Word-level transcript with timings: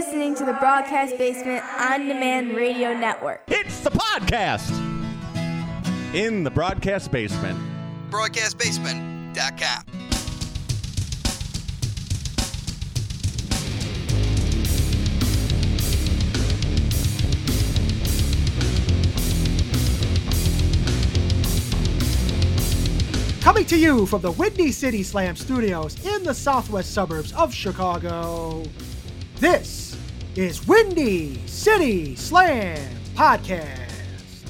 listening 0.00 0.34
to 0.34 0.46
the 0.46 0.54
Broadcast 0.54 1.18
Basement 1.18 1.62
On 1.78 2.08
Demand 2.08 2.56
Radio 2.56 2.94
Network. 2.94 3.42
It's 3.48 3.80
the 3.80 3.90
podcast 3.90 4.70
in 6.14 6.42
the 6.42 6.50
broadcast 6.50 7.12
basement. 7.12 7.58
BroadcastBasement.com. 8.08 9.84
Coming 23.42 23.66
to 23.66 23.76
you 23.76 24.06
from 24.06 24.22
the 24.22 24.32
Windy 24.32 24.72
City 24.72 25.02
Slam 25.02 25.36
studios 25.36 26.02
in 26.06 26.22
the 26.22 26.32
southwest 26.32 26.94
suburbs 26.94 27.34
of 27.34 27.52
Chicago, 27.52 28.62
this 29.40 29.89
is 30.36 30.66
Windy 30.66 31.44
City 31.46 32.14
Slam 32.14 32.78
Podcast. 33.14 34.46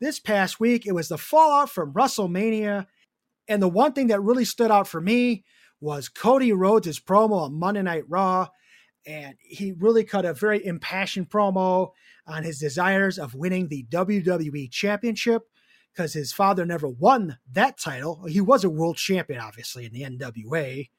This 0.00 0.18
past 0.20 0.60
week, 0.60 0.86
it 0.86 0.94
was 0.94 1.08
the 1.08 1.18
fallout 1.18 1.70
from 1.70 1.92
WrestleMania. 1.92 2.86
And 3.48 3.62
the 3.62 3.68
one 3.68 3.92
thing 3.92 4.08
that 4.08 4.20
really 4.20 4.44
stood 4.44 4.70
out 4.70 4.88
for 4.88 5.00
me 5.00 5.44
was 5.80 6.08
Cody 6.08 6.52
Rhodes' 6.52 7.00
promo 7.00 7.42
on 7.42 7.54
Monday 7.54 7.82
Night 7.82 8.04
Raw. 8.08 8.48
And 9.06 9.36
he 9.40 9.72
really 9.72 10.04
cut 10.04 10.24
a 10.24 10.34
very 10.34 10.64
impassioned 10.64 11.30
promo 11.30 11.92
on 12.26 12.42
his 12.42 12.58
desires 12.58 13.18
of 13.18 13.34
winning 13.34 13.68
the 13.68 13.86
WWE 13.90 14.70
Championship 14.70 15.42
because 15.92 16.12
his 16.12 16.32
father 16.32 16.66
never 16.66 16.88
won 16.88 17.38
that 17.52 17.78
title. 17.78 18.24
He 18.28 18.40
was 18.40 18.64
a 18.64 18.70
world 18.70 18.96
champion, 18.96 19.40
obviously, 19.40 19.86
in 19.86 19.92
the 19.92 20.02
NWA, 20.02 20.90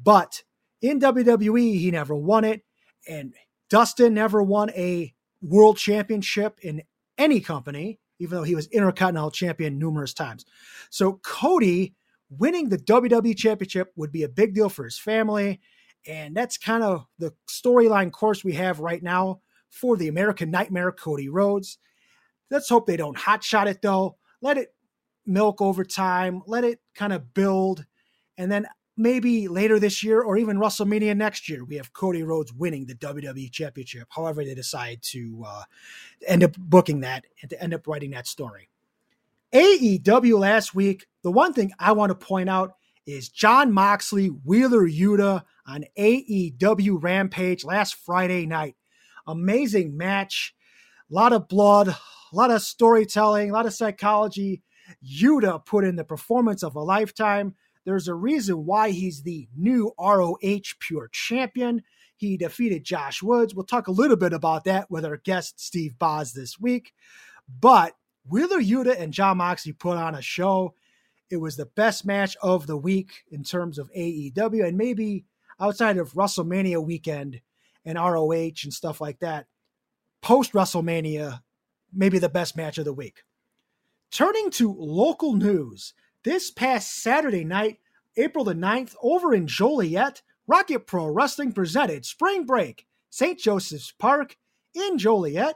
but 0.00 0.42
in 0.80 1.00
WWE, 1.00 1.78
he 1.78 1.90
never 1.90 2.14
won 2.14 2.44
it. 2.44 2.62
And 3.08 3.34
Dustin 3.68 4.14
never 4.14 4.42
won 4.42 4.70
a 4.70 5.12
world 5.42 5.76
championship 5.76 6.58
in 6.62 6.82
any 7.18 7.40
company, 7.40 7.98
even 8.18 8.36
though 8.36 8.44
he 8.44 8.54
was 8.54 8.66
Intercontinental 8.68 9.30
Champion 9.30 9.78
numerous 9.78 10.14
times. 10.14 10.44
So 10.90 11.14
Cody 11.22 11.94
winning 12.30 12.68
the 12.68 12.78
WWE 12.78 13.36
Championship 13.36 13.92
would 13.96 14.12
be 14.12 14.24
a 14.24 14.28
big 14.28 14.54
deal 14.54 14.68
for 14.68 14.84
his 14.84 14.98
family. 14.98 15.60
And 16.06 16.36
that's 16.36 16.58
kind 16.58 16.82
of 16.82 17.06
the 17.18 17.32
storyline 17.48 18.12
course 18.12 18.44
we 18.44 18.52
have 18.54 18.80
right 18.80 19.02
now 19.02 19.40
for 19.70 19.96
the 19.96 20.08
American 20.08 20.50
Nightmare, 20.50 20.92
Cody 20.92 21.28
Rhodes. 21.28 21.78
Let's 22.50 22.68
hope 22.68 22.86
they 22.86 22.96
don't 22.96 23.16
hotshot 23.16 23.66
it 23.66 23.82
though. 23.82 24.16
Let 24.40 24.58
it 24.58 24.74
milk 25.26 25.60
over 25.60 25.84
time, 25.84 26.42
let 26.46 26.64
it 26.64 26.80
kind 26.94 27.12
of 27.12 27.34
build. 27.34 27.84
And 28.38 28.50
then 28.50 28.66
maybe 28.96 29.48
later 29.48 29.78
this 29.78 30.02
year 30.02 30.22
or 30.22 30.36
even 30.36 30.58
WrestleMania 30.58 31.16
next 31.16 31.48
year, 31.48 31.64
we 31.64 31.76
have 31.76 31.92
Cody 31.92 32.22
Rhodes 32.22 32.52
winning 32.52 32.86
the 32.86 32.94
WWE 32.94 33.50
Championship, 33.50 34.08
however 34.10 34.44
they 34.44 34.54
decide 34.54 35.02
to 35.02 35.44
uh, 35.46 35.62
end 36.26 36.44
up 36.44 36.56
booking 36.56 37.00
that 37.00 37.24
and 37.42 37.50
to 37.50 37.62
end 37.62 37.74
up 37.74 37.86
writing 37.86 38.10
that 38.12 38.26
story. 38.26 38.68
AEW 39.52 40.38
last 40.38 40.74
week, 40.74 41.06
the 41.22 41.30
one 41.30 41.52
thing 41.52 41.72
I 41.78 41.92
want 41.92 42.10
to 42.10 42.26
point 42.26 42.48
out 42.48 42.72
is 43.06 43.28
Jon 43.28 43.72
Moxley, 43.72 44.28
Wheeler 44.28 44.88
Yuta 44.88 45.42
on 45.66 45.84
AEW 45.98 47.02
Rampage 47.02 47.64
last 47.64 47.94
Friday 47.94 48.46
night. 48.46 48.76
Amazing 49.26 49.96
match, 49.96 50.54
a 51.10 51.14
lot 51.14 51.32
of 51.32 51.48
blood, 51.48 51.88
a 51.88 51.96
lot 52.32 52.50
of 52.50 52.62
storytelling, 52.62 53.50
a 53.50 53.52
lot 53.52 53.66
of 53.66 53.74
psychology. 53.74 54.62
Yuta 55.04 55.64
put 55.64 55.84
in 55.84 55.96
the 55.96 56.04
performance 56.04 56.62
of 56.62 56.76
a 56.76 56.80
lifetime. 56.80 57.54
There's 57.86 58.08
a 58.08 58.14
reason 58.14 58.66
why 58.66 58.90
he's 58.90 59.22
the 59.22 59.48
new 59.56 59.94
ROH 59.96 60.36
Pure 60.80 61.08
Champion. 61.12 61.84
He 62.16 62.36
defeated 62.36 62.82
Josh 62.82 63.22
Woods. 63.22 63.54
We'll 63.54 63.64
talk 63.64 63.86
a 63.86 63.92
little 63.92 64.16
bit 64.16 64.32
about 64.32 64.64
that 64.64 64.90
with 64.90 65.04
our 65.04 65.18
guest 65.18 65.60
Steve 65.60 65.96
Boz 65.96 66.32
this 66.32 66.58
week. 66.58 66.92
But 67.48 67.94
Wheeler 68.28 68.60
Yuta 68.60 69.00
and 69.00 69.12
Jon 69.12 69.36
Moxley 69.36 69.72
put 69.72 69.96
on 69.96 70.16
a 70.16 70.20
show. 70.20 70.74
It 71.30 71.36
was 71.36 71.56
the 71.56 71.66
best 71.66 72.04
match 72.04 72.36
of 72.42 72.66
the 72.66 72.76
week 72.76 73.22
in 73.30 73.44
terms 73.44 73.78
of 73.78 73.90
AEW, 73.96 74.66
and 74.66 74.76
maybe 74.76 75.24
outside 75.60 75.96
of 75.96 76.12
WrestleMania 76.12 76.84
weekend 76.84 77.40
and 77.84 77.96
ROH 77.96 78.32
and 78.64 78.72
stuff 78.72 79.00
like 79.00 79.20
that, 79.20 79.46
post 80.22 80.54
WrestleMania, 80.54 81.40
maybe 81.92 82.18
the 82.18 82.28
best 82.28 82.56
match 82.56 82.78
of 82.78 82.84
the 82.84 82.92
week. 82.92 83.22
Turning 84.10 84.50
to 84.50 84.74
local 84.76 85.34
news, 85.34 85.94
this 86.26 86.50
past 86.50 86.92
Saturday 86.92 87.44
night, 87.44 87.78
April 88.16 88.44
the 88.44 88.52
9th, 88.52 88.96
over 89.00 89.32
in 89.32 89.46
Joliet, 89.46 90.22
Rocket 90.48 90.84
Pro 90.84 91.06
Wrestling 91.06 91.52
presented 91.52 92.04
Spring 92.04 92.44
Break, 92.44 92.84
St. 93.10 93.38
Joseph's 93.38 93.92
Park 93.92 94.36
in 94.74 94.98
Joliet. 94.98 95.54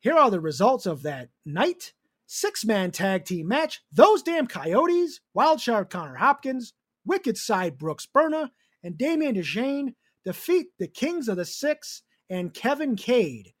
Here 0.00 0.14
are 0.14 0.30
the 0.30 0.40
results 0.40 0.86
of 0.86 1.02
that 1.02 1.28
night. 1.44 1.92
Six 2.26 2.64
man 2.64 2.92
tag 2.92 3.26
team 3.26 3.46
match. 3.48 3.82
Those 3.92 4.22
damn 4.22 4.46
Coyotes, 4.46 5.20
Wildshard 5.36 5.90
Connor 5.90 6.16
Hopkins, 6.16 6.72
Wicked 7.04 7.36
Side 7.36 7.76
Brooks 7.76 8.06
Berna, 8.06 8.52
and 8.82 8.96
Damian 8.96 9.34
DeJane 9.34 9.94
defeat 10.24 10.68
the 10.78 10.88
Kings 10.88 11.28
of 11.28 11.36
the 11.36 11.44
Six 11.44 12.04
and 12.30 12.54
Kevin 12.54 12.96
Cade. 12.96 13.52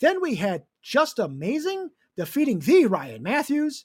Then 0.00 0.20
we 0.20 0.34
had 0.34 0.64
Just 0.82 1.20
Amazing 1.20 1.90
defeating 2.16 2.58
the 2.58 2.86
Ryan 2.86 3.22
Matthews. 3.22 3.84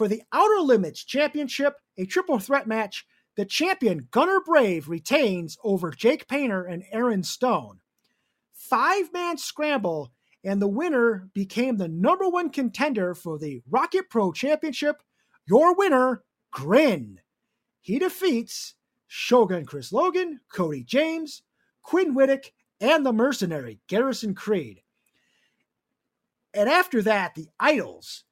For 0.00 0.08
the 0.08 0.22
Outer 0.32 0.62
Limits 0.62 1.04
Championship, 1.04 1.74
a 1.98 2.06
triple 2.06 2.38
threat 2.38 2.66
match, 2.66 3.06
the 3.36 3.44
champion 3.44 4.08
Gunner 4.10 4.40
Brave 4.40 4.88
retains 4.88 5.58
over 5.62 5.90
Jake 5.90 6.26
Painter 6.26 6.64
and 6.64 6.84
Aaron 6.90 7.22
Stone. 7.22 7.80
Five 8.54 9.12
man 9.12 9.36
scramble 9.36 10.10
and 10.42 10.62
the 10.62 10.68
winner 10.68 11.28
became 11.34 11.76
the 11.76 11.86
number 11.86 12.26
one 12.26 12.48
contender 12.48 13.14
for 13.14 13.38
the 13.38 13.60
Rocket 13.68 14.08
Pro 14.08 14.32
Championship. 14.32 15.02
Your 15.46 15.74
winner, 15.74 16.22
Grin. 16.50 17.20
He 17.82 17.98
defeats 17.98 18.76
Shogun 19.06 19.66
Chris 19.66 19.92
Logan, 19.92 20.40
Cody 20.50 20.82
James, 20.82 21.42
Quinn 21.82 22.14
Whittick, 22.14 22.54
and 22.80 23.04
the 23.04 23.12
mercenary 23.12 23.80
Garrison 23.86 24.34
Creed. 24.34 24.80
And 26.54 26.70
after 26.70 27.02
that, 27.02 27.34
the 27.34 27.48
Idols 27.60 28.24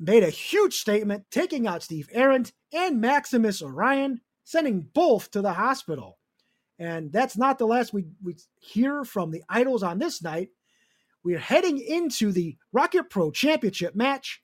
made 0.00 0.22
a 0.22 0.30
huge 0.30 0.74
statement, 0.74 1.26
taking 1.30 1.66
out 1.66 1.82
Steve 1.82 2.08
Arndt 2.16 2.52
and 2.72 3.00
Maximus 3.00 3.62
Orion, 3.62 4.20
sending 4.44 4.88
both 4.94 5.30
to 5.30 5.42
the 5.42 5.52
hospital. 5.52 6.18
And 6.78 7.12
that's 7.12 7.36
not 7.36 7.58
the 7.58 7.66
last 7.66 7.92
we, 7.92 8.06
we 8.24 8.36
hear 8.58 9.04
from 9.04 9.30
the 9.30 9.42
Idols 9.48 9.82
on 9.82 9.98
this 9.98 10.22
night. 10.22 10.48
We're 11.22 11.38
heading 11.38 11.78
into 11.78 12.32
the 12.32 12.56
Rocket 12.72 13.10
Pro 13.10 13.30
Championship 13.30 13.94
match. 13.94 14.42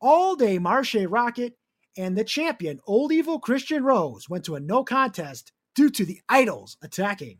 All 0.00 0.34
day 0.34 0.58
Marshe 0.58 1.06
Rockett 1.06 1.52
and 1.96 2.18
the 2.18 2.24
champion, 2.24 2.80
Old 2.86 3.12
Evil 3.12 3.38
Christian 3.38 3.84
Rose, 3.84 4.28
went 4.28 4.44
to 4.46 4.56
a 4.56 4.60
no 4.60 4.82
contest 4.82 5.52
due 5.76 5.88
to 5.90 6.04
the 6.04 6.20
Idols 6.28 6.76
attacking. 6.82 7.38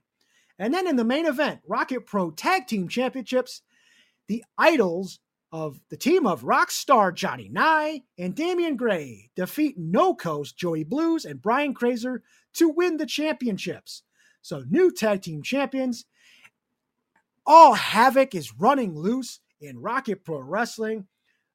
And 0.58 0.72
then 0.72 0.86
in 0.86 0.96
the 0.96 1.04
main 1.04 1.26
event, 1.26 1.60
Rocket 1.66 2.06
Pro 2.06 2.30
Tag 2.30 2.66
Team 2.68 2.88
Championships, 2.88 3.62
the 4.28 4.44
Idols 4.56 5.18
of 5.56 5.80
the 5.88 5.96
team 5.96 6.26
of 6.26 6.44
rock 6.44 6.70
star 6.70 7.10
Johnny 7.10 7.48
Nye 7.48 8.02
and 8.18 8.34
Damian 8.34 8.76
Gray 8.76 9.30
defeat 9.36 9.78
No 9.78 10.14
Coast 10.14 10.58
Joey 10.58 10.84
Blues 10.84 11.24
and 11.24 11.40
Brian 11.40 11.72
Crazer 11.72 12.22
to 12.56 12.68
win 12.68 12.98
the 12.98 13.06
championships. 13.06 14.02
So, 14.42 14.64
new 14.68 14.92
tag 14.92 15.22
team 15.22 15.42
champions. 15.42 16.04
All 17.46 17.72
havoc 17.72 18.34
is 18.34 18.52
running 18.58 18.98
loose 18.98 19.40
in 19.58 19.78
Rocket 19.78 20.26
Pro 20.26 20.40
Wrestling. 20.40 21.06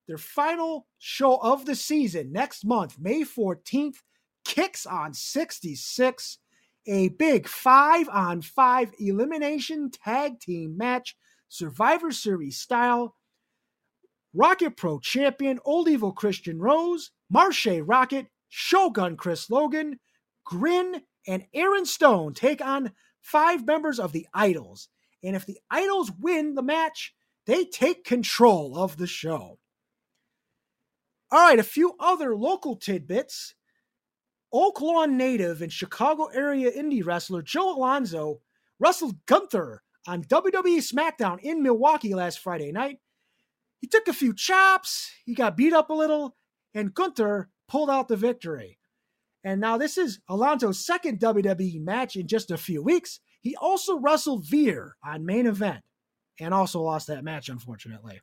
Their 0.07 0.17
final 0.17 0.87
show 0.97 1.35
of 1.35 1.67
the 1.67 1.75
season 1.75 2.31
next 2.31 2.65
month, 2.65 2.97
May 2.99 3.21
14th, 3.21 3.97
kicks 4.43 4.87
on 4.87 5.13
66. 5.13 6.39
A 6.87 7.09
big 7.09 7.47
five 7.47 8.09
on 8.09 8.41
five 8.41 8.93
elimination 8.97 9.91
tag 9.91 10.39
team 10.39 10.75
match, 10.75 11.15
Survivor 11.49 12.09
Series 12.09 12.57
style 12.57 13.15
Rocket 14.33 14.77
Pro 14.77 14.99
champion 14.99 15.59
Old 15.65 15.89
Evil 15.89 16.11
Christian 16.11 16.59
Rose, 16.59 17.11
Marshe 17.33 17.83
Rockett, 17.85 18.27
Shogun 18.49 19.17
Chris 19.17 19.49
Logan, 19.49 19.99
Grin, 20.45 21.01
and 21.27 21.45
Aaron 21.53 21.85
Stone 21.85 22.33
take 22.33 22.61
on 22.61 22.91
five 23.21 23.65
members 23.65 23.99
of 23.99 24.11
the 24.11 24.27
Idols. 24.33 24.89
And 25.23 25.35
if 25.35 25.45
the 25.45 25.59
Idols 25.69 26.11
win 26.19 26.55
the 26.55 26.63
match, 26.63 27.13
they 27.45 27.65
take 27.65 28.03
control 28.03 28.77
of 28.77 28.97
the 28.97 29.07
show. 29.07 29.59
All 31.31 31.39
right, 31.39 31.59
a 31.59 31.63
few 31.63 31.95
other 31.99 32.35
local 32.35 32.75
tidbits. 32.75 33.55
Oak 34.53 34.81
Lawn 34.81 35.15
native 35.15 35.61
and 35.61 35.71
Chicago 35.71 36.25
area 36.25 36.69
indie 36.71 37.05
wrestler 37.05 37.41
Joe 37.41 37.73
Alonzo 37.75 38.41
wrestled 38.79 39.25
Gunther 39.25 39.81
on 40.07 40.23
WWE 40.25 40.79
SmackDown 40.79 41.39
in 41.41 41.63
Milwaukee 41.63 42.13
last 42.13 42.39
Friday 42.39 42.71
night 42.73 42.99
he 43.81 43.87
took 43.87 44.07
a 44.07 44.13
few 44.13 44.33
chops, 44.33 45.11
he 45.25 45.33
got 45.33 45.57
beat 45.57 45.73
up 45.73 45.89
a 45.89 45.93
little, 45.93 46.37
and 46.73 46.93
Gunther 46.93 47.49
pulled 47.67 47.89
out 47.89 48.07
the 48.07 48.15
victory. 48.15 48.77
And 49.43 49.59
now 49.59 49.77
this 49.77 49.97
is 49.97 50.19
Alonzo's 50.29 50.85
second 50.85 51.19
WWE 51.19 51.81
match 51.81 52.15
in 52.15 52.27
just 52.27 52.51
a 52.51 52.57
few 52.57 52.83
weeks. 52.83 53.19
He 53.41 53.55
also 53.55 53.97
wrestled 53.97 54.45
Veer 54.45 54.95
on 55.03 55.25
main 55.25 55.47
event 55.47 55.83
and 56.39 56.53
also 56.53 56.79
lost 56.81 57.07
that 57.07 57.23
match, 57.23 57.49
unfortunately. 57.49 58.21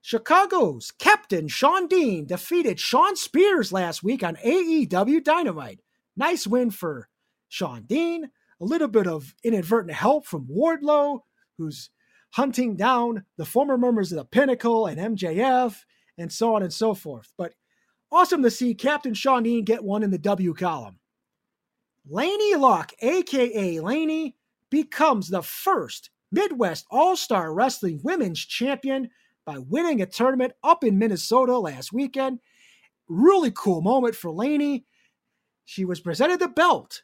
Chicago's 0.00 0.92
captain 0.92 1.48
Shawn 1.48 1.86
Dean 1.86 2.24
defeated 2.26 2.80
Shawn 2.80 3.16
Spears 3.16 3.72
last 3.72 4.02
week 4.02 4.22
on 4.22 4.36
AEW 4.36 5.22
Dynamite. 5.22 5.80
Nice 6.16 6.46
win 6.46 6.70
for 6.70 7.08
Shawn 7.48 7.82
Dean. 7.82 8.30
A 8.60 8.64
little 8.64 8.88
bit 8.88 9.06
of 9.06 9.34
inadvertent 9.44 9.94
help 9.94 10.24
from 10.24 10.46
Wardlow, 10.46 11.20
who's 11.58 11.90
hunting 12.30 12.76
down 12.76 13.24
the 13.36 13.44
former 13.44 13.78
members 13.78 14.12
of 14.12 14.16
the 14.16 14.24
Pinnacle 14.24 14.86
and 14.86 15.16
MJF 15.16 15.76
and 16.18 16.32
so 16.32 16.54
on 16.54 16.62
and 16.62 16.72
so 16.72 16.94
forth. 16.94 17.32
But 17.36 17.54
awesome 18.10 18.42
to 18.42 18.50
see 18.50 18.74
Captain 18.74 19.14
Shawn 19.14 19.44
Dean 19.44 19.64
get 19.64 19.84
one 19.84 20.02
in 20.02 20.10
the 20.10 20.18
W 20.18 20.54
column. 20.54 20.98
Laney 22.08 22.54
Luck, 22.54 22.92
aka 23.00 23.80
Laney, 23.80 24.36
becomes 24.70 25.28
the 25.28 25.42
first 25.42 26.10
Midwest 26.32 26.86
All 26.90 27.16
Star 27.16 27.52
Wrestling 27.52 28.00
Women's 28.02 28.40
Champion 28.40 29.10
by 29.44 29.58
winning 29.58 30.02
a 30.02 30.06
tournament 30.06 30.52
up 30.62 30.84
in 30.84 30.98
Minnesota 30.98 31.58
last 31.58 31.92
weekend. 31.92 32.40
Really 33.08 33.50
cool 33.50 33.80
moment 33.80 34.14
for 34.14 34.30
Laney. 34.30 34.84
She 35.64 35.84
was 35.84 36.00
presented 36.00 36.40
the 36.40 36.48
belt 36.48 37.02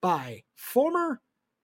by 0.00 0.44
former 0.54 1.20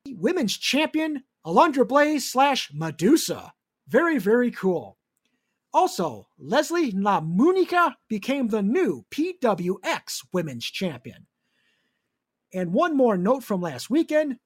women's 0.06 0.56
champion 0.56 1.22
Alundra 1.48 1.88
Blaze 1.88 2.30
slash 2.30 2.70
Medusa. 2.74 3.54
Very, 3.88 4.18
very 4.18 4.50
cool. 4.50 4.98
Also, 5.72 6.28
Leslie 6.38 6.92
LaMonica 6.92 7.94
became 8.06 8.48
the 8.48 8.62
new 8.62 9.06
PWX 9.10 10.26
Women's 10.30 10.66
Champion. 10.66 11.26
And 12.52 12.74
one 12.74 12.94
more 12.94 13.16
note 13.16 13.44
from 13.44 13.62
last 13.62 13.88
weekend 13.88 14.36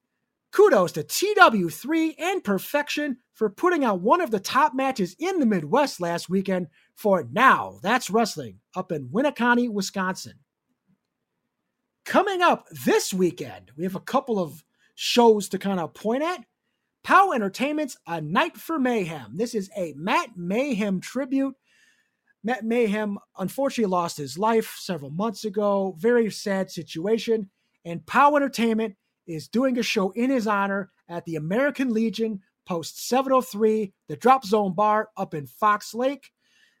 kudos 0.53 0.93
to 0.93 1.03
TW3 1.03 2.15
and 2.19 2.41
Perfection 2.41 3.17
for 3.33 3.49
putting 3.49 3.83
out 3.83 3.99
one 3.99 4.21
of 4.21 4.31
the 4.31 4.39
top 4.39 4.73
matches 4.73 5.13
in 5.19 5.39
the 5.39 5.45
Midwest 5.45 5.99
last 5.99 6.29
weekend 6.29 6.67
for 6.95 7.27
Now 7.29 7.79
That's 7.83 8.09
Wrestling 8.09 8.59
up 8.77 8.93
in 8.93 9.09
Winneconne, 9.11 9.73
Wisconsin. 9.73 10.35
Coming 12.05 12.41
up 12.41 12.67
this 12.85 13.13
weekend, 13.13 13.71
we 13.75 13.83
have 13.83 13.95
a 13.95 13.99
couple 13.99 14.39
of 14.39 14.63
shows 14.95 15.49
to 15.49 15.57
kind 15.57 15.81
of 15.81 15.93
point 15.93 16.23
at. 16.23 16.45
POW 17.03 17.33
Entertainment's 17.33 17.97
A 18.07 18.21
Night 18.21 18.55
for 18.55 18.79
Mayhem. 18.79 19.35
This 19.35 19.53
is 19.53 19.69
a 19.75 19.93
Matt 19.97 20.37
Mayhem 20.37 21.01
tribute. 21.01 21.55
Matt 22.45 22.63
Mayhem 22.63 23.19
unfortunately 23.37 23.91
lost 23.91 24.17
his 24.17 24.37
life 24.37 24.77
several 24.79 25.11
months 25.11 25.43
ago. 25.43 25.95
Very 25.97 26.31
sad 26.31 26.71
situation. 26.71 27.49
And 27.83 28.05
POW 28.05 28.37
Entertainment 28.37 28.95
is 29.27 29.49
doing 29.49 29.77
a 29.77 29.83
show 29.83 30.11
in 30.11 30.29
his 30.29 30.47
honor 30.47 30.91
at 31.09 31.25
the 31.25 31.35
American 31.35 31.93
Legion 31.93 32.41
Post 32.65 33.05
703, 33.09 33.91
the 34.07 34.15
Drop 34.15 34.45
Zone 34.45 34.73
Bar 34.73 35.09
up 35.17 35.33
in 35.33 35.45
Fox 35.45 35.93
Lake. 35.93 36.31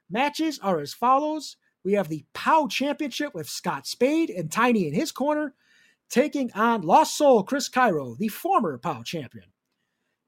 Matches 0.09 0.57
are 0.59 0.79
as 0.79 0.93
follows. 0.93 1.57
We 1.83 1.93
have 1.93 2.07
the 2.07 2.23
POW 2.33 2.67
Championship 2.67 3.33
with 3.33 3.49
Scott 3.49 3.85
Spade 3.85 4.29
and 4.29 4.49
Tiny 4.49 4.87
in 4.87 4.93
his 4.93 5.11
corner, 5.11 5.53
taking 6.09 6.49
on 6.53 6.81
Lost 6.81 7.17
Soul 7.17 7.43
Chris 7.43 7.67
Cairo, 7.67 8.15
the 8.17 8.29
former 8.29 8.77
POW 8.77 9.03
champion. 9.03 9.52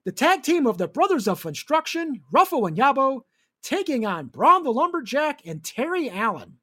The 0.05 0.11
tag 0.11 0.43
team 0.43 0.67
of 0.67 0.77
the 0.77 0.87
Brothers 0.87 1.27
of 1.27 1.41
Construction, 1.41 2.21
Ruffo 2.31 2.67
and 2.67 2.77
Yabo, 2.77 3.21
taking 3.63 4.05
on 4.05 4.27
Braun 4.27 4.63
the 4.63 4.71
Lumberjack 4.71 5.41
and 5.47 5.63
Terry 5.63 6.11
Allen. 6.11 6.59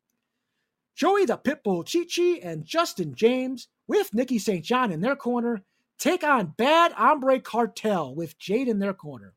Joey 0.94 1.24
the 1.24 1.36
Pitbull 1.36 1.84
Chichi 1.84 2.40
and 2.40 2.64
Justin 2.64 3.16
James, 3.16 3.66
with 3.88 4.14
Nikki 4.14 4.38
St. 4.38 4.64
John 4.64 4.92
in 4.92 5.00
their 5.00 5.16
corner, 5.16 5.64
take 5.98 6.22
on 6.22 6.54
Bad 6.56 6.92
Hombre 6.92 7.40
Cartel 7.40 8.14
with 8.14 8.38
Jade 8.38 8.68
in 8.68 8.78
their 8.78 8.94
corner. 8.94 9.34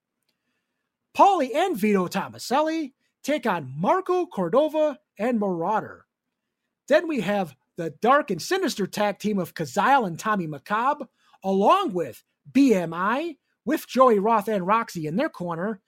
Paulie 1.17 1.55
and 1.55 1.75
Vito 1.75 2.07
Tomaselli 2.07 2.93
take 3.24 3.47
on 3.47 3.74
Marco 3.75 4.27
Cordova 4.27 5.00
and 5.17 5.39
Marauder. 5.39 6.05
Then 6.88 7.07
we 7.07 7.21
have 7.21 7.55
the 7.75 7.89
dark 8.01 8.29
and 8.29 8.41
sinister 8.41 8.85
tag 8.85 9.17
team 9.17 9.39
of 9.39 9.55
Kazile 9.55 10.05
and 10.05 10.19
Tommy 10.19 10.47
McCobb, 10.47 11.07
along 11.43 11.93
with 11.93 12.24
BMI, 12.51 13.38
with 13.65 13.88
Joey 13.88 14.19
Roth 14.19 14.48
and 14.48 14.65
Roxy 14.65 15.07
in 15.07 15.15
their 15.15 15.29
corner, 15.29 15.81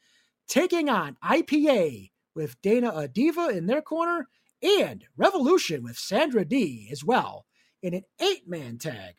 taking 0.47 0.89
on 0.89 1.17
IPA 1.23 2.11
with 2.35 2.61
Dana 2.61 2.91
Adiva 2.91 3.55
in 3.55 3.67
their 3.67 3.81
corner, 3.81 4.27
and 4.61 5.05
Revolution 5.15 5.83
with 5.83 5.97
Sandra 5.97 6.43
D 6.43 6.89
as 6.91 7.03
well 7.03 7.45
in 7.81 7.93
an 7.93 8.03
eight 8.19 8.47
man 8.47 8.77
tag. 8.77 9.15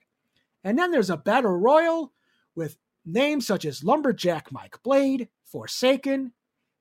And 0.64 0.78
then 0.78 0.90
there's 0.90 1.10
a 1.10 1.16
battle 1.16 1.56
royal 1.56 2.12
with 2.54 2.76
names 3.04 3.46
such 3.46 3.64
as 3.64 3.84
Lumberjack 3.84 4.50
Mike 4.50 4.82
Blade, 4.82 5.28
Forsaken, 5.44 6.32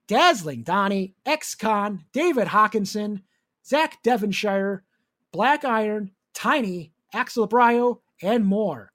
Dazzling 0.08 0.64
Donnie, 0.64 1.16
Ex 1.26 1.54
Con, 1.56 2.06
David 2.14 2.48
Hawkinson, 2.48 3.24
Zach 3.66 4.02
Devonshire, 4.04 4.84
Black 5.32 5.66
Iron, 5.66 6.12
Tiny, 6.34 6.94
Axel 7.14 7.48
Brio, 7.48 8.02
and 8.22 8.46
more. 8.46 8.92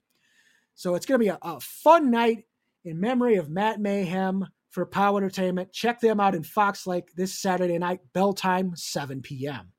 So 0.75 0.95
it's 0.95 1.07
going 1.07 1.21
to 1.21 1.25
be 1.25 1.29
a, 1.29 1.39
a 1.43 1.61
fun 1.61 2.11
night 2.11 2.45
in 2.85 3.01
memory 3.01 3.37
of 3.37 3.51
Matt 3.51 3.81
Mayhem 3.81 4.47
for 4.71 4.87
POW 4.87 5.19
Entertainment. 5.19 5.73
Check 5.73 6.01
them 6.01 6.21
out 6.21 6.35
in 6.35 6.43
Fox 6.43 6.87
Lake 6.87 7.15
this 7.15 7.39
Saturday 7.39 7.79
night, 7.79 8.01
bell 8.12 8.33
time, 8.33 8.75
7 8.75 9.23
p.m. 9.23 9.73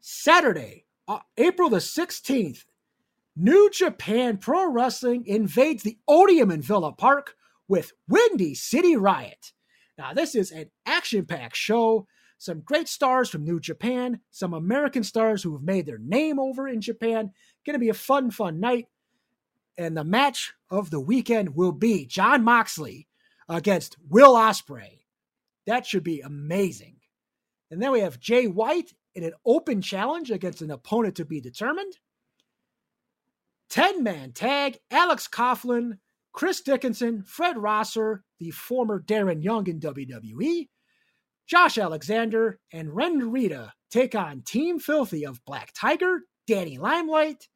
Saturday, 0.00 0.84
uh, 1.08 1.18
April 1.36 1.68
the 1.68 1.78
16th, 1.78 2.64
New 3.36 3.68
Japan 3.70 4.38
Pro 4.38 4.70
Wrestling 4.70 5.26
invades 5.26 5.82
the 5.82 5.98
Odeum 6.08 6.50
in 6.50 6.62
Villa 6.62 6.92
Park 6.92 7.34
with 7.68 7.92
Windy 8.08 8.54
City 8.54 8.96
Riot. 8.96 9.52
Now, 9.98 10.14
this 10.14 10.34
is 10.34 10.50
an 10.52 10.70
action 10.86 11.26
packed 11.26 11.56
show. 11.56 12.06
Some 12.38 12.60
great 12.60 12.88
stars 12.88 13.28
from 13.28 13.44
New 13.44 13.60
Japan, 13.60 14.20
some 14.30 14.54
American 14.54 15.02
stars 15.02 15.42
who 15.42 15.52
have 15.54 15.62
made 15.62 15.86
their 15.86 15.98
name 15.98 16.38
over 16.38 16.68
in 16.68 16.80
Japan. 16.80 17.30
Going 17.64 17.74
to 17.74 17.78
be 17.78 17.88
a 17.88 17.94
fun, 17.94 18.30
fun 18.30 18.60
night. 18.60 18.86
And 19.78 19.96
the 19.96 20.04
match 20.04 20.54
of 20.70 20.90
the 20.90 21.00
weekend 21.00 21.54
will 21.54 21.72
be 21.72 22.06
Jon 22.06 22.44
Moxley 22.44 23.08
against 23.48 23.96
Will 24.08 24.34
Ospreay. 24.34 25.00
That 25.66 25.86
should 25.86 26.04
be 26.04 26.20
amazing. 26.20 26.96
And 27.70 27.82
then 27.82 27.92
we 27.92 28.00
have 28.00 28.20
Jay 28.20 28.46
White 28.46 28.92
in 29.14 29.24
an 29.24 29.32
open 29.44 29.82
challenge 29.82 30.30
against 30.30 30.62
an 30.62 30.70
opponent 30.70 31.16
to 31.16 31.24
be 31.24 31.40
determined. 31.40 31.98
10 33.70 34.02
man 34.02 34.32
tag 34.32 34.78
Alex 34.90 35.26
Coughlin, 35.26 35.98
Chris 36.32 36.60
Dickinson, 36.60 37.22
Fred 37.22 37.58
Rosser, 37.58 38.22
the 38.38 38.50
former 38.50 39.00
Darren 39.00 39.42
Young 39.42 39.66
in 39.66 39.80
WWE, 39.80 40.68
Josh 41.46 41.78
Alexander, 41.78 42.60
and 42.72 42.94
Ren 42.94 43.20
Narita 43.20 43.72
take 43.90 44.14
on 44.14 44.42
Team 44.42 44.78
Filthy 44.78 45.24
of 45.24 45.44
Black 45.44 45.72
Tiger, 45.74 46.22
Danny 46.46 46.78
Limelight, 46.78 47.48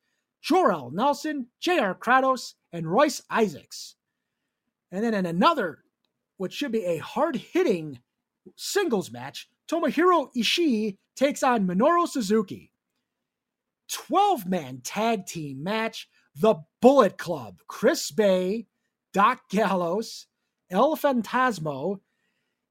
Jorel 0.44 0.92
Nelson, 0.92 1.48
J.R. 1.60 1.94
Kratos, 1.94 2.54
and 2.72 2.90
Royce 2.90 3.22
Isaacs. 3.30 3.96
And 4.90 5.04
then 5.04 5.14
in 5.14 5.26
another, 5.26 5.84
what 6.36 6.52
should 6.52 6.72
be 6.72 6.84
a 6.84 6.98
hard 6.98 7.36
hitting 7.36 8.00
singles 8.56 9.10
match, 9.10 9.48
Tomohiro 9.68 10.30
Ishii 10.34 10.96
takes 11.16 11.42
on 11.42 11.66
Minoru 11.66 12.08
Suzuki. 12.08 12.72
12 13.90 14.46
man 14.46 14.80
tag 14.82 15.26
team 15.26 15.62
match, 15.62 16.08
the 16.34 16.56
Bullet 16.80 17.18
Club, 17.18 17.58
Chris 17.66 18.10
Bey, 18.10 18.66
Doc 19.12 19.48
Gallows, 19.50 20.26
El 20.70 20.96
Phantasmo, 20.96 22.00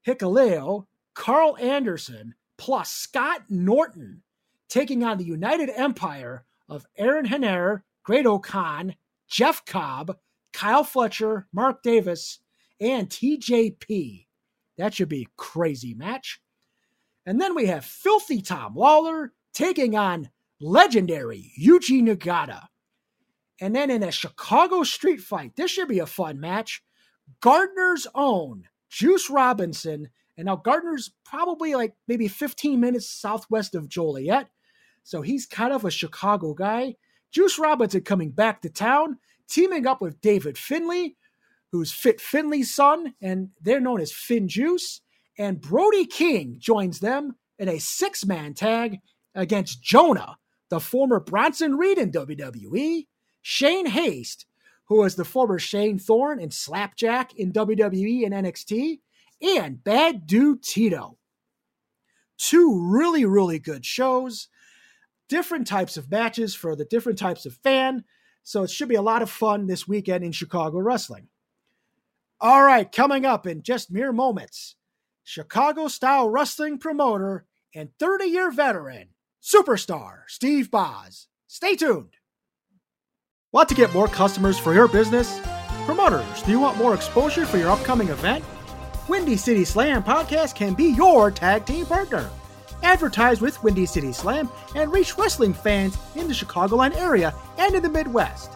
Hikuleo, 0.06 0.86
Karl 1.14 1.56
Anderson, 1.58 2.34
plus 2.56 2.90
Scott 2.90 3.42
Norton 3.50 4.22
taking 4.68 5.04
on 5.04 5.18
the 5.18 5.24
United 5.24 5.70
Empire 5.70 6.44
of 6.70 6.86
Aaron 6.96 7.26
Henare, 7.26 7.82
Great-O-Khan, 8.04 8.94
Jeff 9.28 9.64
Cobb, 9.66 10.16
Kyle 10.52 10.84
Fletcher, 10.84 11.48
Mark 11.52 11.82
Davis, 11.82 12.38
and 12.80 13.08
TJP. 13.10 14.26
That 14.78 14.94
should 14.94 15.08
be 15.08 15.22
a 15.22 15.30
crazy 15.36 15.94
match. 15.94 16.40
And 17.26 17.40
then 17.40 17.54
we 17.54 17.66
have 17.66 17.84
Filthy 17.84 18.40
Tom 18.40 18.74
Lawlor 18.74 19.30
taking 19.52 19.96
on 19.96 20.30
legendary 20.60 21.52
Yuji 21.60 22.02
Nagata. 22.02 22.66
And 23.60 23.76
then 23.76 23.90
in 23.90 24.02
a 24.02 24.10
Chicago 24.10 24.84
street 24.84 25.20
fight, 25.20 25.54
this 25.56 25.70
should 25.70 25.88
be 25.88 25.98
a 25.98 26.06
fun 26.06 26.40
match. 26.40 26.82
Gardner's 27.40 28.06
own 28.14 28.64
Juice 28.88 29.28
Robinson. 29.28 30.08
And 30.38 30.46
now 30.46 30.56
Gardner's 30.56 31.10
probably 31.24 31.74
like 31.74 31.94
maybe 32.08 32.26
15 32.26 32.80
minutes 32.80 33.10
southwest 33.10 33.74
of 33.74 33.88
Joliet. 33.88 34.48
So 35.04 35.22
he's 35.22 35.46
kind 35.46 35.72
of 35.72 35.84
a 35.84 35.90
Chicago 35.90 36.54
guy. 36.54 36.96
Juice 37.30 37.58
Robinson 37.58 38.02
coming 38.02 38.30
back 38.30 38.62
to 38.62 38.68
town, 38.68 39.18
teaming 39.48 39.86
up 39.86 40.00
with 40.00 40.20
David 40.20 40.58
Finlay, 40.58 41.16
who's 41.72 41.92
Fit 41.92 42.20
Finlay's 42.20 42.74
son, 42.74 43.14
and 43.22 43.50
they're 43.60 43.80
known 43.80 44.00
as 44.00 44.12
Fin 44.12 44.48
Juice. 44.48 45.00
And 45.38 45.60
Brody 45.60 46.06
King 46.06 46.56
joins 46.58 47.00
them 47.00 47.36
in 47.58 47.68
a 47.68 47.78
six 47.78 48.26
man 48.26 48.54
tag 48.54 48.98
against 49.34 49.82
Jonah, 49.82 50.36
the 50.68 50.80
former 50.80 51.20
Bronson 51.20 51.76
Reed 51.76 51.98
in 51.98 52.10
WWE, 52.10 53.06
Shane 53.42 53.86
Haste, 53.86 54.46
who 54.86 54.96
was 54.96 55.14
the 55.14 55.24
former 55.24 55.58
Shane 55.58 55.98
Thorne 55.98 56.40
and 56.40 56.52
Slapjack 56.52 57.34
in 57.36 57.52
WWE 57.52 58.26
and 58.26 58.34
NXT, 58.34 58.98
and 59.40 59.82
Bad 59.82 60.26
Dude 60.26 60.62
Tito. 60.62 61.16
Two 62.36 62.80
really, 62.90 63.24
really 63.24 63.58
good 63.58 63.84
shows, 63.84 64.48
different 65.30 65.66
types 65.66 65.96
of 65.96 66.10
matches 66.10 66.54
for 66.54 66.76
the 66.76 66.84
different 66.84 67.18
types 67.18 67.46
of 67.46 67.54
fan. 67.54 68.04
So 68.42 68.64
it 68.64 68.70
should 68.70 68.88
be 68.88 68.96
a 68.96 69.02
lot 69.02 69.22
of 69.22 69.30
fun 69.30 69.66
this 69.66 69.88
weekend 69.88 70.24
in 70.24 70.32
Chicago 70.32 70.78
wrestling. 70.78 71.28
All 72.40 72.62
right, 72.62 72.90
coming 72.90 73.24
up 73.24 73.46
in 73.46 73.62
just 73.62 73.90
mere 73.90 74.12
moments, 74.12 74.74
Chicago 75.24 75.88
style 75.88 76.28
wrestling 76.28 76.78
promoter 76.78 77.46
and 77.74 77.90
30 77.98 78.26
year 78.26 78.50
veteran, 78.50 79.08
superstar 79.42 80.22
Steve 80.26 80.70
Boz. 80.70 81.28
Stay 81.46 81.76
tuned. 81.76 82.16
Want 83.52 83.68
to 83.68 83.74
get 83.74 83.92
more 83.92 84.08
customers 84.08 84.58
for 84.58 84.74
your 84.74 84.88
business? 84.88 85.40
Promoters, 85.84 86.42
do 86.42 86.50
you 86.50 86.60
want 86.60 86.78
more 86.78 86.94
exposure 86.94 87.46
for 87.46 87.58
your 87.58 87.70
upcoming 87.70 88.08
event? 88.08 88.44
Windy 89.08 89.36
City 89.36 89.64
Slam 89.64 90.02
podcast 90.02 90.54
can 90.54 90.74
be 90.74 90.92
your 90.92 91.30
tag 91.30 91.66
team 91.66 91.84
partner. 91.84 92.30
Advertise 92.82 93.40
with 93.40 93.62
Windy 93.62 93.86
City 93.86 94.12
Slam 94.12 94.48
and 94.74 94.92
reach 94.92 95.16
wrestling 95.16 95.54
fans 95.54 95.96
in 96.14 96.28
the 96.28 96.34
Chicagoland 96.34 96.96
area 96.96 97.34
and 97.58 97.74
in 97.74 97.82
the 97.82 97.88
Midwest. 97.88 98.52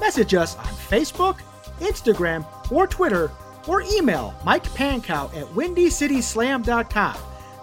Message 0.00 0.34
us 0.34 0.56
on 0.56 0.64
Facebook, 0.64 1.38
Instagram, 1.80 2.44
or 2.70 2.86
Twitter, 2.86 3.30
or 3.66 3.82
email 3.82 4.34
Mike 4.44 4.64
Pankow 4.64 5.34
at 5.36 5.46
windycityslam.com. 5.54 7.16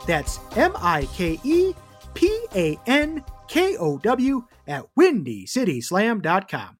That's 0.05 0.39
M 0.55 0.73
I 0.75 1.07
K 1.13 1.39
E 1.43 1.73
P 2.13 2.45
A 2.55 2.79
N 2.87 3.23
K 3.47 3.77
O 3.77 3.97
W 3.97 4.43
at 4.67 4.85
windycityslam.com. 4.97 6.77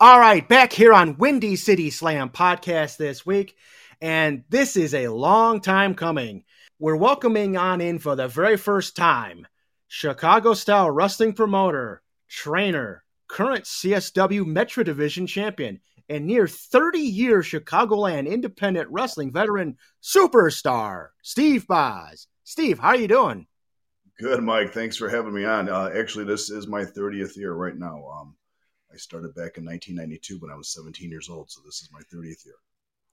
All 0.00 0.20
right, 0.20 0.48
back 0.48 0.72
here 0.72 0.92
on 0.92 1.16
Windy 1.18 1.56
City 1.56 1.90
Slam 1.90 2.30
podcast 2.30 2.98
this 2.98 3.26
week, 3.26 3.56
and 4.00 4.44
this 4.48 4.76
is 4.76 4.94
a 4.94 5.08
long 5.08 5.60
time 5.60 5.96
coming. 5.96 6.44
We're 6.78 6.94
welcoming 6.94 7.56
on 7.56 7.80
in 7.80 7.98
for 7.98 8.14
the 8.14 8.28
very 8.28 8.56
first 8.56 8.94
time 8.94 9.48
Chicago 9.88 10.54
style 10.54 10.88
wrestling 10.88 11.32
promoter, 11.32 12.00
trainer, 12.28 13.02
current 13.26 13.64
CSW 13.64 14.46
Metro 14.46 14.84
Division 14.84 15.26
champion, 15.26 15.80
and 16.08 16.28
near 16.28 16.46
30 16.46 17.00
year 17.00 17.40
Chicagoland 17.40 18.28
independent 18.28 18.88
wrestling 18.90 19.32
veteran 19.32 19.78
superstar, 20.00 21.08
Steve 21.22 21.66
Boz. 21.66 22.28
Steve, 22.44 22.78
how 22.78 22.90
are 22.90 22.96
you 22.96 23.08
doing? 23.08 23.48
Good, 24.20 24.44
Mike. 24.44 24.72
Thanks 24.72 24.96
for 24.96 25.08
having 25.08 25.34
me 25.34 25.44
on. 25.44 25.68
Uh, 25.68 25.90
actually, 25.92 26.26
this 26.26 26.50
is 26.50 26.68
my 26.68 26.84
30th 26.84 27.36
year 27.36 27.52
right 27.52 27.76
now. 27.76 28.04
Um, 28.06 28.36
I 28.92 28.96
started 28.96 29.34
back 29.34 29.58
in 29.58 29.64
1992 29.64 30.38
when 30.38 30.50
I 30.50 30.56
was 30.56 30.72
17 30.72 31.10
years 31.10 31.28
old, 31.28 31.50
so 31.50 31.60
this 31.64 31.82
is 31.82 31.90
my 31.92 32.00
30th 32.12 32.44
year. 32.46 32.54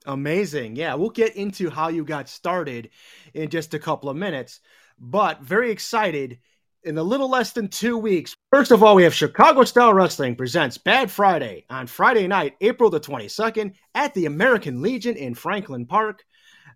Amazing. 0.06 0.76
Yeah, 0.76 0.94
we'll 0.94 1.10
get 1.10 1.36
into 1.36 1.68
how 1.68 1.88
you 1.88 2.04
got 2.04 2.28
started 2.28 2.90
in 3.34 3.50
just 3.50 3.74
a 3.74 3.78
couple 3.78 4.08
of 4.08 4.16
minutes, 4.16 4.60
but 4.98 5.42
very 5.42 5.70
excited 5.70 6.38
in 6.84 6.96
a 6.96 7.02
little 7.02 7.28
less 7.28 7.52
than 7.52 7.68
two 7.68 7.98
weeks. 7.98 8.36
First 8.52 8.70
of 8.70 8.82
all, 8.82 8.94
we 8.94 9.02
have 9.02 9.14
Chicago 9.14 9.64
Style 9.64 9.92
Wrestling 9.92 10.36
presents 10.36 10.78
Bad 10.78 11.10
Friday 11.10 11.66
on 11.68 11.88
Friday 11.88 12.28
night, 12.28 12.54
April 12.60 12.90
the 12.90 13.00
22nd, 13.00 13.74
at 13.94 14.14
the 14.14 14.26
American 14.26 14.80
Legion 14.80 15.16
in 15.16 15.34
Franklin 15.34 15.86
Park. 15.86 16.24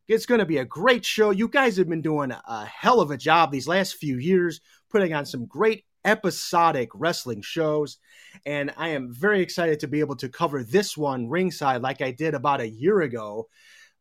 It's 0.08 0.26
going 0.26 0.40
to 0.40 0.46
be 0.46 0.58
a 0.58 0.64
great 0.64 1.04
show. 1.04 1.30
You 1.30 1.46
guys 1.46 1.76
have 1.76 1.88
been 1.88 2.02
doing 2.02 2.32
a 2.32 2.64
hell 2.66 3.00
of 3.00 3.12
a 3.12 3.16
job 3.16 3.52
these 3.52 3.68
last 3.68 3.94
few 3.94 4.18
years, 4.18 4.60
putting 4.90 5.14
on 5.14 5.24
some 5.24 5.46
great 5.46 5.84
episodic 6.04 6.90
wrestling 6.94 7.42
shows. 7.42 7.98
And 8.46 8.72
I 8.76 8.88
am 8.90 9.12
very 9.12 9.40
excited 9.40 9.80
to 9.80 9.88
be 9.88 10.00
able 10.00 10.16
to 10.16 10.28
cover 10.28 10.62
this 10.62 10.96
one 10.96 11.28
ringside 11.28 11.82
like 11.82 12.02
I 12.02 12.10
did 12.10 12.34
about 12.34 12.60
a 12.60 12.68
year 12.68 13.00
ago 13.02 13.48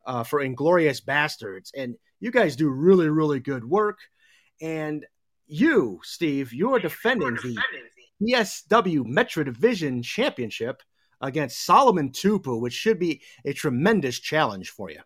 uh, 0.06 0.24
for 0.24 0.40
Inglorious 0.40 1.00
Bastards. 1.00 1.72
And 1.76 1.96
you 2.20 2.30
guys 2.30 2.56
do 2.56 2.68
really, 2.68 3.08
really 3.08 3.40
good 3.40 3.64
work. 3.64 3.98
And 4.60 5.06
you, 5.46 6.00
Steve, 6.02 6.52
you're 6.52 6.78
defending 6.78 7.34
the 7.36 7.58
CSW 8.22 9.04
Metro 9.06 9.42
Division 9.42 10.02
Championship 10.02 10.82
against 11.20 11.64
Solomon 11.64 12.10
Tupu, 12.10 12.60
which 12.60 12.72
should 12.72 12.98
be 12.98 13.22
a 13.44 13.52
tremendous 13.52 14.18
challenge 14.18 14.70
for 14.70 14.90
you. 14.90 15.00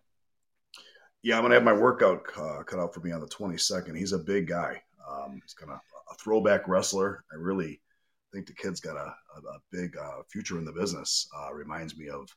Yeah, 1.23 1.37
I'm 1.37 1.43
gonna 1.43 1.55
have 1.55 1.63
my 1.63 1.73
workout 1.73 2.21
uh, 2.37 2.61
cut 2.63 2.79
out 2.79 2.93
for 2.93 2.99
me 2.99 3.11
on 3.11 3.19
the 3.19 3.27
22nd. 3.27 3.97
He's 3.97 4.13
a 4.13 4.19
big 4.19 4.47
guy. 4.47 4.83
Um, 5.09 5.41
he's 5.43 5.55
kind 5.55 5.71
of 5.71 5.79
a 6.11 6.15
throwback 6.15 6.67
wrestler. 6.67 7.23
I 7.31 7.35
really 7.35 7.81
think 8.33 8.47
the 8.47 8.53
kid's 8.53 8.79
got 8.79 8.97
a, 8.97 9.15
a, 9.37 9.39
a 9.39 9.59
big 9.71 9.95
uh, 9.97 10.21
future 10.29 10.57
in 10.57 10.65
the 10.65 10.71
business. 10.71 11.27
Uh, 11.37 11.53
reminds 11.53 11.97
me 11.97 12.09
of 12.09 12.27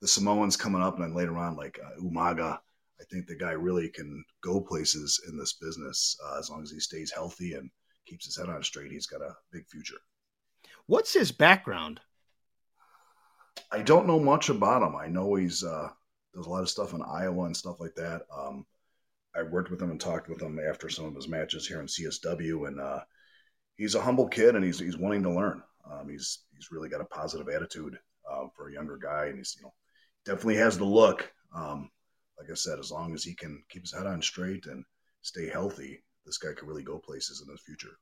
the 0.00 0.08
Samoans 0.08 0.56
coming 0.56 0.82
up, 0.82 0.94
and 0.94 1.04
then 1.04 1.14
later 1.14 1.36
on, 1.36 1.56
like 1.56 1.78
uh, 1.84 2.00
Umaga. 2.00 2.58
I 3.00 3.04
think 3.10 3.26
the 3.26 3.36
guy 3.36 3.52
really 3.52 3.88
can 3.88 4.22
go 4.42 4.60
places 4.60 5.22
in 5.26 5.38
this 5.38 5.54
business 5.54 6.16
uh, 6.22 6.38
as 6.38 6.50
long 6.50 6.62
as 6.62 6.70
he 6.70 6.78
stays 6.78 7.10
healthy 7.10 7.54
and 7.54 7.70
keeps 8.06 8.26
his 8.26 8.36
head 8.36 8.50
on 8.50 8.62
straight. 8.62 8.92
He's 8.92 9.06
got 9.06 9.22
a 9.22 9.34
big 9.52 9.66
future. 9.68 9.96
What's 10.86 11.14
his 11.14 11.32
background? 11.32 12.00
I 13.72 13.82
don't 13.82 14.06
know 14.06 14.20
much 14.20 14.50
about 14.50 14.82
him. 14.82 14.96
I 14.96 15.06
know 15.06 15.34
he's 15.34 15.64
uh, 15.64 15.88
does 16.34 16.46
a 16.46 16.50
lot 16.50 16.62
of 16.62 16.68
stuff 16.70 16.92
in 16.94 17.02
Iowa 17.02 17.44
and 17.44 17.56
stuff 17.56 17.80
like 17.80 17.94
that. 17.96 18.22
Um, 18.36 18.66
I 19.34 19.42
worked 19.42 19.70
with 19.70 19.80
him 19.80 19.90
and 19.90 20.00
talked 20.00 20.28
with 20.28 20.42
him 20.42 20.58
after 20.58 20.88
some 20.88 21.04
of 21.04 21.14
his 21.14 21.28
matches 21.28 21.66
here 21.66 21.80
in 21.80 21.86
CSW, 21.86 22.66
and 22.66 22.80
uh, 22.80 23.00
he's 23.76 23.94
a 23.94 24.02
humble 24.02 24.28
kid 24.28 24.56
and 24.56 24.64
he's 24.64 24.78
he's 24.78 24.98
wanting 24.98 25.22
to 25.22 25.30
learn. 25.30 25.62
Um, 25.90 26.08
he's 26.08 26.40
he's 26.54 26.70
really 26.70 26.88
got 26.88 27.00
a 27.00 27.06
positive 27.06 27.48
attitude 27.48 27.98
uh, 28.30 28.46
for 28.54 28.68
a 28.68 28.72
younger 28.72 28.96
guy, 28.96 29.26
and 29.26 29.38
he's 29.38 29.56
you 29.56 29.62
know 29.62 29.72
definitely 30.24 30.56
has 30.56 30.76
the 30.76 30.84
look. 30.84 31.32
Um, 31.54 31.90
like 32.38 32.50
I 32.50 32.54
said, 32.54 32.78
as 32.78 32.90
long 32.90 33.14
as 33.14 33.22
he 33.22 33.34
can 33.34 33.62
keep 33.68 33.82
his 33.82 33.92
head 33.92 34.06
on 34.06 34.22
straight 34.22 34.66
and 34.66 34.84
stay 35.22 35.48
healthy, 35.48 36.02
this 36.24 36.38
guy 36.38 36.52
could 36.52 36.68
really 36.68 36.82
go 36.82 36.98
places 36.98 37.42
in 37.46 37.52
the 37.52 37.58
future. 37.58 37.98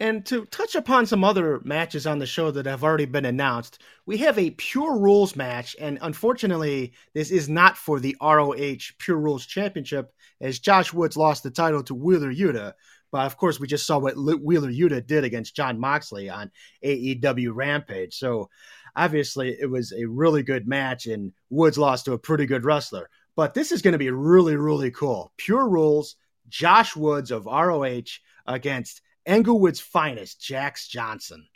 And 0.00 0.24
to 0.26 0.44
touch 0.46 0.74
upon 0.74 1.06
some 1.06 1.24
other 1.24 1.60
matches 1.64 2.06
on 2.06 2.18
the 2.18 2.26
show 2.26 2.50
that 2.50 2.66
have 2.66 2.84
already 2.84 3.04
been 3.04 3.24
announced, 3.24 3.80
we 4.06 4.18
have 4.18 4.38
a 4.38 4.50
Pure 4.50 4.98
Rules 4.98 5.36
match, 5.36 5.76
and 5.80 5.98
unfortunately, 6.02 6.92
this 7.14 7.30
is 7.30 7.48
not 7.48 7.76
for 7.76 8.00
the 8.00 8.16
ROH 8.20 8.94
Pure 8.98 9.18
Rules 9.18 9.46
Championship, 9.46 10.12
as 10.40 10.58
Josh 10.58 10.92
Woods 10.92 11.16
lost 11.16 11.42
the 11.42 11.50
title 11.50 11.82
to 11.84 11.94
Wheeler 11.94 12.32
Yuta. 12.32 12.72
But 13.10 13.26
of 13.26 13.36
course, 13.36 13.60
we 13.60 13.66
just 13.66 13.86
saw 13.86 13.98
what 13.98 14.16
Wheeler 14.16 14.70
Yuta 14.70 15.06
did 15.06 15.24
against 15.24 15.54
Jon 15.54 15.78
Moxley 15.78 16.30
on 16.30 16.50
AEW 16.84 17.50
Rampage. 17.54 18.14
So 18.14 18.48
obviously, 18.96 19.56
it 19.60 19.70
was 19.70 19.92
a 19.92 20.06
really 20.06 20.42
good 20.42 20.66
match, 20.66 21.06
and 21.06 21.32
Woods 21.50 21.76
lost 21.78 22.06
to 22.06 22.14
a 22.14 22.18
pretty 22.18 22.46
good 22.46 22.64
wrestler. 22.64 23.10
But 23.36 23.54
this 23.54 23.72
is 23.72 23.82
going 23.82 23.92
to 23.92 23.98
be 23.98 24.10
really, 24.10 24.56
really 24.56 24.90
cool. 24.90 25.32
Pure 25.36 25.68
Rules, 25.68 26.16
Josh 26.48 26.96
Woods 26.96 27.30
of 27.30 27.46
ROH 27.46 28.18
against 28.46 29.02
Englewood's 29.26 29.80
finest, 29.80 30.40
Jax 30.40 30.88
Johnson. 30.88 31.46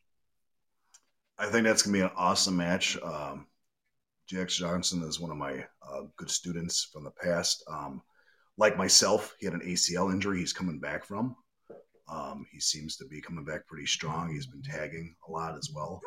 I 1.39 1.47
think 1.47 1.65
that's 1.65 1.83
going 1.83 1.95
to 1.95 1.99
be 1.99 2.05
an 2.05 2.17
awesome 2.17 2.57
match. 2.57 2.97
Um, 3.03 3.47
Jax 4.27 4.57
Johnson 4.57 5.03
is 5.03 5.21
one 5.21 5.31
of 5.31 5.37
my 5.37 5.65
uh, 5.87 6.03
good 6.17 6.31
students 6.31 6.89
from 6.93 7.05
the 7.05 7.11
past. 7.11 7.63
Um, 7.71 8.03
like 8.57 8.77
myself, 8.77 9.35
he 9.39 9.47
had 9.47 9.55
an 9.55 9.61
ACL 9.61 10.13
injury 10.13 10.39
he's 10.39 10.53
coming 10.53 10.79
back 10.79 11.05
from. 11.05 11.37
Um, 12.09 12.47
he 12.53 12.61
seems 12.61 12.97
to 12.97 13.05
be 13.05 13.21
coming 13.21 13.45
back 13.45 13.67
pretty 13.67 13.87
strong. 13.87 14.33
He's 14.33 14.47
been 14.47 14.63
tagging 14.63 15.15
a 15.29 15.31
lot 15.31 15.57
as 15.57 15.71
well. 15.75 16.01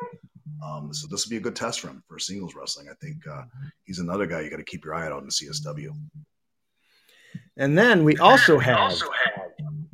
Um, 0.64 0.92
so 0.92 1.06
this 1.08 1.24
will 1.24 1.30
be 1.30 1.36
a 1.36 1.40
good 1.40 1.56
test 1.56 1.80
for 1.80 1.88
him 1.88 2.02
for 2.08 2.18
singles 2.18 2.54
wrestling. 2.54 2.88
I 2.90 2.94
think 3.04 3.26
uh, 3.26 3.42
he's 3.84 3.98
another 3.98 4.26
guy 4.26 4.40
you 4.40 4.50
got 4.50 4.56
to 4.56 4.64
keep 4.64 4.84
your 4.84 4.94
eye 4.94 5.06
out 5.06 5.12
on 5.12 5.24
in 5.24 5.28
CSW. 5.28 5.90
And 7.56 7.76
then 7.76 8.04
we 8.04 8.16
also 8.16 8.58
have 8.58 9.00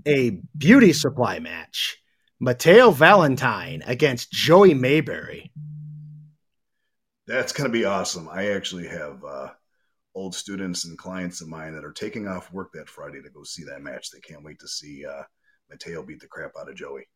a 0.07 0.39
beauty 0.57 0.93
supply 0.93 1.39
match. 1.39 1.99
Mateo 2.39 2.91
Valentine 2.91 3.83
against 3.87 4.31
Joey 4.31 4.75
Mayberry. 4.75 5.51
That's 7.27 7.53
going 7.53 7.69
to 7.69 7.73
be 7.73 7.85
awesome. 7.85 8.29
I 8.29 8.53
actually 8.53 8.87
have 8.87 9.25
uh, 9.25 9.49
old 10.15 10.35
students 10.35 10.85
and 10.85 10.97
clients 10.97 11.41
of 11.41 11.49
mine 11.49 11.75
that 11.75 11.85
are 11.85 11.93
taking 11.93 12.29
off 12.29 12.53
work 12.53 12.73
that 12.75 12.89
Friday 12.89 13.21
to 13.23 13.31
go 13.31 13.43
see 13.43 13.65
that 13.65 13.83
match. 13.83 14.11
They 14.11 14.21
can't 14.21 14.45
wait 14.45 14.61
to 14.61 14.69
see 14.69 15.05
uh, 15.05 15.23
Mateo 15.71 16.03
beat 16.03 16.21
the 16.21 16.29
crap 16.29 16.53
out 16.59 16.69
of 16.69 16.77
Joey. 16.77 17.09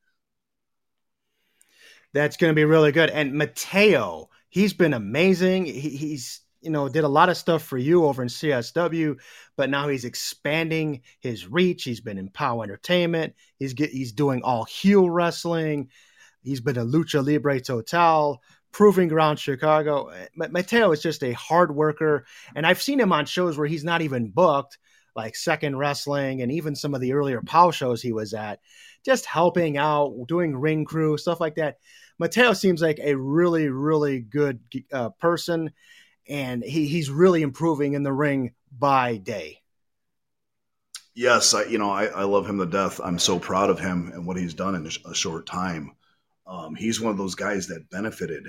That's 2.13 2.37
going 2.37 2.51
to 2.51 2.57
be 2.57 2.65
really 2.65 2.91
good. 2.91 3.11
And 3.11 3.35
Mateo, 3.35 4.31
he's 4.49 4.73
been 4.73 4.95
amazing. 4.95 5.67
He, 5.67 5.91
he's 5.91 6.41
you 6.61 6.71
know, 6.71 6.89
did 6.89 7.05
a 7.05 7.09
lot 7.09 7.29
of 7.29 7.37
stuff 7.37 7.63
for 7.63 7.79
you 7.79 8.05
over 8.05 8.23
in 8.23 8.29
CSW, 8.29 9.17
but 9.57 9.71
now 9.71 9.89
he's 9.89 10.05
expanding 10.05 11.03
his 11.21 11.47
reach. 11.47 11.85
He's 11.85 12.01
been 12.01 12.19
in 12.19 12.29
POW 12.29 12.63
Entertainment. 12.63 13.35
He's 13.59 13.73
get, 13.73 13.91
he's 13.91 14.13
doing 14.13 14.43
all 14.43 14.65
heel 14.65 15.09
wrestling. 15.09 15.89
He's 16.43 16.61
been 16.61 16.79
a 16.79 16.85
Lucha 16.85 17.25
Libre 17.25 17.61
Total, 17.61 18.41
Proving 18.73 19.09
Ground 19.09 19.39
Chicago. 19.39 20.11
Mateo 20.37 20.93
is 20.93 21.03
just 21.03 21.23
a 21.23 21.33
hard 21.33 21.75
worker, 21.75 22.27
and 22.55 22.67
I've 22.67 22.83
seen 22.83 23.01
him 23.01 23.13
on 23.13 23.27
shows 23.27 23.57
where 23.57 23.67
he's 23.67 23.85
not 23.85 24.03
even 24.03 24.31
booked, 24.31 24.79
like 25.17 25.37
Second 25.37 25.77
Wrestling, 25.77 26.43
and 26.43 26.53
even 26.53 26.75
some 26.75 26.95
of 26.95 27.01
the 27.01 27.13
earlier 27.13 27.41
POW 27.43 27.71
shows 27.71 28.01
he 28.01 28.13
was 28.13 28.33
at, 28.33 28.61
just 29.05 29.27
helping 29.27 29.77
out, 29.77 30.15
doing 30.29 30.57
ring 30.57 30.85
crew 30.85 31.17
stuff 31.17 31.41
like 31.41 31.57
that. 31.57 31.79
Mateo 32.19 32.53
seems 32.53 32.83
like 32.83 33.01
a 33.03 33.15
really, 33.15 33.69
really 33.71 34.21
good 34.21 34.61
uh, 34.93 35.09
person 35.11 35.71
and 36.31 36.63
he, 36.63 36.87
he's 36.87 37.11
really 37.11 37.43
improving 37.43 37.93
in 37.93 38.05
the 38.05 38.13
ring 38.13 38.55
by 38.71 39.17
day. 39.17 39.61
Yes, 41.15 41.53
I, 41.53 41.65
you 41.65 41.77
know 41.77 41.91
I, 41.91 42.07
I 42.07 42.23
love 42.23 42.49
him 42.49 42.59
to 42.59 42.67
death. 42.67 43.01
I'm 43.03 43.19
so 43.19 43.39
proud 43.39 43.69
of 43.69 43.81
him 43.81 44.13
and 44.15 44.25
what 44.25 44.37
he's 44.37 44.55
done 44.55 44.77
in 44.77 44.87
a 44.87 45.15
short 45.15 45.45
time. 45.45 45.93
Um, 46.47 46.75
he's 46.75 47.01
one 47.01 47.11
of 47.11 47.19
those 47.19 47.35
guys 47.35 47.67
that 47.67 47.91
benefited 47.91 48.47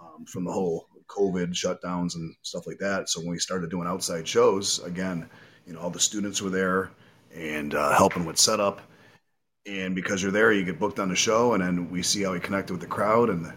um, 0.00 0.24
from 0.24 0.44
the 0.44 0.52
whole 0.52 0.86
COVID 1.08 1.52
shutdowns 1.52 2.14
and 2.14 2.34
stuff 2.42 2.66
like 2.66 2.78
that. 2.78 3.08
So 3.08 3.20
when 3.20 3.30
we 3.30 3.38
started 3.38 3.70
doing 3.70 3.86
outside 3.86 4.26
shows, 4.26 4.80
again, 4.80 5.28
you 5.66 5.72
know, 5.72 5.80
all 5.80 5.90
the 5.90 6.00
students 6.00 6.40
were 6.40 6.50
there 6.50 6.90
and 7.34 7.74
uh, 7.74 7.96
helping 7.96 8.24
with 8.24 8.38
setup. 8.38 8.80
And 9.66 9.94
because 9.94 10.22
you're 10.22 10.32
there, 10.32 10.52
you 10.52 10.64
get 10.64 10.78
booked 10.78 11.00
on 11.00 11.08
the 11.08 11.16
show, 11.16 11.54
and 11.54 11.62
then 11.62 11.90
we 11.90 12.02
see 12.02 12.22
how 12.22 12.32
he 12.32 12.40
connected 12.40 12.72
with 12.72 12.80
the 12.80 12.86
crowd 12.86 13.30
and 13.30 13.52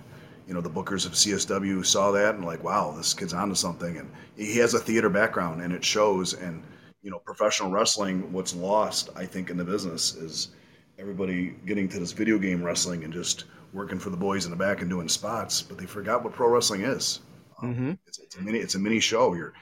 you 0.50 0.56
know 0.56 0.62
the 0.62 0.70
bookers 0.70 1.06
of 1.06 1.12
CSW 1.12 1.86
saw 1.86 2.10
that 2.12 2.34
and 2.34 2.44
like, 2.44 2.64
wow, 2.64 2.92
this 2.98 3.14
kid's 3.14 3.36
onto 3.36 3.54
something. 3.54 3.98
And 3.98 4.12
he 4.36 4.58
has 4.58 4.74
a 4.74 4.80
theater 4.80 5.08
background, 5.08 5.62
and 5.62 5.72
it 5.72 5.86
shows. 5.86 6.34
And 6.34 6.64
you 7.04 7.12
know, 7.12 7.20
professional 7.20 7.70
wrestling, 7.70 8.34
what's 8.34 8.56
lost, 8.56 9.10
I 9.16 9.28
think, 9.28 9.52
in 9.52 9.58
the 9.58 9.64
business 9.64 10.16
is 10.16 10.50
everybody 10.98 11.56
getting 11.68 11.88
to 11.90 12.00
this 12.00 12.14
video 12.14 12.40
game 12.40 12.64
wrestling 12.64 13.04
and 13.04 13.14
just 13.14 13.46
working 13.74 14.00
for 14.00 14.10
the 14.10 14.18
boys 14.18 14.46
in 14.46 14.52
the 14.52 14.58
back 14.58 14.82
and 14.82 14.90
doing 14.90 15.08
spots, 15.08 15.62
but 15.62 15.78
they 15.78 15.86
forgot 15.86 16.24
what 16.24 16.34
pro 16.34 16.50
wrestling 16.50 16.82
is. 16.82 17.20
Um, 17.62 17.76
mm-hmm. 17.76 17.92
it's, 18.08 18.18
it's, 18.18 18.36
a 18.36 18.42
mini, 18.42 18.58
it's 18.58 18.74
a 18.74 18.80
mini 18.80 19.00
show. 19.00 19.36
You're 19.36 19.54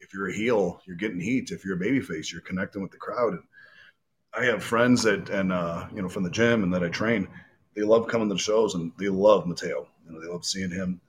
if 0.00 0.12
you're 0.12 0.28
a 0.28 0.34
heel, 0.34 0.82
you're 0.86 0.96
getting 0.96 1.20
heat. 1.20 1.52
If 1.52 1.64
you're 1.64 1.76
a 1.76 1.80
babyface, 1.80 2.30
you're 2.30 2.42
connecting 2.42 2.82
with 2.82 2.90
the 2.90 2.98
crowd. 2.98 3.32
And 3.32 3.42
I 4.34 4.44
have 4.44 4.62
friends 4.62 5.04
that 5.04 5.30
and 5.30 5.50
uh, 5.54 5.86
you 5.94 6.02
know 6.02 6.08
from 6.10 6.22
the 6.22 6.30
gym 6.30 6.64
and 6.64 6.74
that 6.74 6.84
I 6.84 6.90
train. 6.90 7.28
They 7.74 7.82
love 7.82 8.08
coming 8.08 8.28
to 8.28 8.34
the 8.34 8.38
shows 8.38 8.74
and 8.74 8.92
they 8.98 9.08
love 9.08 9.46
Mateo. 9.46 9.88
You 10.06 10.12
know, 10.12 10.20
they 10.20 10.28
love 10.28 10.44
seeing 10.44 10.70
him. 10.70 11.00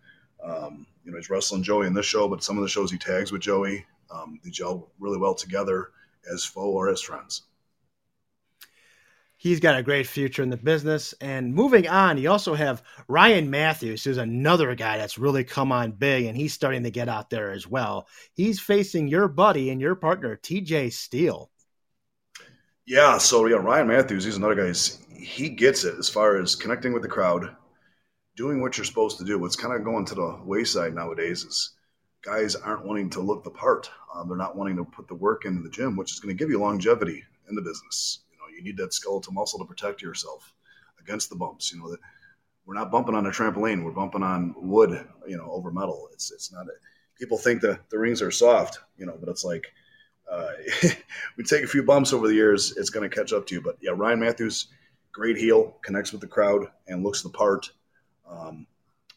Um, 0.43 0.85
you 1.03 1.11
know, 1.11 1.17
he's 1.17 1.29
wrestling 1.29 1.63
Joey 1.63 1.87
in 1.87 1.93
this 1.93 2.05
show, 2.05 2.27
but 2.27 2.43
some 2.43 2.57
of 2.57 2.63
the 2.63 2.69
shows 2.69 2.91
he 2.91 2.97
tags 2.97 3.31
with 3.31 3.41
Joey, 3.41 3.85
um, 4.11 4.39
they 4.43 4.49
gel 4.49 4.89
really 4.99 5.17
well 5.17 5.35
together 5.35 5.91
as 6.31 6.43
foe 6.43 6.71
or 6.71 6.89
as 6.89 7.01
friends. 7.01 7.43
He's 9.37 9.59
got 9.59 9.77
a 9.77 9.83
great 9.83 10.07
future 10.07 10.41
in 10.41 10.49
the 10.49 10.57
business. 10.57 11.13
And 11.21 11.53
moving 11.53 11.87
on, 11.87 12.17
you 12.17 12.31
also 12.31 12.55
have 12.55 12.81
Ryan 13.07 13.49
Matthews, 13.49 14.03
who's 14.03 14.17
another 14.17 14.73
guy 14.73 14.97
that's 14.97 15.19
really 15.19 15.43
come 15.43 15.71
on 15.71 15.91
big, 15.91 16.25
and 16.25 16.35
he's 16.35 16.53
starting 16.53 16.83
to 16.83 16.89
get 16.89 17.09
out 17.09 17.29
there 17.29 17.51
as 17.51 17.67
well. 17.67 18.07
He's 18.33 18.59
facing 18.59 19.07
your 19.07 19.27
buddy 19.27 19.69
and 19.69 19.79
your 19.79 19.93
partner, 19.93 20.35
TJ 20.35 20.93
Steele. 20.93 21.51
Yeah, 22.87 23.17
so 23.17 23.45
yeah, 23.45 23.57
Ryan 23.57 23.87
Matthews, 23.87 24.23
he's 24.23 24.37
another 24.37 24.55
guy. 24.55 24.73
He 25.15 25.49
gets 25.49 25.83
it 25.83 25.95
as 25.99 26.09
far 26.09 26.37
as 26.37 26.55
connecting 26.55 26.93
with 26.93 27.01
the 27.01 27.09
crowd, 27.09 27.55
doing 28.35 28.61
what 28.61 28.77
you're 28.77 28.85
supposed 28.85 29.17
to 29.17 29.25
do. 29.25 29.39
What's 29.39 29.55
kind 29.55 29.73
of 29.73 29.83
going 29.83 30.05
to 30.05 30.15
the 30.15 30.39
wayside 30.43 30.93
nowadays 30.93 31.43
is 31.43 31.71
guys 32.23 32.55
aren't 32.55 32.85
wanting 32.85 33.09
to 33.11 33.21
look 33.21 33.43
the 33.43 33.51
part. 33.51 33.89
Um, 34.13 34.27
they're 34.27 34.37
not 34.37 34.57
wanting 34.57 34.75
to 34.77 34.83
put 34.83 35.07
the 35.07 35.15
work 35.15 35.45
into 35.45 35.61
the 35.61 35.69
gym, 35.69 35.95
which 35.95 36.11
is 36.11 36.19
going 36.19 36.35
to 36.35 36.37
give 36.37 36.49
you 36.49 36.59
longevity 36.59 37.23
in 37.49 37.55
the 37.55 37.61
business. 37.61 38.19
You 38.31 38.37
know, 38.37 38.55
you 38.55 38.63
need 38.63 38.77
that 38.77 38.93
skeletal 38.93 39.33
muscle 39.33 39.59
to 39.59 39.65
protect 39.65 40.01
yourself 40.01 40.53
against 40.99 41.29
the 41.29 41.35
bumps. 41.35 41.71
You 41.71 41.79
know 41.79 41.91
that 41.91 41.99
we're 42.65 42.75
not 42.75 42.91
bumping 42.91 43.15
on 43.15 43.27
a 43.27 43.31
trampoline; 43.31 43.83
we're 43.83 43.91
bumping 43.91 44.23
on 44.23 44.55
wood. 44.57 45.07
You 45.27 45.37
know, 45.37 45.49
over 45.51 45.71
metal. 45.71 46.09
It's 46.13 46.31
it's 46.31 46.51
not. 46.51 46.65
A, 46.65 46.71
people 47.17 47.37
think 47.37 47.61
that 47.61 47.89
the 47.89 47.99
rings 47.99 48.21
are 48.21 48.31
soft. 48.31 48.79
You 48.97 49.05
know, 49.05 49.17
but 49.19 49.29
it's 49.29 49.45
like. 49.45 49.67
Uh, 50.29 50.49
we 51.37 51.43
take 51.43 51.63
a 51.63 51.67
few 51.67 51.83
bumps 51.83 52.11
over 52.11 52.27
the 52.27 52.33
years, 52.33 52.75
it's 52.77 52.89
going 52.89 53.07
to 53.07 53.15
catch 53.15 53.31
up 53.31 53.45
to 53.45 53.53
you. 53.53 53.61
But 53.61 53.77
yeah, 53.79 53.91
Ryan 53.95 54.19
Matthews, 54.19 54.69
great 55.11 55.37
heel, 55.37 55.77
connects 55.83 56.11
with 56.11 56.19
the 56.19 56.25
crowd 56.25 56.65
and 56.87 57.03
looks 57.03 57.21
the 57.21 57.29
part. 57.29 57.69
Um, 58.29 58.67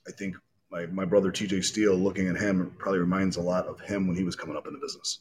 I 0.07 0.13
think 0.13 0.37
my, 0.71 0.87
my 0.87 1.05
brother 1.05 1.31
TJ 1.31 1.65
Steele, 1.65 1.95
looking 1.95 2.29
at 2.29 2.37
him, 2.37 2.75
probably 2.79 3.01
reminds 3.01 3.37
a 3.37 3.43
lot 3.43 3.67
of 3.67 3.81
him 3.81 4.07
when 4.07 4.17
he 4.17 4.25
was 4.25 4.37
coming 4.37 4.57
up 4.57 4.67
in 4.67 4.73
the 4.73 4.79
business. 4.79 5.21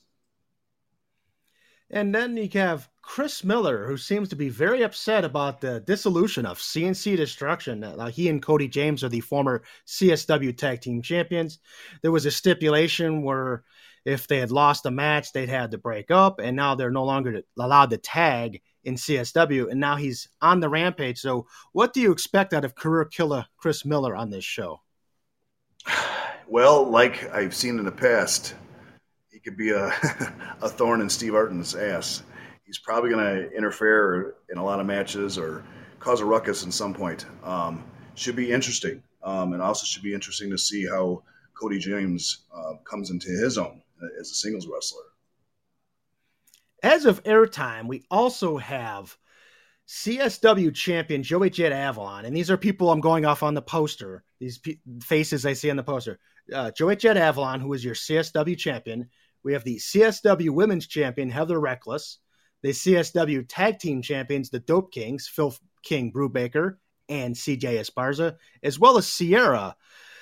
And 1.90 2.14
then 2.14 2.36
you 2.36 2.50
have 2.54 2.90
Chris 3.02 3.46
Miller, 3.46 3.88
who 3.88 3.96
seems 3.96 4.28
to 4.30 4.36
be 4.36 4.50
very 4.50 4.84
upset 4.84 5.24
about 5.24 5.62
the 5.62 5.80
dissolution 5.80 6.46
of 6.46 6.60
CNC 6.60 7.16
Destruction. 7.16 7.82
Uh, 7.84 8.08
he 8.08 8.28
and 8.28 8.42
Cody 8.42 8.68
James 8.68 9.06
are 9.06 9.10
the 9.10 9.22
former 9.22 9.64
CSW 9.86 10.58
Tag 10.58 10.82
Team 10.82 11.02
Champions. 11.02 11.60
There 12.02 12.12
was 12.12 12.26
a 12.26 12.32
stipulation 12.32 13.22
where 13.24 13.64
if 14.04 14.28
they 14.28 14.40
had 14.40 14.52
lost 14.52 14.86
a 14.86 14.92
match, 14.92 15.32
they'd 15.32 15.50
had 15.50 15.72
to 15.72 15.78
break 15.78 16.12
up, 16.12 16.40
and 16.40 16.58
now 16.58 16.76
they're 16.76 16.92
no 16.92 17.06
longer 17.06 17.42
allowed 17.58 17.90
to 17.92 17.98
tag 17.98 18.62
in 18.84 18.96
CSW, 18.96 19.70
and 19.70 19.80
now 19.80 19.96
he's 19.96 20.30
on 20.42 20.60
the 20.60 20.70
rampage. 20.70 21.20
So, 21.20 21.48
what 21.74 21.94
do 21.94 22.02
you 22.02 22.12
expect 22.12 22.54
out 22.54 22.66
of 22.66 22.76
career 22.76 23.06
killer 23.06 23.46
Chris 23.58 23.86
Miller 23.86 24.16
on 24.16 24.30
this 24.30 24.46
show? 24.46 24.82
Well, 26.50 26.90
like 26.90 27.30
I've 27.34 27.54
seen 27.54 27.78
in 27.78 27.84
the 27.84 27.92
past, 27.92 28.56
he 29.30 29.40
could 29.40 29.58
be 29.58 29.72
a, 29.72 29.88
a 30.62 30.70
thorn 30.70 31.02
in 31.02 31.10
Steve 31.10 31.34
Arndt's 31.34 31.76
ass. 31.76 32.24
He's 32.64 32.78
probably 32.78 33.10
going 33.10 33.26
to 33.26 33.52
interfere 33.52 34.36
in 34.50 34.58
a 34.58 34.64
lot 34.64 34.80
of 34.80 34.86
matches 34.86 35.38
or 35.38 35.66
cause 36.00 36.22
a 36.22 36.26
ruckus 36.26 36.66
at 36.66 36.72
some 36.72 36.94
point. 36.94 37.26
Um, 37.44 37.84
should 38.16 38.36
be 38.36 38.52
interesting, 38.52 39.04
um, 39.24 39.54
and 39.54 39.62
also 39.62 39.86
should 39.86 40.04
be 40.04 40.14
interesting 40.14 40.50
to 40.52 40.58
see 40.58 40.88
how 40.88 41.24
Cody 41.54 41.80
James 41.80 42.46
uh, 42.56 42.76
comes 42.84 43.10
into 43.10 43.30
his 43.30 43.58
own 43.58 43.82
as 44.20 44.32
a 44.32 44.34
singles 44.34 44.68
wrestler 44.68 45.04
as 46.84 47.06
of 47.06 47.24
airtime, 47.24 47.88
we 47.88 48.06
also 48.10 48.58
have 48.58 49.18
CSW 49.88 50.74
champion 50.74 51.24
Joey 51.24 51.50
Jet 51.50 51.72
Avalon, 51.72 52.26
and 52.26 52.36
these 52.36 52.52
are 52.52 52.58
people 52.58 52.92
I'm 52.92 53.00
going 53.00 53.26
off 53.26 53.44
on 53.44 53.54
the 53.54 53.62
poster. 53.62 54.24
These 54.40 54.58
p- 54.58 54.80
faces 55.02 55.46
I 55.46 55.54
see 55.54 55.70
on 55.70 55.78
the 55.78 55.84
poster. 55.84 56.20
Uh, 56.54 56.72
Joey 56.72 56.98
Jet 56.98 57.18
Avalon, 57.18 57.60
who 57.60 57.74
is 57.74 57.84
your 57.84 57.96
CSW 57.96 58.58
champion. 58.58 59.10
We 59.44 59.54
have 59.54 59.64
the 59.64 59.78
CSW 59.78 60.50
Women's 60.50 60.88
Champion 60.88 61.30
Heather 61.30 61.60
Reckless, 61.60 62.20
the 62.64 62.70
CSW 62.70 63.46
Tag 63.48 63.80
Team 63.80 64.02
Champions, 64.02 64.50
the 64.50 64.60
Dope 64.60 64.92
Kings, 64.92 65.28
Phil 65.28 65.56
King 65.84 66.12
Brubaker 66.12 66.78
and 67.08 67.34
CJ 67.34 67.80
Esparza, 67.80 68.36
as 68.62 68.78
well 68.78 68.98
as 68.98 69.08
Sierra. 69.08 69.76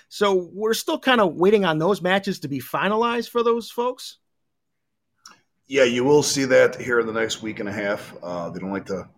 So 0.10 0.50
we're 0.54 0.76
still 0.76 1.00
kind 1.00 1.20
of 1.20 1.36
waiting 1.36 1.66
on 1.66 1.80
those 1.80 2.02
matches 2.02 2.40
to 2.42 2.48
be 2.48 2.60
finalized 2.60 3.30
for 3.30 3.44
those 3.44 3.72
folks. 3.72 4.20
Yeah, 5.68 5.84
you 5.84 6.04
will 6.04 6.22
see 6.22 6.46
that 6.46 6.80
here 6.80 7.00
in 7.00 7.08
the 7.08 7.14
next 7.14 7.42
week 7.42 7.60
and 7.60 7.68
a 7.68 7.72
half. 7.72 8.14
Uh, 8.22 8.50
they 8.50 8.60
don't 8.60 8.72
like 8.72 8.86
to 8.86 9.10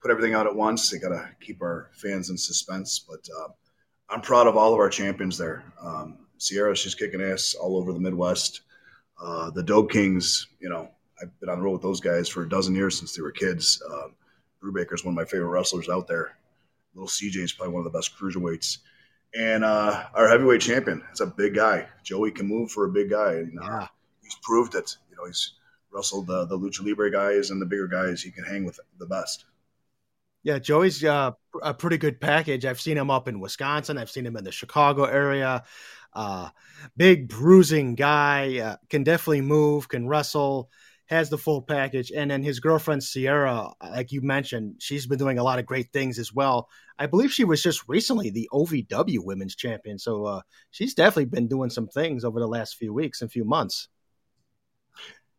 put 0.00 0.10
everything 0.10 0.34
out 0.34 0.46
at 0.46 0.54
once. 0.54 0.90
They 0.90 0.98
got 0.98 1.10
to 1.10 1.28
keep 1.40 1.62
our 1.62 1.90
fans 1.94 2.28
in 2.28 2.36
suspense. 2.36 3.04
But 3.08 3.20
uh, 3.38 3.48
I'm 4.10 4.20
proud 4.20 4.48
of 4.48 4.56
all 4.56 4.72
of 4.72 4.80
our 4.80 4.90
champions 4.90 5.38
there. 5.38 5.64
Um, 5.80 6.18
Sierra, 6.38 6.74
she's 6.74 6.96
kicking 6.96 7.22
ass 7.22 7.54
all 7.54 7.76
over 7.76 7.92
the 7.92 8.00
Midwest. 8.00 8.62
Uh, 9.22 9.50
the 9.50 9.62
Dope 9.62 9.92
Kings, 9.92 10.48
you 10.60 10.68
know, 10.68 10.90
I've 11.20 11.38
been 11.38 11.48
on 11.48 11.58
the 11.58 11.64
road 11.64 11.74
with 11.74 11.82
those 11.82 12.00
guys 12.00 12.28
for 12.28 12.42
a 12.42 12.48
dozen 12.48 12.74
years 12.74 12.98
since 12.98 13.14
they 13.14 13.22
were 13.22 13.30
kids. 13.30 13.80
Uh, 13.88 14.08
Brubaker 14.62 14.94
is 14.94 15.04
one 15.04 15.12
of 15.12 15.16
my 15.16 15.24
favorite 15.24 15.50
wrestlers 15.50 15.88
out 15.88 16.08
there. 16.08 16.36
Little 16.94 17.08
CJ 17.08 17.36
is 17.36 17.52
probably 17.52 17.74
one 17.74 17.86
of 17.86 17.92
the 17.92 17.96
best 17.96 18.16
cruiserweights. 18.18 18.78
And 19.34 19.64
uh, 19.64 20.04
our 20.14 20.28
heavyweight 20.28 20.60
champion 20.60 21.02
it's 21.10 21.20
a 21.20 21.26
big 21.26 21.54
guy. 21.54 21.88
Joey 22.02 22.32
can 22.32 22.48
move 22.48 22.70
for 22.72 22.84
a 22.84 22.90
big 22.90 23.08
guy. 23.10 23.34
And, 23.34 23.58
uh, 23.58 23.64
yeah. 23.64 23.86
He's 24.22 24.36
proved 24.42 24.74
it. 24.74 24.96
You 25.10 25.16
know, 25.16 25.26
he's 25.26 25.52
wrestled 25.92 26.26
the, 26.26 26.46
the 26.46 26.58
Lucha 26.58 26.84
Libre 26.84 27.10
guys 27.10 27.50
and 27.50 27.60
the 27.60 27.66
bigger 27.66 27.88
guys. 27.88 28.22
He 28.22 28.30
can 28.30 28.44
hang 28.44 28.64
with 28.64 28.80
the 28.98 29.06
best. 29.06 29.44
Yeah, 30.42 30.58
Joey's 30.58 31.04
uh, 31.04 31.32
a 31.62 31.72
pretty 31.72 31.98
good 31.98 32.20
package. 32.20 32.64
I've 32.64 32.80
seen 32.80 32.96
him 32.96 33.10
up 33.10 33.28
in 33.28 33.38
Wisconsin. 33.38 33.98
I've 33.98 34.10
seen 34.10 34.26
him 34.26 34.36
in 34.36 34.44
the 34.44 34.50
Chicago 34.50 35.04
area. 35.04 35.62
Uh, 36.12 36.50
big 36.96 37.28
bruising 37.28 37.94
guy, 37.94 38.58
uh, 38.58 38.76
can 38.90 39.04
definitely 39.04 39.40
move, 39.40 39.88
can 39.88 40.08
wrestle 40.08 40.68
has 41.12 41.28
the 41.28 41.38
full 41.38 41.62
package. 41.62 42.10
And 42.10 42.30
then 42.30 42.42
his 42.42 42.58
girlfriend 42.58 43.04
Sierra, 43.04 43.72
like 43.82 44.12
you 44.12 44.22
mentioned, 44.22 44.76
she's 44.78 45.06
been 45.06 45.18
doing 45.18 45.38
a 45.38 45.42
lot 45.42 45.58
of 45.58 45.66
great 45.66 45.92
things 45.92 46.18
as 46.18 46.32
well. 46.32 46.68
I 46.98 47.06
believe 47.06 47.32
she 47.32 47.44
was 47.44 47.62
just 47.62 47.86
recently 47.88 48.30
the 48.30 48.48
OVW 48.52 49.18
Women's 49.24 49.54
Champion, 49.54 49.98
so 49.98 50.24
uh, 50.24 50.40
she's 50.70 50.94
definitely 50.94 51.26
been 51.26 51.48
doing 51.48 51.70
some 51.70 51.88
things 51.88 52.24
over 52.24 52.40
the 52.40 52.48
last 52.48 52.76
few 52.76 52.94
weeks 52.94 53.20
and 53.20 53.30
few 53.30 53.44
months. 53.44 53.88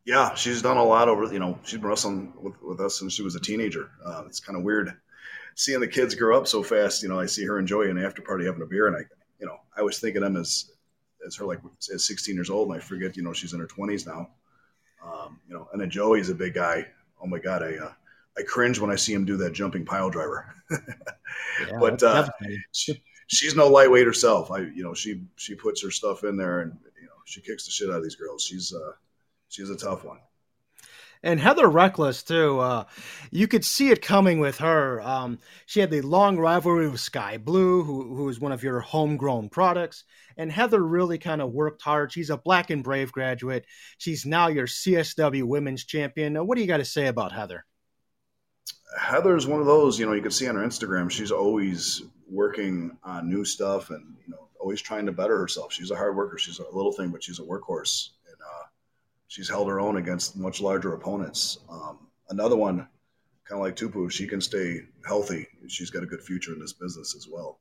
Yeah, 0.06 0.34
she's 0.36 0.62
done 0.62 0.78
a 0.78 0.84
lot 0.84 1.08
over. 1.08 1.32
You 1.32 1.39
know, 1.39 1.58
she's 1.63 1.80
been 1.80 1.89
wrestling 1.89 2.34
with, 2.42 2.62
with 2.62 2.80
us 2.82 3.00
since 3.00 3.13
she 3.13 3.22
was 3.22 3.36
a 3.36 3.39
teenager. 3.39 3.89
Uh, 4.06 4.24
it's 4.28 4.39
kind 4.39 4.58
of 4.58 4.63
weird 4.63 4.94
seeing 5.56 5.80
the 5.80 5.88
kids 5.88 6.16
grow 6.16 6.38
up 6.38 6.48
so 6.48 6.63
fast. 6.63 7.04
You 7.04 7.10
know, 7.10 7.20
I 7.20 7.26
see 7.26 7.46
her 7.46 7.60
enjoy 7.60 7.89
an 7.89 8.04
after 8.04 8.22
party 8.22 8.46
having 8.46 8.62
a 8.62 8.66
beer, 8.66 8.88
and 8.88 8.96
I, 8.96 9.02
you 9.39 9.46
know, 9.46 9.60
I 9.78 9.82
was 9.82 10.00
thinking 10.00 10.24
of 10.24 10.34
them 10.34 10.42
as 10.42 10.72
as 11.26 11.36
her 11.38 11.46
like 11.46 11.60
as 11.94 12.04
16 12.04 12.36
years 12.36 12.50
old, 12.50 12.70
and 12.70 12.78
I 12.78 12.80
forget, 12.80 13.16
you 13.16 13.24
know, 13.24 13.34
she's 13.34 13.54
in 13.54 13.60
her 13.60 13.68
20s 13.68 14.06
now. 14.06 14.30
Um, 15.06 15.39
you 15.48 15.54
know, 15.54 15.68
and 15.72 15.82
then 15.82 15.89
Joey's 15.89 16.30
a 16.30 16.36
big 16.36 16.54
guy. 16.54 16.88
Oh 17.22 17.28
my 17.28 17.39
god, 17.39 17.63
I 17.63 17.76
uh, 17.78 17.94
I 18.38 18.42
cringe 18.44 18.80
when 18.80 18.92
I 18.92 18.96
see 18.96 19.13
him 19.13 19.26
do 19.26 19.38
that 19.38 19.54
jumping 19.54 19.86
pile 19.86 20.10
driver. 20.10 20.54
yeah, 20.72 20.78
but 21.80 22.02
uh, 22.04 22.28
she, 22.72 23.02
she's 23.28 23.56
no 23.56 23.68
lightweight 23.68 24.06
herself. 24.06 24.52
I 24.52 24.60
you 24.60 24.84
know 24.84 24.94
she 24.94 25.24
she 25.36 25.56
puts 25.56 25.82
her 25.84 25.92
stuff 25.92 26.24
in 26.24 26.38
there 26.38 26.62
and 26.62 26.78
you 27.00 27.08
know 27.08 27.13
she 27.26 27.42
kicks 27.42 27.66
the 27.66 27.72
shit 27.72 27.89
out 27.89 27.98
of 27.98 28.04
these 28.04 28.16
girls. 28.16 28.44
She's 28.44 28.74
uh 28.74 28.94
she's 29.54 29.70
a 29.70 29.78
tough 29.78 30.04
one 30.04 30.20
and 31.24 31.39
Heather 31.39 31.68
Reckless 31.68 32.22
too. 32.22 32.60
Uh, 32.60 32.84
you 33.32 33.48
could 33.48 33.63
see 33.63 33.89
it 33.89 34.02
coming 34.02 34.39
with 34.39 34.58
her. 34.58 35.02
Um, 35.02 35.39
she 35.66 35.80
had 35.80 35.89
the 35.89 36.02
long 36.02 36.38
rivalry 36.38 36.89
with 36.89 37.00
Skye 37.00 37.38
Blue, 37.38 37.84
who 37.84 38.16
who 38.16 38.30
is 38.30 38.39
one 38.39 38.52
of 38.52 38.62
your 38.62 38.82
homegrown 38.82 39.50
products, 39.50 40.04
and 40.38 40.52
Heather 40.52 40.84
really 40.84 41.18
kind 41.18 41.42
of 41.42 41.52
worked 41.52 41.82
hard. 41.82 42.12
She's 42.12 42.30
a 42.30 42.38
Black 42.38 42.70
and 42.70 42.84
Brave 42.84 43.12
graduate. 43.12 43.66
She's 43.98 44.26
now 44.26 44.48
your 44.48 44.68
CSW 44.68 45.44
Women's 45.44 45.86
Champion. 45.86 46.34
Now, 46.34 46.44
what 46.44 46.56
do 46.56 46.62
you 46.62 46.68
got 46.68 46.78
to 46.78 46.86
say 46.86 47.08
about 47.08 47.32
Heather? 47.32 47.66
Heather's 49.00 49.48
one 49.48 49.60
of 49.60 49.66
those, 49.66 49.98
you 49.98 50.06
know, 50.06 50.13
you 50.13 50.22
can 50.22 50.30
see 50.30 50.48
on 50.48 50.56
her 50.56 50.66
Instagram. 50.66 51.10
She's 51.10 51.32
always 51.32 52.04
working 52.30 52.96
on 53.04 53.30
new 53.30 53.44
stuff 53.46 53.89
and 53.89 54.16
you 54.26 54.32
know 54.32 54.50
always 54.60 54.82
trying 54.82 55.06
to 55.06 55.12
better 55.12 55.38
herself. 55.38 55.72
She's 55.72 55.92
a 55.92 55.96
hard 55.96 56.16
worker. 56.16 56.38
She's 56.38 56.60
a 56.60 56.76
little 56.76 56.92
thing, 56.92 57.10
but 57.10 57.24
she's 57.24 57.39
a 57.39 57.44
workhorse 57.44 58.10
she's 59.34 59.50
held 59.50 59.67
her 59.67 59.80
own 59.80 59.98
against 59.98 60.38
much 60.38 60.62
larger 60.62 60.93
opponents. 60.93 61.58
Um, 61.67 61.98
another 62.30 62.56
one, 62.56 62.88
kind 63.46 63.60
of 63.60 63.62
like 63.62 63.76
Tupu, 63.76 64.12
she 64.12 64.28
can 64.28 64.39
stay 64.39 64.82
healthy. 65.08 65.48
She's 65.67 65.89
got 65.89 66.04
a 66.04 66.06
good 66.06 66.22
future 66.22 66.54
in 66.54 66.60
this 66.60 66.74
business 66.74 67.15
as 67.17 67.28
well. 67.28 67.60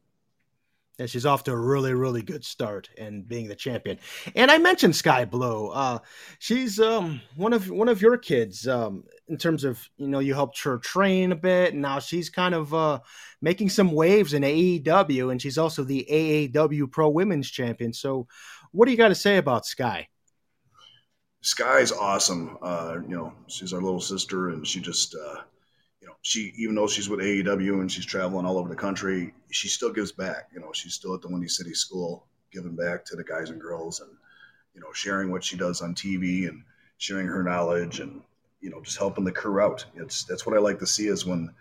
Yeah, 0.99 1.07
she's 1.07 1.25
off 1.25 1.45
to 1.45 1.53
a 1.53 1.57
really, 1.57 1.95
really 1.95 2.21
good 2.21 2.45
start 2.45 2.91
and 2.99 3.27
being 3.27 3.49
the 3.49 3.55
champion. 3.55 3.99
And 4.37 4.51
I 4.51 4.59
mentioned 4.59 4.95
Skye 4.95 5.25
Blue. 5.25 5.69
Uh, 5.69 6.01
she's 6.39 6.79
um, 6.79 7.23
one 7.37 7.55
of 7.55 7.71
one 7.71 7.89
of 7.89 8.03
your 8.03 8.19
kids 8.19 8.69
um, 8.69 9.05
in 9.29 9.39
terms 9.39 9.65
of 9.65 9.81
you 9.97 10.09
know 10.09 10.19
you 10.19 10.35
helped 10.35 10.63
her 10.65 10.77
train 10.77 11.33
a 11.33 11.37
bit, 11.37 11.73
and 11.73 11.81
now 11.81 12.01
she's 12.01 12.29
kind 12.29 12.55
of 12.55 12.75
uh, 12.75 13.01
making 13.41 13.71
some 13.71 13.93
waves 13.93 14.35
in 14.35 14.43
AEW, 14.43 15.33
and 15.33 15.41
she's 15.41 15.57
also 15.57 15.85
the 15.85 16.07
AAW 16.11 16.91
Pro 16.91 17.09
Women's 17.09 17.51
Champion. 17.51 17.95
So, 17.95 18.29
what 18.73 18.85
do 18.85 18.93
you 18.93 18.99
got 18.99 19.09
to 19.09 19.15
say 19.15 19.39
about 19.39 19.65
Skye? 19.65 20.09
Skye's 21.43 21.91
awesome. 21.91 22.57
Uh, 22.63 22.99
you 23.03 23.17
know, 23.17 23.33
she's 23.49 23.73
our 23.73 23.83
little 23.83 24.01
sister, 24.01 24.51
and 24.51 24.67
she 24.67 24.81
just, 24.81 25.15
uh, 25.15 25.43
you 26.01 26.07
know, 26.07 26.15
she 26.23 26.53
even 26.57 26.77
though 26.77 26.87
she's 26.87 27.09
with 27.09 27.21
AEW 27.21 27.81
and 27.81 27.91
she's 27.91 28.07
traveling 28.07 28.47
all 28.47 28.59
over 28.59 28.69
the 28.69 28.77
country, 28.77 29.35
she 29.51 29.69
still 29.69 29.93
gives 29.93 30.13
back. 30.13 30.49
You 30.55 30.61
know, 30.61 30.73
she's 30.73 30.95
still 30.95 31.15
at 31.15 31.21
the 31.21 31.29
Windy 31.29 31.49
City 31.49 31.75
School, 31.75 32.27
giving 32.53 32.77
back 32.77 33.05
to 33.07 33.17
the 33.17 33.25
guys 33.25 33.51
and 33.51 33.61
girls, 33.61 34.01
and 34.01 34.11
you 34.75 34.81
know, 34.81 34.93
sharing 34.93 35.31
what 35.31 35.43
she 35.43 35.57
does 35.57 35.83
on 35.83 35.95
TV 35.95 36.49
and 36.49 36.63
sharing 36.99 37.27
her 37.27 37.43
knowledge, 37.43 37.99
and 37.99 38.23
you 38.61 38.71
know, 38.71 38.81
just 38.81 38.99
helping 38.99 39.25
the 39.25 39.33
crew 39.33 39.61
out. 39.61 39.85
It's 39.97 40.23
that's 40.25 40.47
what 40.47 40.57
I 40.57 40.61
like 40.61 40.79
to 40.79 40.87
see 40.87 41.09
is 41.09 41.27
when 41.27 41.53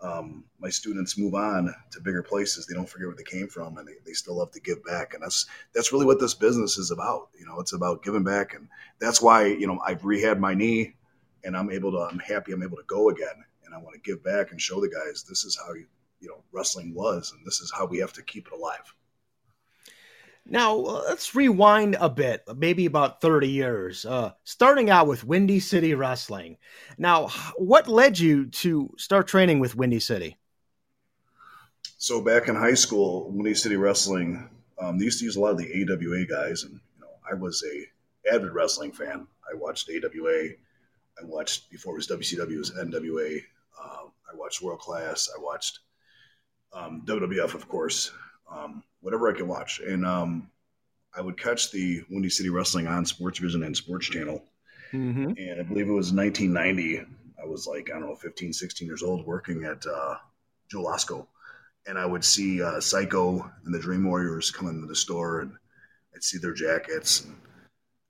um, 0.00 0.44
my 0.58 0.68
students 0.68 1.16
move 1.16 1.34
on 1.34 1.74
to 1.90 2.00
bigger 2.00 2.22
places. 2.22 2.66
They 2.66 2.74
don't 2.74 2.88
forget 2.88 3.06
where 3.06 3.16
they 3.16 3.22
came 3.22 3.48
from, 3.48 3.78
and 3.78 3.88
they, 3.88 3.94
they 4.04 4.12
still 4.12 4.36
love 4.36 4.52
to 4.52 4.60
give 4.60 4.84
back. 4.84 5.14
And 5.14 5.22
that's 5.22 5.46
that's 5.74 5.92
really 5.92 6.06
what 6.06 6.20
this 6.20 6.34
business 6.34 6.76
is 6.76 6.90
about. 6.90 7.28
You 7.38 7.46
know, 7.46 7.58
it's 7.60 7.72
about 7.72 8.02
giving 8.02 8.24
back, 8.24 8.54
and 8.54 8.68
that's 9.00 9.22
why 9.22 9.46
you 9.46 9.66
know 9.66 9.80
I've 9.86 10.02
rehabbed 10.02 10.38
my 10.38 10.54
knee, 10.54 10.94
and 11.44 11.56
I'm 11.56 11.70
able 11.70 11.92
to. 11.92 11.98
I'm 11.98 12.18
happy 12.18 12.52
I'm 12.52 12.62
able 12.62 12.76
to 12.76 12.84
go 12.86 13.08
again, 13.08 13.44
and 13.64 13.74
I 13.74 13.78
want 13.78 13.94
to 13.94 14.00
give 14.00 14.22
back 14.22 14.50
and 14.50 14.60
show 14.60 14.80
the 14.80 14.88
guys 14.88 15.24
this 15.24 15.44
is 15.44 15.56
how 15.56 15.72
you 15.72 15.86
you 16.20 16.28
know 16.28 16.42
wrestling 16.52 16.94
was, 16.94 17.32
and 17.32 17.46
this 17.46 17.60
is 17.60 17.72
how 17.76 17.86
we 17.86 17.98
have 17.98 18.12
to 18.14 18.22
keep 18.22 18.46
it 18.46 18.52
alive. 18.52 18.94
Now, 20.48 20.74
let's 20.74 21.34
rewind 21.34 21.96
a 21.98 22.08
bit, 22.08 22.44
maybe 22.56 22.86
about 22.86 23.20
30 23.20 23.48
years, 23.48 24.06
uh, 24.06 24.32
starting 24.44 24.90
out 24.90 25.08
with 25.08 25.24
Windy 25.24 25.58
City 25.58 25.92
Wrestling. 25.94 26.58
Now, 26.96 27.28
what 27.56 27.88
led 27.88 28.16
you 28.16 28.46
to 28.46 28.94
start 28.96 29.26
training 29.26 29.58
with 29.58 29.74
Windy 29.74 29.98
City? 29.98 30.36
So, 31.98 32.20
back 32.20 32.46
in 32.46 32.54
high 32.54 32.74
school, 32.74 33.28
Windy 33.32 33.54
City 33.54 33.76
Wrestling, 33.76 34.48
um, 34.78 34.98
they 34.98 35.06
used 35.06 35.18
to 35.18 35.24
use 35.24 35.34
a 35.34 35.40
lot 35.40 35.50
of 35.50 35.58
the 35.58 35.82
AWA 35.82 36.26
guys, 36.26 36.62
and 36.62 36.74
you 36.74 37.00
know, 37.00 37.10
I 37.28 37.34
was 37.34 37.64
a 37.64 38.32
avid 38.32 38.52
wrestling 38.52 38.92
fan. 38.92 39.26
I 39.50 39.56
watched 39.56 39.90
AWA. 39.90 40.50
I 41.20 41.24
watched 41.24 41.70
before 41.70 41.94
it 41.94 41.96
was 41.96 42.06
WCW, 42.06 42.52
it 42.52 42.58
was 42.58 42.70
NWA. 42.70 43.40
Um, 43.82 44.12
I 44.30 44.36
watched 44.36 44.62
World 44.62 44.78
Class. 44.78 45.28
I 45.36 45.42
watched 45.42 45.80
um, 46.72 47.02
WWF, 47.04 47.54
of 47.54 47.68
course 47.68 48.12
um, 48.50 48.82
whatever 49.00 49.28
I 49.28 49.36
could 49.36 49.48
watch. 49.48 49.80
And 49.80 50.06
um, 50.06 50.50
I 51.14 51.20
would 51.20 51.40
catch 51.40 51.70
the 51.70 52.02
Windy 52.10 52.30
City 52.30 52.50
Wrestling 52.50 52.86
on 52.86 53.04
Sports 53.06 53.38
Vision 53.38 53.62
and 53.62 53.76
Sports 53.76 54.06
Channel. 54.06 54.42
Mm-hmm. 54.92 55.32
And 55.38 55.60
I 55.60 55.62
believe 55.62 55.88
it 55.88 55.92
was 55.92 56.12
1990. 56.12 57.00
I 57.40 57.46
was 57.46 57.66
like, 57.66 57.90
I 57.90 57.98
don't 57.98 58.08
know, 58.08 58.16
15, 58.16 58.52
16 58.52 58.86
years 58.86 59.02
old 59.02 59.26
working 59.26 59.64
at 59.64 59.84
uh, 59.86 60.16
Jewel 60.70 60.86
Osco. 60.86 61.26
And 61.86 61.98
I 61.98 62.06
would 62.06 62.24
see 62.24 62.62
uh, 62.62 62.80
Psycho 62.80 63.50
and 63.64 63.74
the 63.74 63.78
Dream 63.78 64.04
Warriors 64.04 64.50
come 64.50 64.68
into 64.68 64.86
the 64.86 64.96
store 64.96 65.40
and 65.40 65.52
I'd 66.14 66.24
see 66.24 66.38
their 66.38 66.54
jackets. 66.54 67.24
And, 67.24 67.34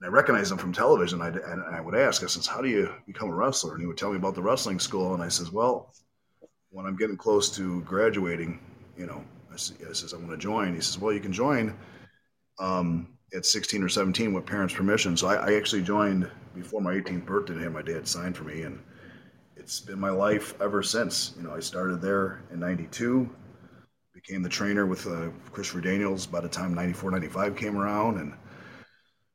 and 0.01 0.09
I 0.09 0.09
recognized 0.09 0.51
them 0.51 0.59
from 0.59 0.73
television. 0.73 1.21
I'd, 1.21 1.37
and 1.37 1.63
I 1.63 1.81
would 1.81 1.95
ask, 1.95 2.23
I 2.23 2.27
says, 2.27 2.47
how 2.47 2.61
do 2.61 2.69
you 2.69 2.93
become 3.07 3.31
a 3.31 3.35
wrestler? 3.35 3.73
And 3.73 3.81
he 3.81 3.87
would 3.87 3.99
tell 3.99 4.11
me 4.11 4.17
about 4.17 4.35
the 4.35 4.43
wrestling 4.43 4.79
school. 4.79 5.15
And 5.15 5.23
I 5.23 5.29
says, 5.29 5.51
well, 5.51 5.95
when 6.71 6.87
I'm 6.87 6.97
getting 6.97 7.17
close 7.17 7.55
to 7.57 7.83
graduating, 7.83 8.59
you 8.97 9.07
know, 9.07 9.23
I, 9.57 9.93
says, 9.93 10.15
I 10.15 10.17
want 10.17 10.31
to 10.31 10.37
join. 10.37 10.75
He 10.75 10.81
says, 10.81 10.99
well, 10.99 11.13
you 11.13 11.21
can 11.21 11.33
join 11.33 11.77
um, 12.59 13.09
at 13.35 13.45
16 13.45 13.83
or 13.83 13.89
17 13.89 14.33
with 14.33 14.47
parents' 14.47 14.75
permission. 14.75 15.17
So 15.17 15.29
I, 15.29 15.51
I, 15.51 15.55
actually 15.55 15.83
joined 15.83 16.31
before 16.55 16.81
my 16.81 16.95
18th 16.95 17.27
birthday 17.27 17.69
my 17.69 17.83
dad 17.83 18.07
signed 18.07 18.37
for 18.37 18.45
me. 18.45 18.63
And 18.63 18.79
it's 19.57 19.81
been 19.81 19.99
my 19.99 20.11
life 20.11 20.55
ever 20.61 20.83
since. 20.83 21.35
You 21.37 21.43
know, 21.43 21.55
I 21.55 21.61
started 21.61 22.01
there 22.01 22.43
in 22.53 22.61
92, 22.61 23.29
became 24.15 24.43
the 24.43 24.49
trainer 24.49 24.87
with 24.87 25.07
uh, 25.07 25.31
Christopher 25.53 25.81
Daniels 25.81 26.27
by 26.27 26.41
the 26.41 26.49
time 26.49 26.75
94, 26.75 27.11
95 27.11 27.57
came 27.57 27.77
around. 27.77 28.19
And 28.19 28.35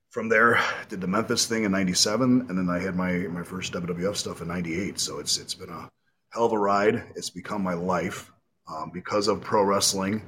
from 0.10 0.30
there, 0.30 0.62
did 0.90 1.02
the 1.02 1.08
Memphis 1.08 1.46
thing 1.46 1.64
in 1.64 1.72
97. 1.72 2.46
And 2.48 2.58
then 2.58 2.70
I 2.70 2.80
had 2.80 2.96
my, 2.96 3.14
my 3.28 3.44
first 3.44 3.74
WWF 3.74 4.16
stuff 4.16 4.42
in 4.42 4.48
98. 4.48 5.00
So 5.00 5.20
it's, 5.20 5.38
it's 5.38 5.54
been 5.54 5.70
a, 5.70 5.90
hell 6.32 6.46
of 6.46 6.54
a 6.54 6.58
ride. 6.58 7.04
It's 7.16 7.30
become 7.30 7.62
my 7.62 7.74
life 7.74 8.31
um, 8.68 8.92
because 8.94 9.28
of 9.28 9.42
pro 9.42 9.64
wrestling. 9.64 10.22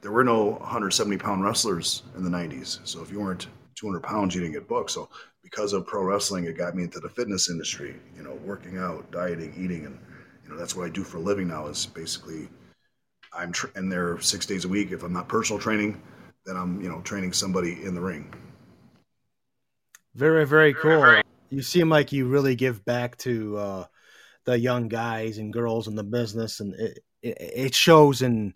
There 0.00 0.12
were 0.12 0.24
no 0.24 0.50
170 0.60 1.18
pound 1.18 1.42
wrestlers 1.42 2.04
in 2.16 2.22
the 2.22 2.30
90s. 2.30 2.78
So 2.84 3.02
if 3.02 3.10
you 3.10 3.20
weren't 3.20 3.48
200 3.74 4.00
pounds, 4.00 4.34
you 4.34 4.40
didn't 4.40 4.54
get 4.54 4.68
booked. 4.68 4.92
So 4.92 5.08
because 5.42 5.72
of 5.72 5.86
pro 5.86 6.02
wrestling, 6.02 6.44
it 6.44 6.56
got 6.56 6.74
me 6.74 6.84
into 6.84 7.00
the 7.00 7.08
fitness 7.08 7.50
industry. 7.50 7.96
You 8.16 8.22
know, 8.22 8.34
working 8.44 8.78
out, 8.78 9.10
dieting, 9.10 9.54
eating, 9.56 9.86
and 9.86 9.98
you 10.44 10.50
know 10.50 10.58
that's 10.58 10.76
what 10.76 10.86
I 10.86 10.90
do 10.90 11.02
for 11.02 11.16
a 11.18 11.20
living 11.20 11.48
now. 11.48 11.66
Is 11.66 11.86
basically 11.86 12.48
I'm 13.32 13.52
tra- 13.52 13.70
in 13.76 13.88
there 13.88 14.20
six 14.20 14.46
days 14.46 14.64
a 14.64 14.68
week. 14.68 14.92
If 14.92 15.02
I'm 15.02 15.12
not 15.12 15.28
personal 15.28 15.60
training, 15.60 16.00
then 16.44 16.56
I'm 16.56 16.80
you 16.80 16.88
know 16.88 17.00
training 17.00 17.32
somebody 17.32 17.82
in 17.84 17.94
the 17.94 18.00
ring. 18.00 18.32
Very 20.14 20.46
very 20.46 20.74
cool. 20.74 21.22
You 21.50 21.62
seem 21.62 21.88
like 21.88 22.12
you 22.12 22.28
really 22.28 22.56
give 22.56 22.84
back 22.84 23.16
to 23.18 23.56
uh, 23.56 23.84
the 24.44 24.58
young 24.58 24.88
guys 24.88 25.38
and 25.38 25.52
girls 25.52 25.88
in 25.88 25.94
the 25.94 26.04
business, 26.04 26.60
and 26.60 26.74
it, 26.74 26.98
it, 27.22 27.74
shows 27.74 28.22
in 28.22 28.54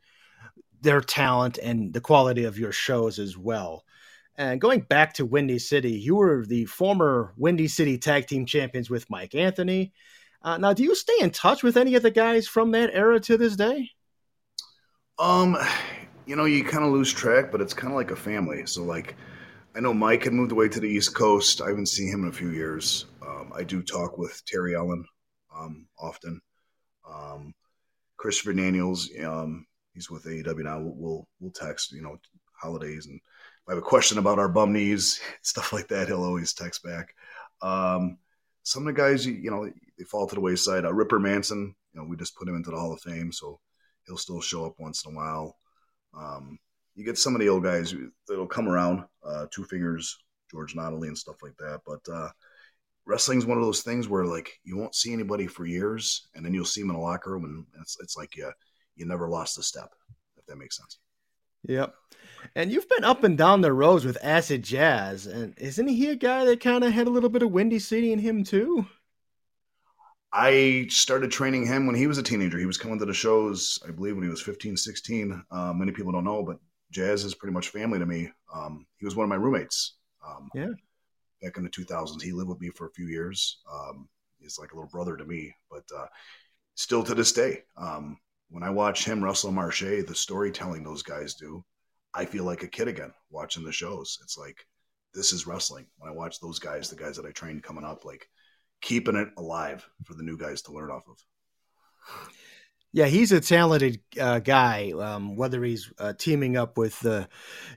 their 0.80 1.00
talent 1.00 1.58
and 1.58 1.92
the 1.92 2.00
quality 2.00 2.44
of 2.44 2.58
your 2.58 2.72
shows 2.72 3.18
as 3.18 3.36
well. 3.36 3.84
And 4.36 4.60
going 4.60 4.80
back 4.80 5.14
to 5.14 5.26
Windy 5.26 5.58
City, 5.58 5.92
you 5.92 6.16
were 6.16 6.44
the 6.46 6.64
former 6.64 7.34
Windy 7.36 7.68
City 7.68 7.98
Tag 7.98 8.26
Team 8.26 8.46
Champions 8.46 8.88
with 8.88 9.10
Mike 9.10 9.34
Anthony. 9.34 9.92
Uh, 10.42 10.58
now, 10.58 10.72
do 10.72 10.82
you 10.82 10.94
stay 10.94 11.16
in 11.20 11.30
touch 11.30 11.62
with 11.62 11.76
any 11.76 11.94
of 11.94 12.02
the 12.02 12.10
guys 12.10 12.48
from 12.48 12.72
that 12.72 12.90
era 12.92 13.20
to 13.20 13.36
this 13.36 13.56
day? 13.56 13.90
Um, 15.18 15.56
you 16.26 16.34
know, 16.34 16.46
you 16.46 16.64
kind 16.64 16.84
of 16.84 16.92
lose 16.92 17.12
track, 17.12 17.52
but 17.52 17.60
it's 17.60 17.74
kind 17.74 17.92
of 17.92 17.96
like 17.96 18.10
a 18.10 18.16
family. 18.16 18.66
So, 18.66 18.82
like, 18.82 19.14
I 19.76 19.80
know 19.80 19.94
Mike 19.94 20.24
had 20.24 20.32
moved 20.32 20.52
away 20.52 20.68
to 20.68 20.80
the 20.80 20.88
East 20.88 21.14
Coast. 21.14 21.60
I 21.60 21.68
haven't 21.68 21.86
seen 21.86 22.08
him 22.08 22.24
in 22.24 22.30
a 22.30 22.32
few 22.32 22.50
years. 22.50 23.06
Um, 23.24 23.52
I 23.54 23.62
do 23.62 23.82
talk 23.82 24.18
with 24.18 24.42
Terry 24.46 24.74
Allen 24.74 25.04
um, 25.56 25.86
often. 25.98 26.40
Um, 27.08 27.54
Christopher 28.22 28.52
Daniels, 28.52 29.10
um, 29.24 29.66
he's 29.94 30.08
with 30.08 30.24
AEW 30.24 30.62
now. 30.62 30.78
We'll, 30.78 30.94
we'll, 30.94 31.28
we'll 31.40 31.50
text, 31.50 31.90
you 31.90 32.02
know, 32.02 32.20
holidays 32.54 33.06
and 33.06 33.16
if 33.16 33.68
I 33.68 33.72
have 33.72 33.82
a 33.82 33.86
question 33.86 34.18
about 34.18 34.38
our 34.38 34.48
bum 34.48 34.72
knees, 34.72 35.20
stuff 35.42 35.72
like 35.72 35.88
that, 35.88 36.06
he'll 36.06 36.22
always 36.22 36.52
text 36.52 36.84
back. 36.84 37.14
Um, 37.60 38.18
some 38.62 38.86
of 38.86 38.94
the 38.94 39.00
guys, 39.00 39.26
you 39.26 39.50
know, 39.50 39.68
they 39.98 40.04
fall 40.04 40.28
to 40.28 40.36
the 40.36 40.40
wayside. 40.40 40.84
Uh, 40.84 40.92
Ripper 40.92 41.18
Manson, 41.18 41.74
you 41.92 42.00
know, 42.00 42.06
we 42.06 42.16
just 42.16 42.36
put 42.36 42.48
him 42.48 42.54
into 42.54 42.70
the 42.70 42.76
Hall 42.76 42.92
of 42.92 43.00
Fame, 43.00 43.32
so 43.32 43.58
he'll 44.06 44.16
still 44.16 44.40
show 44.40 44.66
up 44.66 44.74
once 44.78 45.04
in 45.04 45.12
a 45.12 45.16
while. 45.16 45.56
Um, 46.16 46.60
you 46.94 47.04
get 47.04 47.18
some 47.18 47.34
of 47.34 47.40
the 47.40 47.48
old 47.48 47.64
guys 47.64 47.92
that'll 48.28 48.46
come 48.46 48.68
around, 48.68 49.04
uh, 49.24 49.46
Two 49.50 49.64
Fingers, 49.64 50.16
George 50.48 50.74
Notley, 50.74 51.08
and 51.08 51.18
stuff 51.18 51.42
like 51.42 51.56
that. 51.58 51.80
But 51.84 52.12
uh, 52.12 52.28
wrestling's 53.06 53.46
one 53.46 53.58
of 53.58 53.64
those 53.64 53.82
things 53.82 54.08
where 54.08 54.24
like 54.24 54.50
you 54.64 54.76
won't 54.76 54.94
see 54.94 55.12
anybody 55.12 55.46
for 55.46 55.66
years, 55.66 56.28
and 56.34 56.44
then 56.44 56.54
you'll 56.54 56.64
see 56.64 56.80
them 56.80 56.90
in 56.90 56.96
a 56.96 57.00
locker 57.00 57.30
room, 57.30 57.44
and 57.44 57.66
it's 57.80 57.96
it's 58.00 58.16
like 58.16 58.36
you 58.36 58.50
you 58.96 59.06
never 59.06 59.28
lost 59.28 59.58
a 59.58 59.62
step, 59.62 59.90
if 60.36 60.46
that 60.46 60.56
makes 60.56 60.76
sense. 60.76 60.98
Yep. 61.64 61.94
And 62.56 62.72
you've 62.72 62.88
been 62.88 63.04
up 63.04 63.22
and 63.22 63.38
down 63.38 63.60
the 63.60 63.72
roads 63.72 64.04
with 64.04 64.18
Acid 64.22 64.62
Jazz, 64.62 65.26
and 65.26 65.54
isn't 65.58 65.88
he 65.88 66.08
a 66.08 66.16
guy 66.16 66.44
that 66.44 66.60
kind 66.60 66.82
of 66.82 66.92
had 66.92 67.06
a 67.06 67.10
little 67.10 67.28
bit 67.28 67.42
of 67.42 67.52
Windy 67.52 67.78
City 67.78 68.12
in 68.12 68.18
him 68.18 68.42
too? 68.44 68.86
I 70.32 70.86
started 70.88 71.30
training 71.30 71.66
him 71.66 71.86
when 71.86 71.94
he 71.94 72.06
was 72.06 72.18
a 72.18 72.22
teenager. 72.22 72.58
He 72.58 72.66
was 72.66 72.78
coming 72.78 72.98
to 72.98 73.04
the 73.04 73.12
shows, 73.12 73.78
I 73.86 73.90
believe, 73.90 74.14
when 74.14 74.24
he 74.24 74.30
was 74.30 74.40
15, 74.40 74.76
16. 74.76 75.44
Um, 75.50 75.78
many 75.78 75.92
people 75.92 76.10
don't 76.10 76.24
know, 76.24 76.42
but 76.42 76.58
Jazz 76.90 77.24
is 77.24 77.34
pretty 77.34 77.52
much 77.52 77.68
family 77.68 77.98
to 77.98 78.06
me. 78.06 78.30
Um, 78.52 78.86
he 78.96 79.04
was 79.04 79.14
one 79.14 79.24
of 79.24 79.28
my 79.28 79.36
roommates. 79.36 79.96
Um, 80.26 80.48
yeah. 80.54 80.68
Back 81.42 81.56
in 81.56 81.64
the 81.64 81.70
2000s, 81.70 82.22
he 82.22 82.32
lived 82.32 82.48
with 82.48 82.60
me 82.60 82.70
for 82.70 82.86
a 82.86 82.92
few 82.92 83.08
years. 83.08 83.58
Um, 83.70 84.08
he's 84.38 84.58
like 84.58 84.72
a 84.72 84.74
little 84.74 84.90
brother 84.90 85.16
to 85.16 85.24
me, 85.24 85.54
but 85.70 85.84
uh, 85.96 86.06
still 86.74 87.02
to 87.04 87.14
this 87.14 87.32
day, 87.32 87.62
um, 87.76 88.18
when 88.50 88.62
I 88.62 88.70
watch 88.70 89.04
him 89.04 89.24
Russell 89.24 89.52
Marshe, 89.52 90.06
the 90.06 90.14
storytelling 90.14 90.84
those 90.84 91.02
guys 91.02 91.34
do, 91.34 91.64
I 92.14 92.26
feel 92.26 92.44
like 92.44 92.62
a 92.62 92.68
kid 92.68 92.88
again 92.88 93.12
watching 93.30 93.64
the 93.64 93.72
shows. 93.72 94.18
It's 94.22 94.36
like 94.36 94.66
this 95.14 95.32
is 95.32 95.46
wrestling. 95.46 95.86
When 95.98 96.10
I 96.10 96.14
watch 96.14 96.40
those 96.40 96.58
guys, 96.58 96.90
the 96.90 96.96
guys 96.96 97.16
that 97.16 97.26
I 97.26 97.30
trained 97.30 97.62
coming 97.62 97.84
up, 97.84 98.04
like 98.04 98.28
keeping 98.80 99.16
it 99.16 99.28
alive 99.36 99.88
for 100.04 100.14
the 100.14 100.22
new 100.22 100.36
guys 100.36 100.62
to 100.62 100.72
learn 100.72 100.90
off 100.90 101.04
of. 101.08 101.16
Yeah, 102.94 103.06
he's 103.06 103.32
a 103.32 103.40
talented 103.40 104.00
uh, 104.20 104.40
guy. 104.40 104.92
Um, 104.92 105.34
whether 105.34 105.64
he's 105.64 105.90
uh, 105.98 106.12
teaming 106.12 106.58
up 106.58 106.76
with 106.76 107.04
uh, 107.06 107.26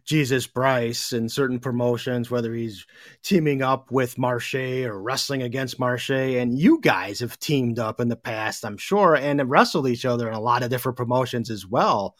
Jesus 0.03 0.45
Bryce 0.45 1.13
in 1.13 1.29
certain 1.29 1.59
promotions, 1.59 2.29
whether 2.29 2.53
he's 2.53 2.85
teaming 3.23 3.61
up 3.61 3.91
with 3.91 4.17
Marche 4.17 4.83
or 4.83 5.01
wrestling 5.01 5.41
against 5.41 5.79
Marche, 5.79 6.09
and 6.11 6.59
you 6.59 6.81
guys 6.81 7.21
have 7.21 7.39
teamed 7.39 7.79
up 7.79 8.01
in 8.01 8.09
the 8.09 8.17
past, 8.17 8.65
I'm 8.65 8.77
sure, 8.77 9.15
and 9.15 9.49
wrestled 9.49 9.87
each 9.87 10.05
other 10.05 10.27
in 10.27 10.33
a 10.33 10.41
lot 10.41 10.63
of 10.63 10.69
different 10.69 10.97
promotions 10.97 11.49
as 11.49 11.65
well. 11.65 12.17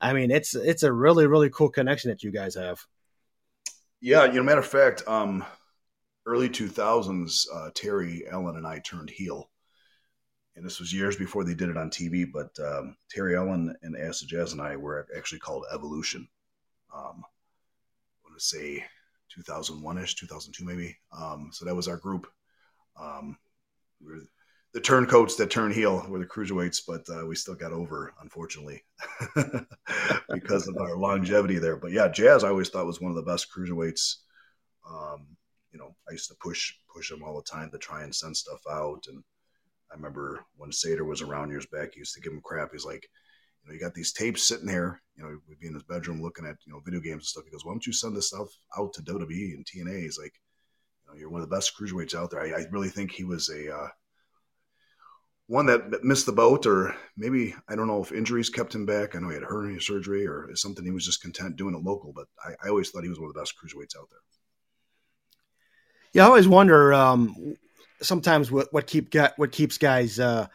I 0.00 0.12
mean, 0.12 0.30
it's 0.30 0.54
it's 0.54 0.84
a 0.84 0.92
really 0.92 1.26
really 1.26 1.50
cool 1.50 1.70
connection 1.70 2.10
that 2.10 2.22
you 2.22 2.30
guys 2.30 2.54
have. 2.54 2.86
Yeah, 4.00 4.26
you 4.26 4.34
know, 4.34 4.42
matter 4.42 4.60
of 4.60 4.66
fact, 4.66 5.02
um, 5.08 5.44
early 6.26 6.48
2000s, 6.48 7.46
uh, 7.52 7.70
Terry 7.74 8.24
Allen 8.28 8.56
and 8.56 8.66
I 8.66 8.80
turned 8.80 9.10
heel 9.10 9.48
and 10.56 10.64
this 10.64 10.78
was 10.78 10.92
years 10.92 11.16
before 11.16 11.44
they 11.44 11.54
did 11.54 11.68
it 11.68 11.76
on 11.76 11.90
TV. 11.90 12.26
But 12.30 12.56
um, 12.60 12.96
Terry 13.10 13.36
Allen 13.36 13.74
and 13.82 13.96
Acid 13.96 14.28
Jazz 14.28 14.52
and 14.52 14.60
I 14.60 14.76
were 14.76 15.06
actually 15.16 15.40
called 15.40 15.64
Evolution. 15.72 16.28
Um, 16.94 17.22
I 17.24 18.28
want 18.28 18.38
to 18.38 18.44
say 18.44 18.84
2001 19.30 19.98
ish, 19.98 20.14
2002 20.16 20.64
maybe. 20.64 20.96
Um, 21.16 21.50
so 21.52 21.64
that 21.64 21.74
was 21.74 21.88
our 21.88 21.96
group. 21.96 22.26
Um, 23.00 23.36
we 24.00 24.12
were 24.12 24.20
the 24.72 24.80
turncoats 24.80 25.36
that 25.36 25.50
turn 25.50 25.70
heel 25.70 26.04
were 26.08 26.18
the 26.18 26.24
cruiserweights, 26.24 26.80
but 26.86 27.04
uh, 27.14 27.26
we 27.26 27.34
still 27.34 27.54
got 27.54 27.72
over, 27.72 28.14
unfortunately, 28.22 28.82
because 30.30 30.66
of 30.66 30.78
our 30.78 30.96
longevity 30.96 31.58
there. 31.58 31.76
But 31.76 31.92
yeah, 31.92 32.08
Jazz 32.08 32.42
I 32.42 32.48
always 32.48 32.70
thought 32.70 32.86
was 32.86 33.00
one 33.00 33.10
of 33.10 33.16
the 33.16 33.30
best 33.30 33.48
cruiserweights. 33.54 34.16
Um, 34.88 35.26
you 35.72 35.78
know, 35.78 35.94
I 36.08 36.12
used 36.12 36.28
to 36.28 36.36
push 36.40 36.72
push 36.92 37.10
him 37.10 37.22
all 37.22 37.36
the 37.36 37.42
time 37.42 37.70
to 37.70 37.78
try 37.78 38.02
and 38.02 38.14
send 38.14 38.36
stuff 38.36 38.62
out 38.70 39.04
and 39.08 39.22
I 39.92 39.96
remember 39.96 40.44
when 40.56 40.70
Sater 40.70 41.06
was 41.06 41.20
around 41.20 41.50
years 41.50 41.66
back, 41.66 41.92
he 41.92 41.98
used 41.98 42.14
to 42.14 42.20
give 42.20 42.32
him 42.32 42.40
crap. 42.42 42.70
He's 42.72 42.84
like, 42.84 43.06
you 43.62 43.68
know, 43.68 43.74
you 43.74 43.80
got 43.80 43.94
these 43.94 44.12
tapes 44.12 44.42
sitting 44.42 44.68
here. 44.68 45.02
You 45.16 45.24
know, 45.24 45.38
we'd 45.48 45.60
be 45.60 45.66
in 45.66 45.74
his 45.74 45.82
bedroom 45.82 46.22
looking 46.22 46.46
at 46.46 46.56
you 46.66 46.72
know 46.72 46.80
video 46.84 47.00
games 47.00 47.22
and 47.22 47.24
stuff. 47.24 47.44
He 47.44 47.50
goes, 47.50 47.64
why 47.64 47.72
don't 47.72 47.86
you 47.86 47.92
send 47.92 48.16
this 48.16 48.28
stuff 48.28 48.48
out 48.78 48.94
to 48.94 49.02
WWE 49.02 49.54
and 49.54 49.66
TNA? 49.66 50.00
He's 50.00 50.18
like, 50.18 50.32
you 51.04 51.12
know, 51.12 51.18
you're 51.18 51.30
one 51.30 51.42
of 51.42 51.48
the 51.48 51.54
best 51.54 51.72
cruiserweights 51.78 52.14
out 52.14 52.30
there. 52.30 52.40
I, 52.40 52.60
I 52.60 52.66
really 52.70 52.88
think 52.88 53.12
he 53.12 53.24
was 53.24 53.50
a 53.50 53.74
uh, 53.74 53.88
one 55.46 55.66
that 55.66 56.02
missed 56.02 56.26
the 56.26 56.32
boat, 56.32 56.64
or 56.66 56.96
maybe 57.16 57.54
I 57.68 57.76
don't 57.76 57.86
know 57.86 58.02
if 58.02 58.10
injuries 58.10 58.48
kept 58.48 58.74
him 58.74 58.86
back. 58.86 59.14
I 59.14 59.18
know 59.18 59.28
he 59.28 59.34
had 59.34 59.44
hernia 59.44 59.80
surgery 59.80 60.26
or 60.26 60.48
something. 60.54 60.84
He 60.84 60.90
was 60.90 61.04
just 61.04 61.20
content 61.20 61.56
doing 61.56 61.74
it 61.74 61.82
local. 61.82 62.12
But 62.14 62.26
I, 62.42 62.52
I 62.64 62.68
always 62.70 62.90
thought 62.90 63.04
he 63.04 63.10
was 63.10 63.20
one 63.20 63.28
of 63.28 63.34
the 63.34 63.40
best 63.40 63.54
cruiserweights 63.62 63.96
out 63.98 64.08
there. 64.10 64.20
Yeah, 66.12 66.24
I 66.24 66.26
always 66.26 66.48
wonder 66.48 66.92
um, 66.92 67.56
sometimes 68.02 68.50
what 68.50 68.72
what 68.72 68.86
keep 68.86 69.14
what 69.36 69.52
keeps 69.52 69.78
guys 69.78 70.18
uh, 70.18 70.46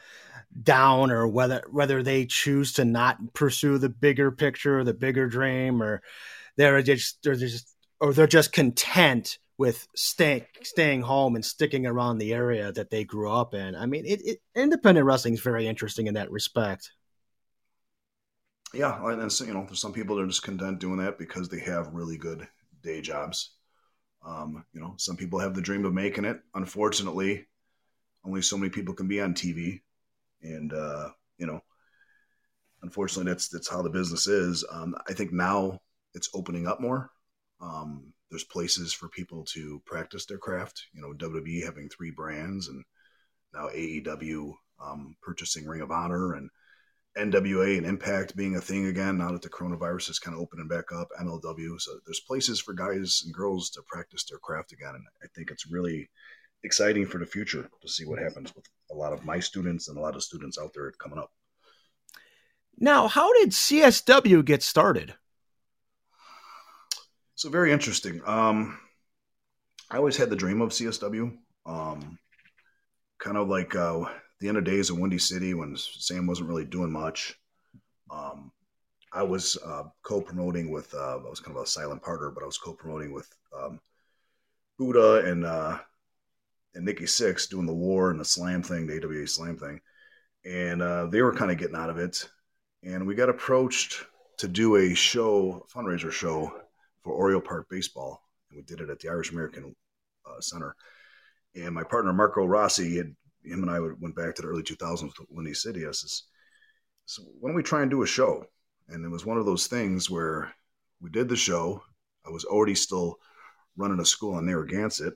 down 0.62 1.12
or 1.12 1.28
whether 1.28 1.64
whether 1.72 2.04
they 2.04 2.26
choose 2.26 2.74
to 2.74 2.86
not 2.86 3.34
pursue 3.34 3.78
the 3.78 3.90
bigger 3.90 4.32
picture, 4.32 4.80
or 4.80 4.84
the 4.84 4.94
bigger 4.94 5.28
dream, 5.28 5.82
or 5.82 6.02
they're 6.56 6.82
just 6.82 7.24
they're 7.24 7.36
just 7.36 7.74
or 8.00 8.14
they're 8.14 8.28
just 8.28 8.52
content 8.52 9.40
with 9.58 9.88
staying 9.96 10.46
staying 10.62 11.02
home 11.02 11.36
and 11.36 11.44
sticking 11.44 11.86
around 11.86 12.18
the 12.18 12.34
area 12.34 12.72
that 12.72 12.90
they 12.90 13.04
grew 13.04 13.32
up 13.32 13.54
in. 13.54 13.76
I 13.76 13.86
mean, 13.86 14.06
it, 14.06 14.22
it 14.24 14.42
independent 14.56 15.06
wrestling 15.06 15.34
is 15.34 15.42
very 15.42 15.68
interesting 15.68 16.08
in 16.08 16.14
that 16.14 16.32
respect. 16.32 16.92
Yeah, 18.74 19.00
and 19.10 19.32
so, 19.32 19.46
you 19.46 19.54
know, 19.54 19.64
there's 19.66 19.80
some 19.80 19.94
people 19.94 20.18
that 20.18 20.24
are 20.24 20.28
just 20.28 20.44
content 20.44 20.80
doing 20.80 20.98
that 20.98 21.18
because 21.18 21.48
they 21.48 21.60
have 21.62 21.94
really 21.94 22.18
good 22.18 22.48
day 22.84 23.02
jobs 23.02 23.57
um, 24.26 24.66
you 24.74 24.82
know, 24.82 24.96
some 24.98 25.18
people 25.18 25.40
have 25.40 25.56
the 25.56 25.62
dream 25.62 25.86
of 25.86 25.94
making 25.94 26.26
it. 26.26 26.40
Unfortunately, 26.54 27.48
only 28.24 28.42
so 28.42 28.58
many 28.58 28.70
people 28.70 28.94
can 28.94 29.08
be 29.08 29.22
on 29.22 29.34
TV, 29.34 29.82
and 30.42 30.74
uh, 30.74 31.10
you 31.38 31.48
know, 31.48 31.62
unfortunately, 32.82 33.32
that's 33.32 33.48
that's 33.50 33.70
how 33.70 33.82
the 33.82 33.90
business 33.90 34.28
is. 34.28 34.66
Um, 34.70 34.96
I 35.08 35.14
think 35.14 35.32
now 35.32 35.82
it's 36.14 36.30
opening 36.34 36.68
up 36.68 36.82
more. 36.82 37.12
Um, 37.62 38.14
there's 38.30 38.44
places 38.44 38.94
for 38.94 39.08
people 39.08 39.46
to 39.46 39.82
practice 39.86 40.26
their 40.26 40.38
craft. 40.38 40.84
You 40.94 41.02
know, 41.02 41.14
WWE 41.14 41.64
having 41.64 41.90
three 41.90 42.12
brands, 42.12 42.68
and 42.68 42.84
now 43.54 43.70
AEW 43.70 44.54
um, 44.84 45.16
purchasing 45.22 45.66
Ring 45.66 45.82
of 45.82 45.92
Honor, 45.92 46.34
and 46.34 46.50
NWA 47.18 47.78
and 47.78 47.86
Impact 47.86 48.36
being 48.36 48.56
a 48.56 48.62
thing 48.62 48.88
again 48.88 49.18
now 49.18 49.32
that 49.32 49.42
the 49.42 49.50
coronavirus 49.50 50.12
is 50.12 50.20
kind 50.20 50.36
of 50.36 50.42
opening 50.42 50.68
back 50.68 50.92
up, 50.92 51.10
MLW. 51.20 51.80
So 51.80 52.00
there's 52.06 52.20
places 52.22 52.60
for 52.60 52.74
guys 52.74 53.24
and 53.26 53.34
girls 53.34 53.70
to 53.72 53.82
practice 53.88 54.24
their 54.26 54.40
craft 54.40 54.72
again. 54.72 54.96
And 54.96 55.04
I 55.24 55.28
think 55.36 55.52
it's 55.52 55.70
really 55.70 56.10
exciting 56.64 57.06
for 57.06 57.18
the 57.18 57.26
future 57.26 57.70
to 57.82 57.90
see 57.90 58.06
what 58.06 58.20
happens 58.20 58.56
with 58.56 58.66
a 58.92 58.96
lot 58.96 59.14
of 59.14 59.26
my 59.26 59.40
students 59.40 59.88
and 59.88 59.98
a 59.98 60.02
lot 60.02 60.16
of 60.16 60.24
students 60.24 60.58
out 60.58 60.72
there 60.74 60.92
coming 60.92 61.20
up. 61.20 61.32
Now, 62.78 63.08
how 63.08 63.34
did 63.34 63.50
CSW 63.50 64.46
get 64.46 64.62
started? 64.62 65.16
So 67.36 67.50
very 67.50 67.72
interesting. 67.72 68.22
Um, 68.26 68.80
I 69.90 69.98
always 69.98 70.18
had 70.18 70.30
the 70.30 70.36
dream 70.36 70.62
of 70.62 70.70
CSW. 70.70 71.38
Um, 71.66 72.20
kind 73.20 73.38
of 73.38 73.48
like 73.48 73.76
uh, 73.76 74.06
the 74.40 74.48
end 74.48 74.58
of 74.58 74.64
days 74.64 74.90
in 74.90 75.00
Windy 75.00 75.18
City 75.18 75.54
when 75.54 75.76
Sam 75.76 76.28
wasn't 76.28 76.50
really 76.50 76.66
doing 76.66 76.92
much. 76.92 77.40
Um, 78.10 78.52
I 79.12 79.24
was 79.24 79.58
uh, 79.66 79.84
co-promoting 80.04 80.70
with 80.70 80.94
uh, 80.94 81.18
I 81.18 81.30
was 81.30 81.40
kind 81.40 81.56
of 81.56 81.64
a 81.64 81.68
silent 81.68 82.04
partner, 82.04 82.30
but 82.30 82.44
I 82.44 82.46
was 82.46 82.58
co-promoting 82.58 83.14
with 83.14 83.34
um, 83.58 83.80
Buddha 84.78 85.26
and 85.26 85.46
uh, 85.46 85.80
and 86.76 86.86
Nikki 86.86 87.08
Six 87.08 87.48
doing 87.48 87.66
the 87.66 87.74
war 87.74 88.12
and 88.12 88.20
the 88.20 88.26
slam 88.26 88.62
thing, 88.62 88.86
the 88.86 89.04
AWA 89.04 89.28
slam 89.28 89.58
thing, 89.58 89.82
and 90.46 90.82
uh, 90.82 91.08
they 91.08 91.22
were 91.22 91.34
kind 91.34 91.52
of 91.52 91.58
getting 91.58 91.76
out 91.76 91.90
of 91.90 91.98
it, 91.98 92.30
and 92.84 93.08
we 93.08 93.16
got 93.16 93.30
approached 93.30 94.04
to 94.38 94.48
do 94.48 94.76
a 94.76 94.94
show, 94.94 95.66
a 95.66 95.78
fundraiser 95.78 96.12
show 96.12 96.54
for 97.02 97.14
Oriole 97.14 97.42
Park 97.42 97.68
baseball, 97.70 98.22
and 98.50 98.58
we 98.58 98.64
did 98.64 98.82
it 98.82 98.90
at 98.90 99.00
the 99.00 99.10
Irish 99.10 99.32
American 99.32 99.76
uh, 100.26 100.40
Center. 100.40 100.76
And 101.56 101.74
my 101.74 101.84
partner 101.84 102.14
Marco 102.14 102.46
Rossi 102.46 102.98
had 102.98 103.16
him 103.48 103.64
and 103.64 103.72
I 103.72 103.80
went 103.80 104.16
back 104.16 104.36
to 104.36 104.42
the 104.42 104.48
early 104.48 104.64
2000s 104.64 105.04
with 105.20 105.30
Windy 105.30 105.54
City. 105.54 105.86
I 105.86 105.92
says, 105.92 106.24
so 107.06 107.24
why 107.40 107.50
don't 107.50 107.56
we 107.56 107.64
try 107.64 107.82
and 107.82 107.92
do 107.92 108.04
a 108.04 108.08
show? 108.08 108.46
And 108.90 109.04
it 109.04 109.10
was 109.10 109.26
one 109.26 109.38
of 109.38 109.46
those 109.46 109.68
things 109.68 110.10
where 110.10 110.54
we 111.02 111.10
did 111.10 111.30
the 111.30 111.36
show. 111.36 111.82
I 112.26 112.30
was 112.30 112.46
already 112.46 112.76
still 112.76 113.18
running 113.78 114.00
a 114.00 114.06
school 114.06 114.38
in 114.40 114.46
Narragansett. 114.46 115.14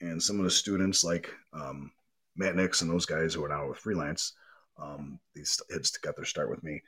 And 0.00 0.22
some 0.22 0.38
of 0.38 0.44
the 0.44 0.50
students, 0.50 1.04
like 1.04 1.30
um, 1.52 1.92
Matt 2.36 2.56
Nix 2.56 2.80
and 2.80 2.90
those 2.90 3.06
guys 3.06 3.34
who 3.34 3.44
are 3.44 3.48
now 3.48 3.68
with 3.68 3.78
freelance, 3.78 4.32
um, 4.80 5.20
these 5.34 5.60
kids 5.70 5.90
got 5.98 6.16
their 6.16 6.24
start 6.24 6.50
with 6.50 6.62
me. 6.62 6.80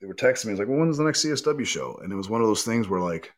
They 0.00 0.06
were 0.06 0.14
texting 0.14 0.46
me, 0.46 0.52
was 0.52 0.60
like, 0.60 0.68
well, 0.68 0.78
when's 0.78 0.98
the 0.98 1.04
next 1.04 1.24
CSW 1.24 1.66
show? 1.66 1.98
And 2.02 2.12
it 2.12 2.16
was 2.16 2.28
one 2.28 2.40
of 2.40 2.46
those 2.46 2.62
things 2.62 2.88
where, 2.88 3.00
like, 3.00 3.32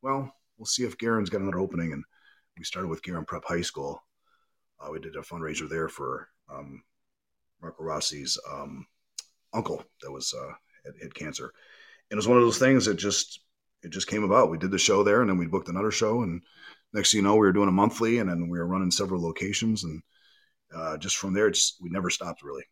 well, 0.00 0.32
we'll 0.58 0.66
see 0.66 0.84
if 0.84 0.98
Guerin's 0.98 1.30
got 1.30 1.40
another 1.40 1.58
opening. 1.58 1.92
And 1.92 2.04
we 2.56 2.64
started 2.64 2.88
with 2.88 3.02
Guerin 3.02 3.24
Prep 3.24 3.44
High 3.44 3.62
School. 3.62 4.02
Uh, 4.82 4.90
we 4.90 5.00
did 5.00 5.16
a 5.16 5.20
fundraiser 5.20 5.68
there 5.68 5.88
for 5.88 6.28
um, 6.52 6.82
Marco 7.60 7.84
Rossi's 7.84 8.38
um, 8.50 8.86
uncle 9.52 9.84
that 10.02 10.10
was 10.10 10.34
uh, 10.34 10.52
had, 10.84 10.94
had, 11.00 11.14
cancer, 11.14 11.52
and 12.10 12.16
it 12.16 12.16
was 12.16 12.28
one 12.28 12.38
of 12.38 12.44
those 12.44 12.58
things 12.58 12.86
that 12.86 12.94
just 12.94 13.40
it 13.82 13.90
just 13.90 14.08
came 14.08 14.24
about. 14.24 14.50
We 14.50 14.58
did 14.58 14.70
the 14.70 14.78
show 14.78 15.02
there, 15.02 15.20
and 15.20 15.30
then 15.30 15.38
we 15.38 15.46
booked 15.46 15.68
another 15.68 15.90
show, 15.90 16.22
and 16.22 16.42
next 16.92 17.12
thing 17.12 17.18
you 17.18 17.22
know, 17.22 17.34
we 17.34 17.40
were 17.40 17.52
doing 17.52 17.68
a 17.68 17.72
monthly, 17.72 18.18
and 18.18 18.28
then 18.28 18.48
we 18.48 18.58
were 18.58 18.66
running 18.66 18.90
several 18.90 19.22
locations, 19.22 19.84
and 19.84 20.02
uh, 20.74 20.96
just 20.96 21.16
from 21.16 21.34
there, 21.34 21.50
just 21.50 21.76
we 21.80 21.90
never 21.90 22.10
stopped 22.10 22.42
really. 22.42 22.64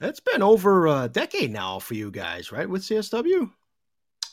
It's 0.00 0.20
been 0.20 0.42
over 0.42 0.86
a 0.86 1.08
decade 1.08 1.52
now 1.52 1.80
for 1.80 1.94
you 1.94 2.10
guys, 2.10 2.52
right? 2.52 2.68
With 2.68 2.82
CSW. 2.82 3.50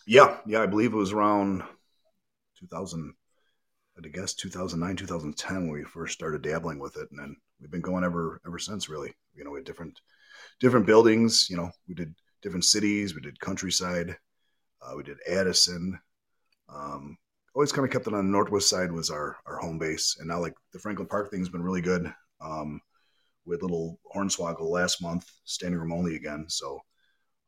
Yeah, 0.06 0.38
yeah, 0.46 0.62
I 0.62 0.68
believe 0.68 0.94
it 0.94 0.98
was 0.98 1.12
around 1.12 1.64
2000. 2.60 3.16
I 3.98 4.08
guess 4.10 4.34
2009, 4.34 4.96
2010 4.98 5.56
when 5.56 5.72
we 5.72 5.84
first 5.84 6.14
started 6.14 6.42
dabbling 6.42 6.80
with 6.80 6.98
it, 6.98 7.08
and 7.12 7.20
then 7.20 7.36
we've 7.60 7.72
been 7.72 7.82
going 7.82 8.04
ever 8.04 8.42
ever 8.46 8.60
since. 8.60 8.90
Really, 8.90 9.14
you 9.34 9.44
know, 9.44 9.52
we 9.52 9.60
had 9.60 9.66
different 9.66 10.00
different 10.60 10.86
buildings. 10.86 11.48
You 11.50 11.58
know, 11.58 11.72
we 11.88 11.96
did 11.96 12.14
different 12.42 12.66
cities. 12.66 13.16
We 13.16 13.22
did 13.22 13.40
countryside. 13.40 14.18
Uh, 14.82 14.96
we 14.98 15.04
did 15.04 15.18
Addison. 15.28 16.00
Um, 16.68 17.18
always 17.54 17.72
kind 17.72 17.86
of 17.86 17.92
kept 17.92 18.08
it 18.08 18.14
on 18.14 18.26
the 18.26 18.32
northwest 18.32 18.70
side 18.70 18.92
was 18.92 19.10
our 19.10 19.38
our 19.46 19.58
home 19.60 19.80
base, 19.80 20.18
and 20.20 20.28
now 20.28 20.42
like 20.42 20.56
the 20.74 20.80
Franklin 20.80 21.08
Park 21.08 21.32
thing's 21.32 21.50
been 21.50 21.64
really 21.64 21.82
good. 21.82 22.14
Um, 22.42 22.82
with 23.46 23.62
little 23.62 24.00
Hornswoggle 24.14 24.70
last 24.70 25.02
month, 25.02 25.30
standing 25.46 25.80
room 25.80 25.94
only 25.94 26.16
again. 26.16 26.46
So 26.50 26.80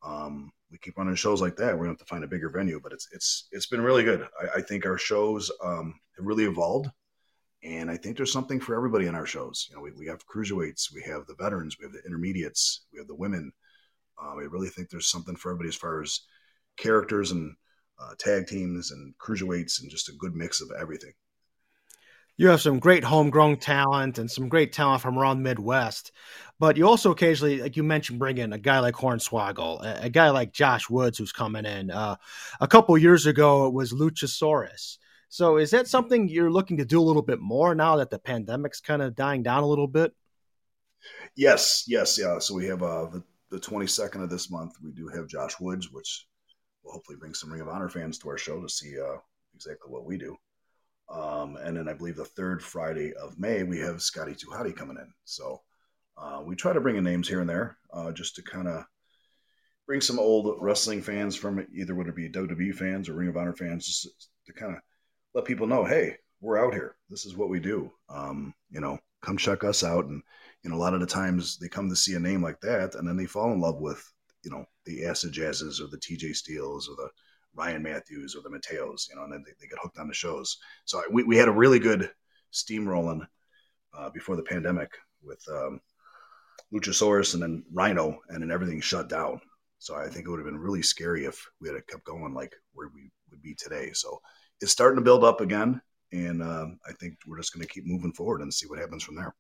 um, 0.04 0.52
we 0.72 0.78
keep 0.78 0.98
running 0.98 1.16
shows 1.16 1.42
like 1.42 1.56
that. 1.58 1.74
We're 1.74 1.86
gonna 1.86 1.92
have 1.92 2.00
to 2.00 2.06
find 2.06 2.24
a 2.24 2.28
bigger 2.28 2.50
venue, 2.50 2.80
but 2.82 2.92
it's 2.94 3.08
it's 3.12 3.48
it's 3.52 3.68
been 3.68 3.82
really 3.82 4.04
good. 4.04 4.28
I, 4.42 4.60
I 4.60 4.62
think 4.62 4.86
our 4.86 4.98
shows 4.98 5.52
um, 5.64 5.94
have 6.18 6.26
really 6.26 6.46
evolved, 6.46 6.90
and 7.64 7.90
I 7.90 7.98
think 7.98 8.18
there's 8.18 8.34
something 8.34 8.60
for 8.60 8.76
everybody 8.76 9.08
in 9.08 9.16
our 9.16 9.26
shows. 9.26 9.68
You 9.70 9.76
know, 9.76 9.82
we, 9.82 9.92
we 9.92 10.08
have 10.08 10.28
cruiserweights, 10.28 10.94
we 10.94 11.02
have 11.04 11.26
the 11.28 11.36
veterans, 11.36 11.78
we 11.80 11.86
have 11.86 11.94
the 11.94 12.04
intermediates, 12.06 12.86
we 12.92 13.00
have 13.00 13.08
the 13.08 13.16
women. 13.16 13.52
Um, 14.22 14.40
I 14.40 14.44
really 14.44 14.70
think 14.70 14.90
there's 14.90 15.12
something 15.12 15.36
for 15.36 15.52
everybody 15.52 15.70
as 15.70 15.76
far 15.76 16.02
as 16.02 16.22
characters 16.78 17.32
and 17.32 17.56
uh, 18.00 18.14
tag 18.20 18.48
teams 18.48 18.92
and 18.92 19.14
cruiserweights 19.18 19.82
and 19.82 19.90
just 19.90 20.10
a 20.10 20.16
good 20.20 20.36
mix 20.36 20.62
of 20.62 20.72
everything 20.80 21.14
you 22.38 22.50
have 22.50 22.62
some 22.62 22.80
great 22.80 23.04
homegrown 23.04 23.58
talent 23.58 24.20
and 24.20 24.30
some 24.30 24.48
great 24.48 24.72
talent 24.72 25.02
from 25.02 25.18
around 25.18 25.42
Midwest. 25.42 26.12
But 26.60 26.78
you 26.78 26.88
also 26.88 27.12
occasionally, 27.12 27.62
like 27.62 27.76
you 27.76 27.84
mentioned, 27.84 28.20
bring 28.20 28.38
in 28.38 28.54
a 28.54 28.58
guy 28.60 28.80
like 28.80 28.96
Hornswoggle, 28.96 29.84
a, 29.84 30.06
a 30.06 30.10
guy 30.10 30.30
like 30.30 30.54
Josh 30.54 30.90
Woods 30.90 31.18
who's 31.18 31.32
coming 31.32 31.66
in. 31.66 31.92
Uh, 31.92 32.16
a 32.60 32.68
couple 32.68 32.98
years 32.98 33.26
ago, 33.26 33.68
it 33.68 33.74
was 33.74 33.92
Luchasaurus. 33.92 34.98
So 35.30 35.58
is 35.58 35.72
that 35.72 35.88
something 35.88 36.30
you're 36.30 36.52
looking 36.52 36.78
to 36.78 36.86
do 36.86 37.02
a 37.02 37.04
little 37.04 37.22
bit 37.22 37.40
more 37.40 37.76
now 37.76 37.98
that 37.98 38.10
the 38.10 38.20
pandemic's 38.20 38.82
kind 38.82 39.02
of 39.02 39.16
dying 39.16 39.44
down 39.44 39.64
a 39.64 39.68
little 39.68 39.88
bit? 39.88 40.14
Yes, 41.36 41.86
yes, 41.88 42.18
yeah. 42.20 42.40
So 42.40 42.56
we 42.56 42.66
have 42.68 42.82
uh, 42.82 43.08
the, 43.08 43.24
the 43.50 43.60
22nd 43.60 44.24
of 44.24 44.30
this 44.30 44.50
month, 44.50 44.74
we 44.84 44.92
do 44.92 45.08
have 45.08 45.28
Josh 45.28 45.60
Woods, 45.60 45.92
which 45.92 46.26
will 46.84 46.94
hopefully 46.94 47.18
bring 47.20 47.34
some 47.34 47.52
Ring 47.52 47.62
of 47.62 47.68
Honor 47.68 47.90
fans 47.90 48.18
to 48.20 48.30
our 48.30 48.38
show 48.38 48.62
to 48.62 48.70
see 48.70 49.00
uh, 49.00 49.18
exactly 49.54 49.92
what 49.92 50.06
we 50.06 50.18
do. 50.18 50.38
Um, 51.10 51.58
and 51.58 51.78
then 51.78 51.88
I 51.88 51.94
believe 51.94 52.18
the 52.18 52.26
third 52.26 52.62
Friday 52.62 53.14
of 53.14 53.40
May, 53.40 53.64
we 53.64 53.80
have 53.80 54.02
Scotty 54.02 54.34
Tuhati 54.34 54.76
coming 54.76 54.98
in. 54.98 55.12
So 55.24 55.62
uh, 56.18 56.42
we 56.46 56.56
try 56.56 56.74
to 56.74 56.82
bring 56.82 56.98
in 56.98 57.04
names 57.04 57.28
here 57.28 57.42
and 57.42 57.50
there 57.50 57.78
uh, 57.94 58.12
just 58.12 58.36
to 58.36 58.42
kind 58.42 58.68
of 58.68 58.84
bring 59.86 60.02
some 60.02 60.20
old 60.20 60.58
wrestling 60.62 61.02
fans 61.02 61.36
from 61.36 61.66
either 61.74 61.96
whether 61.96 62.10
it 62.10 62.16
be 62.16 62.30
WWE 62.30 62.76
fans 62.76 63.08
or 63.08 63.14
Ring 63.14 63.30
of 63.30 63.38
Honor 63.38 63.56
fans, 63.56 63.86
just 63.86 64.30
to 64.46 64.54
kind 64.54 64.76
of 64.76 64.82
let 65.34 65.46
people 65.46 65.66
know, 65.66 65.86
hey, 65.86 66.18
we're 66.42 66.64
out 66.64 66.74
here. 66.74 66.96
This 67.10 67.26
is 67.26 67.36
what 67.36 67.50
we 67.50 67.60
do. 67.60 67.92
Um, 68.10 68.54
you 68.70 68.82
know, 68.82 69.00
come 69.22 69.38
check 69.38 69.64
us 69.64 69.84
out. 69.84 70.06
And, 70.06 70.22
you 70.64 70.70
know, 70.70 70.76
a 70.76 70.78
lot 70.78 70.94
of 70.94 71.00
the 71.00 71.08
times 71.08 71.58
they 71.58 71.70
come 71.70 71.90
to 71.90 71.96
see 71.96 72.16
a 72.16 72.20
name 72.20 72.42
like 72.42 72.60
that 72.62 72.96
and 72.96 73.08
then 73.08 73.16
they 73.16 73.26
fall 73.26 73.54
in 73.54 73.62
love 73.62 73.80
with, 73.80 74.04
you 74.44 74.52
know, 74.52 74.66
the 74.86 75.06
Acid 75.06 75.34
Jazzes 75.34 75.80
or 75.82 75.88
the 75.88 75.98
TJ 75.98 76.36
Steeles 76.36 76.90
or 76.90 76.96
the 76.96 77.10
Ryan 77.58 77.84
Matthews 77.84 78.36
or 78.36 78.42
the 78.42 78.50
Mateos, 78.50 79.10
you 79.10 79.16
know, 79.16 79.24
and 79.24 79.34
then 79.34 79.44
they, 79.46 79.52
they 79.60 79.68
get 79.68 79.80
hooked 79.82 79.98
on 79.98 80.08
the 80.08 80.14
shows. 80.14 80.58
So 80.86 81.02
we, 81.12 81.24
we 81.24 81.38
had 81.38 81.48
a 81.48 81.52
really 81.52 81.80
good 81.80 82.12
steam 82.52 82.88
rolling 82.88 83.26
uh, 83.98 84.10
before 84.12 84.36
the 84.36 84.44
pandemic 84.44 84.92
with 85.24 85.44
um, 85.52 85.82
Luchasaurus 86.74 87.34
and 87.34 87.42
then 87.42 87.64
Rhino, 87.74 88.20
and 88.30 88.42
then 88.42 88.52
everything 88.52 88.80
shut 88.80 89.10
down. 89.10 89.42
So 89.80 89.96
I 89.96 90.08
think 90.08 90.26
it 90.26 90.30
would 90.30 90.40
have 90.40 90.46
been 90.46 90.58
really 90.58 90.82
scary 90.82 91.26
if 91.26 91.46
we 91.62 91.70
had 91.70 91.88
kept 91.88 92.06
going 92.06 92.34
like 92.34 92.56
where 92.74 92.90
we 92.94 93.12
would 93.32 93.42
be 93.42 93.56
today. 93.56 93.92
So 93.94 94.20
it's 94.62 94.72
starting 94.72 94.98
to 94.98 95.04
build 95.04 95.24
up 95.24 95.42
again, 95.42 95.82
and 96.12 96.42
uh, 96.42 96.68
I 96.88 96.94
think 96.94 97.16
we're 97.28 97.38
just 97.38 97.54
going 97.54 97.66
to 97.66 97.72
keep 97.72 97.86
moving 97.86 98.14
forward 98.14 98.42
and 98.42 98.54
see 98.54 98.68
what 98.68 98.80
happens 98.80 99.04
from 99.04 99.16
there. 99.16 99.36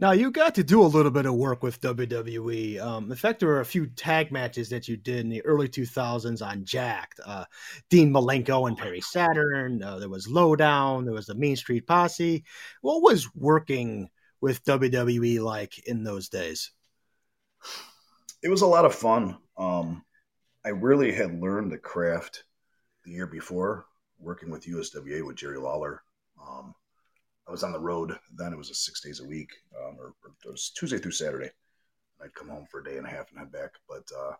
Now 0.00 0.12
you 0.12 0.30
got 0.30 0.54
to 0.54 0.62
do 0.62 0.82
a 0.82 0.86
little 0.86 1.10
bit 1.10 1.26
of 1.26 1.34
work 1.34 1.62
with 1.62 1.80
WWE. 1.80 2.80
Um, 2.80 3.10
in 3.10 3.16
fact, 3.16 3.40
there 3.40 3.48
were 3.48 3.60
a 3.60 3.64
few 3.64 3.86
tag 3.86 4.30
matches 4.30 4.68
that 4.68 4.86
you 4.86 4.96
did 4.96 5.20
in 5.20 5.28
the 5.28 5.44
early 5.44 5.68
2000s 5.68 6.40
on 6.40 6.64
Jakked. 6.64 7.18
Uh, 7.24 7.44
Dean 7.90 8.12
Malenko 8.12 8.68
and 8.68 8.78
Perry 8.78 9.00
Saturn. 9.00 9.82
Uh, 9.82 9.98
there 9.98 10.08
was 10.08 10.28
Lowdown. 10.28 11.04
There 11.04 11.14
was 11.14 11.26
the 11.26 11.34
Mean 11.34 11.56
Street 11.56 11.88
Posse. 11.88 12.44
What 12.80 13.02
was 13.02 13.34
working 13.34 14.08
with 14.40 14.64
WWE 14.64 15.40
like 15.40 15.78
in 15.88 16.04
those 16.04 16.28
days? 16.28 16.70
It 18.40 18.50
was 18.50 18.62
a 18.62 18.66
lot 18.66 18.84
of 18.84 18.94
fun. 18.94 19.36
Um, 19.56 20.04
I 20.64 20.68
really 20.68 21.12
had 21.12 21.40
learned 21.40 21.72
the 21.72 21.78
craft 21.78 22.44
the 23.04 23.10
year 23.10 23.26
before 23.26 23.86
working 24.20 24.50
with 24.50 24.64
USWA 24.64 25.26
with 25.26 25.34
Jerry 25.34 25.58
Lawler. 25.58 26.02
Um, 26.40 26.72
I 27.48 27.50
was 27.50 27.62
on 27.62 27.72
the 27.72 27.80
road 27.80 28.18
then. 28.36 28.52
It 28.52 28.58
was 28.58 28.70
a 28.70 28.74
six 28.74 29.00
days 29.00 29.20
a 29.20 29.26
week, 29.26 29.50
um, 29.76 29.96
or, 29.98 30.14
or, 30.22 30.32
it 30.44 30.50
was 30.50 30.70
Tuesday 30.70 30.98
through 30.98 31.12
Saturday. 31.12 31.50
I'd 32.22 32.34
come 32.34 32.48
home 32.48 32.66
for 32.70 32.80
a 32.80 32.84
day 32.84 32.98
and 32.98 33.06
a 33.06 33.10
half 33.10 33.30
and 33.30 33.38
head 33.38 33.50
back. 33.50 33.70
But 33.88 34.04
uh, 34.16 34.34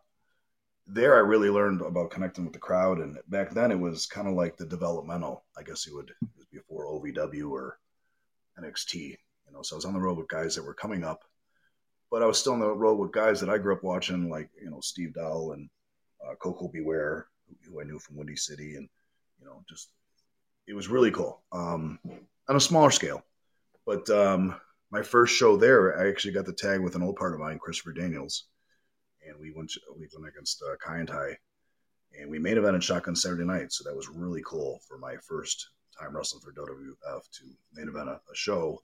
there, 0.87 1.17
I 1.17 1.21
really 1.21 1.49
learned 1.49 1.81
about 1.81 2.11
connecting 2.11 2.45
with 2.45 2.53
the 2.53 2.59
crowd. 2.59 2.99
And 2.99 3.19
back 3.29 3.51
then, 3.51 3.71
it 3.71 3.79
was 3.79 4.07
kind 4.07 4.29
of 4.29 4.35
like 4.35 4.57
the 4.57 4.67
developmental. 4.67 5.45
I 5.57 5.63
guess 5.63 5.87
you 5.87 5.97
would 5.97 6.11
it 6.11 6.29
was 6.37 6.47
before 6.53 6.87
OVW 6.87 7.51
or 7.51 7.79
NXT. 8.61 8.95
You 8.95 9.53
know, 9.53 9.63
so 9.63 9.77
I 9.77 9.79
was 9.79 9.85
on 9.87 9.95
the 9.95 10.01
road 10.01 10.19
with 10.19 10.29
guys 10.29 10.55
that 10.55 10.65
were 10.65 10.75
coming 10.75 11.03
up, 11.03 11.25
but 12.11 12.23
I 12.23 12.27
was 12.27 12.39
still 12.39 12.53
on 12.53 12.61
the 12.61 12.71
road 12.71 12.99
with 12.99 13.13
guys 13.13 13.41
that 13.41 13.49
I 13.49 13.57
grew 13.57 13.75
up 13.75 13.83
watching, 13.83 14.29
like 14.29 14.51
you 14.61 14.69
know 14.69 14.81
Steve 14.81 15.15
Doll 15.15 15.53
and 15.53 15.71
uh, 16.23 16.35
Koko 16.35 16.69
B. 16.69 16.83
Ware, 16.83 17.29
who, 17.47 17.73
who 17.73 17.81
I 17.81 17.85
knew 17.85 17.99
from 17.99 18.17
Windy 18.17 18.37
City, 18.37 18.75
and 18.77 18.87
you 19.41 19.47
know, 19.47 19.63
just 19.67 19.89
it 20.67 20.75
was 20.75 20.89
really 20.89 21.11
cool. 21.11 21.41
Um, 21.53 21.99
on 22.49 22.57
a 22.57 22.61
smaller 22.61 22.91
scale. 22.91 23.23
But 23.87 24.09
um, 24.11 24.55
my 24.91 25.03
first 25.03 25.35
show 25.35 25.57
there, 25.57 25.99
I 25.99 26.09
actually 26.09 26.35
got 26.35 26.47
the 26.47 26.53
tag 26.53 26.81
with 26.81 26.95
an 26.95 27.03
old 27.03 27.17
part 27.17 27.35
of 27.35 27.41
mine, 27.41 27.59
Christopher 27.59 27.93
Daniels, 27.93 28.45
and 29.27 29.39
we 29.39 29.53
went 29.55 29.73
we 29.99 30.09
went 30.15 30.33
against 30.33 30.63
uh, 30.63 30.77
Kai 30.77 31.01
En 31.01 31.07
Tai, 31.07 31.37
and 32.21 32.31
we 32.31 32.39
made 32.39 32.57
event 32.57 32.75
in 32.75 32.81
Shotgun 32.81 33.17
Saturday 33.17 33.45
night. 33.45 33.73
So 33.73 33.85
that 33.85 33.97
was 33.97 34.09
really 34.09 34.43
cool 34.47 34.81
for 34.87 34.99
my 34.99 35.17
first 35.17 35.71
time 35.99 36.17
wrestling 36.17 36.43
for 36.43 36.53
WWF 36.53 37.31
to 37.31 37.45
main 37.75 37.89
event 37.89 38.09
a, 38.09 38.13
a 38.13 38.35
show 38.35 38.81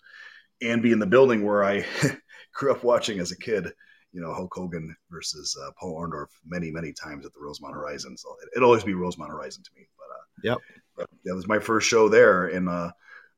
and 0.63 0.83
be 0.83 0.93
in 0.93 0.99
the 0.99 1.07
building 1.07 1.45
where 1.45 1.65
I 1.65 1.85
grew 2.55 2.73
up 2.73 2.85
watching 2.85 3.19
as 3.19 3.33
a 3.33 3.39
kid. 3.39 3.67
You 4.13 4.21
know, 4.21 4.33
Hulk 4.33 4.55
Hogan 4.55 4.95
versus 5.11 5.57
uh, 5.61 5.71
Paul 5.79 5.97
Orndorff 5.97 6.29
many, 6.47 6.71
many 6.71 6.93
times 6.93 7.27
at 7.27 7.33
the 7.33 7.41
Rosemont 7.41 7.75
Horizon. 7.75 8.17
So 8.17 8.37
it, 8.55 8.61
will 8.61 8.67
always 8.67 8.85
be 8.85 8.95
Rosemont 8.95 9.33
Horizon 9.33 9.65
to 9.65 9.71
me. 9.77 9.89
But 9.99 10.05
uh, 10.15 10.55
yep, 10.55 10.59
but 10.97 11.11
that 11.25 11.35
was 11.35 11.49
my 11.49 11.59
first 11.59 11.89
show 11.89 12.09
there, 12.09 12.47
and 12.47 12.69
uh, 12.69 12.93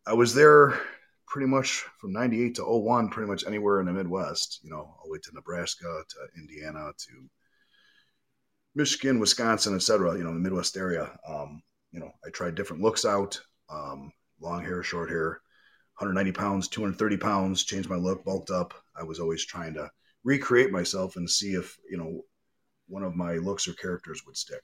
I 0.06 0.14
was 0.14 0.34
there 0.34 0.80
pretty 1.26 1.48
much 1.48 1.84
from 1.98 2.12
98 2.12 2.54
to 2.56 2.64
01, 2.64 3.08
pretty 3.08 3.28
much 3.28 3.44
anywhere 3.44 3.80
in 3.80 3.86
the 3.86 3.92
Midwest, 3.92 4.60
you 4.62 4.70
know, 4.70 4.76
all 4.76 5.02
the 5.04 5.10
way 5.10 5.18
to 5.18 5.34
Nebraska, 5.34 6.04
to 6.08 6.40
Indiana, 6.40 6.92
to 6.96 7.28
Michigan, 8.76 9.18
Wisconsin, 9.18 9.74
etc. 9.74 10.16
You 10.16 10.22
know, 10.22 10.32
the 10.32 10.38
Midwest 10.38 10.76
area. 10.76 11.10
Um, 11.28 11.60
you 11.90 11.98
know, 11.98 12.12
I 12.24 12.30
tried 12.30 12.54
different 12.54 12.82
looks 12.82 13.04
out, 13.04 13.40
um, 13.68 14.12
long 14.40 14.62
hair, 14.62 14.82
short 14.84 15.10
hair, 15.10 15.40
190 15.98 16.32
pounds, 16.32 16.68
230 16.68 17.16
pounds, 17.16 17.64
changed 17.64 17.88
my 17.88 17.96
look, 17.96 18.24
bulked 18.24 18.50
up. 18.50 18.74
I 18.94 19.02
was 19.02 19.18
always 19.18 19.44
trying 19.44 19.74
to 19.74 19.90
recreate 20.22 20.70
myself 20.70 21.16
and 21.16 21.28
see 21.28 21.54
if, 21.54 21.76
you 21.90 21.96
know, 21.96 22.20
one 22.86 23.02
of 23.02 23.16
my 23.16 23.34
looks 23.38 23.66
or 23.66 23.72
characters 23.72 24.22
would 24.24 24.36
stick. 24.36 24.62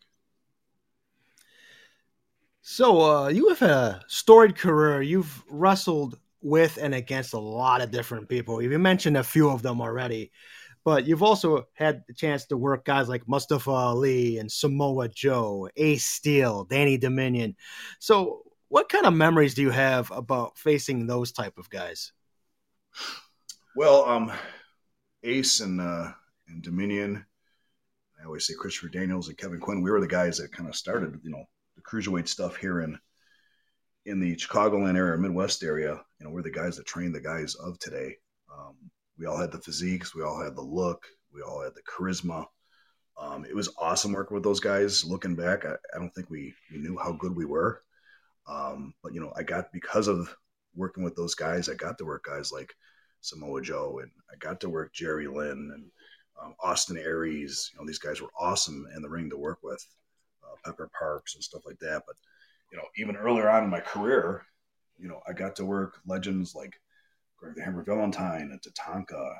So, 2.64 3.00
uh, 3.00 3.28
you 3.28 3.48
have 3.48 3.62
a 3.62 4.00
storied 4.06 4.56
career. 4.56 5.02
You've 5.02 5.42
wrestled 5.50 6.16
with 6.42 6.78
and 6.80 6.94
against 6.94 7.34
a 7.34 7.38
lot 7.38 7.80
of 7.80 7.90
different 7.90 8.28
people. 8.28 8.62
You 8.62 8.78
mentioned 8.78 9.16
a 9.16 9.24
few 9.24 9.50
of 9.50 9.62
them 9.62 9.80
already, 9.80 10.30
but 10.84 11.04
you've 11.04 11.24
also 11.24 11.66
had 11.74 12.04
the 12.06 12.14
chance 12.14 12.46
to 12.46 12.56
work 12.56 12.84
guys 12.84 13.08
like 13.08 13.26
Mustafa 13.26 13.70
Ali 13.70 14.38
and 14.38 14.50
Samoa 14.50 15.08
Joe, 15.08 15.68
Ace 15.76 16.04
Steel, 16.04 16.64
Danny 16.64 16.96
Dominion. 16.96 17.56
So, 17.98 18.42
what 18.68 18.88
kind 18.88 19.06
of 19.06 19.12
memories 19.12 19.54
do 19.54 19.62
you 19.62 19.70
have 19.70 20.12
about 20.12 20.56
facing 20.56 21.06
those 21.06 21.32
type 21.32 21.58
of 21.58 21.68
guys? 21.68 22.12
Well, 23.74 24.04
um, 24.04 24.32
Ace 25.24 25.58
and 25.58 25.80
uh, 25.80 26.12
and 26.46 26.62
Dominion. 26.62 27.26
I 28.20 28.24
always 28.24 28.46
say 28.46 28.54
Christopher 28.54 28.88
Daniels 28.88 29.26
and 29.26 29.36
Kevin 29.36 29.58
Quinn. 29.58 29.82
We 29.82 29.90
were 29.90 30.00
the 30.00 30.06
guys 30.06 30.38
that 30.38 30.52
kind 30.52 30.68
of 30.68 30.76
started, 30.76 31.18
you 31.24 31.30
know, 31.30 31.44
the 31.82 31.90
cruiserweight 31.90 32.28
stuff 32.28 32.56
here 32.56 32.80
in 32.80 32.98
in 34.04 34.18
the 34.18 34.34
Chicagoland 34.34 34.96
area, 34.96 35.16
Midwest 35.16 35.62
area, 35.62 36.00
you 36.18 36.26
know, 36.26 36.30
we're 36.32 36.42
the 36.42 36.50
guys 36.50 36.76
that 36.76 36.86
train 36.86 37.12
the 37.12 37.20
guys 37.20 37.54
of 37.54 37.78
today. 37.78 38.16
Um, 38.52 38.74
we 39.16 39.26
all 39.26 39.38
had 39.38 39.52
the 39.52 39.60
physiques, 39.60 40.14
we 40.14 40.22
all 40.22 40.42
had 40.42 40.56
the 40.56 40.62
look, 40.62 41.06
we 41.32 41.40
all 41.40 41.62
had 41.62 41.74
the 41.74 41.82
charisma. 41.82 42.44
Um, 43.16 43.44
it 43.44 43.54
was 43.54 43.72
awesome 43.78 44.12
working 44.12 44.34
with 44.34 44.42
those 44.42 44.58
guys. 44.58 45.04
Looking 45.04 45.36
back, 45.36 45.64
I, 45.64 45.74
I 45.94 45.98
don't 45.98 46.12
think 46.14 46.30
we, 46.30 46.52
we 46.72 46.78
knew 46.78 46.98
how 46.98 47.12
good 47.12 47.36
we 47.36 47.44
were. 47.44 47.82
Um, 48.48 48.94
but 49.04 49.14
you 49.14 49.20
know, 49.20 49.32
I 49.36 49.44
got 49.44 49.72
because 49.72 50.08
of 50.08 50.34
working 50.74 51.04
with 51.04 51.14
those 51.14 51.36
guys, 51.36 51.68
I 51.68 51.74
got 51.74 51.96
to 51.98 52.04
work 52.04 52.24
guys 52.24 52.50
like 52.50 52.74
Samoa 53.20 53.62
Joe, 53.62 54.00
and 54.02 54.10
I 54.32 54.36
got 54.40 54.60
to 54.62 54.68
work 54.68 54.92
Jerry 54.92 55.28
Lynn 55.28 55.70
and 55.74 55.84
um, 56.42 56.54
Austin 56.60 56.96
Aries. 56.96 57.70
You 57.72 57.80
know, 57.80 57.86
these 57.86 58.00
guys 58.00 58.20
were 58.20 58.32
awesome 58.36 58.86
in 58.96 59.02
the 59.02 59.08
ring 59.08 59.30
to 59.30 59.36
work 59.36 59.58
with, 59.62 59.86
Pepper 60.64 60.90
Parks 60.98 61.34
and 61.34 61.44
stuff 61.44 61.62
like 61.66 61.78
that. 61.80 62.02
But 62.06 62.16
you 62.70 62.78
know, 62.78 62.84
even 62.96 63.16
earlier 63.16 63.48
on 63.50 63.64
in 63.64 63.70
my 63.70 63.80
career, 63.80 64.46
you 64.98 65.08
know, 65.08 65.20
I 65.28 65.32
got 65.32 65.56
to 65.56 65.64
work 65.64 65.98
legends 66.06 66.54
like 66.54 66.74
Greg 67.36 67.54
the 67.56 67.62
Hammer 67.62 67.82
Valentine 67.82 68.50
and 68.52 68.60
Tatanka 68.62 69.34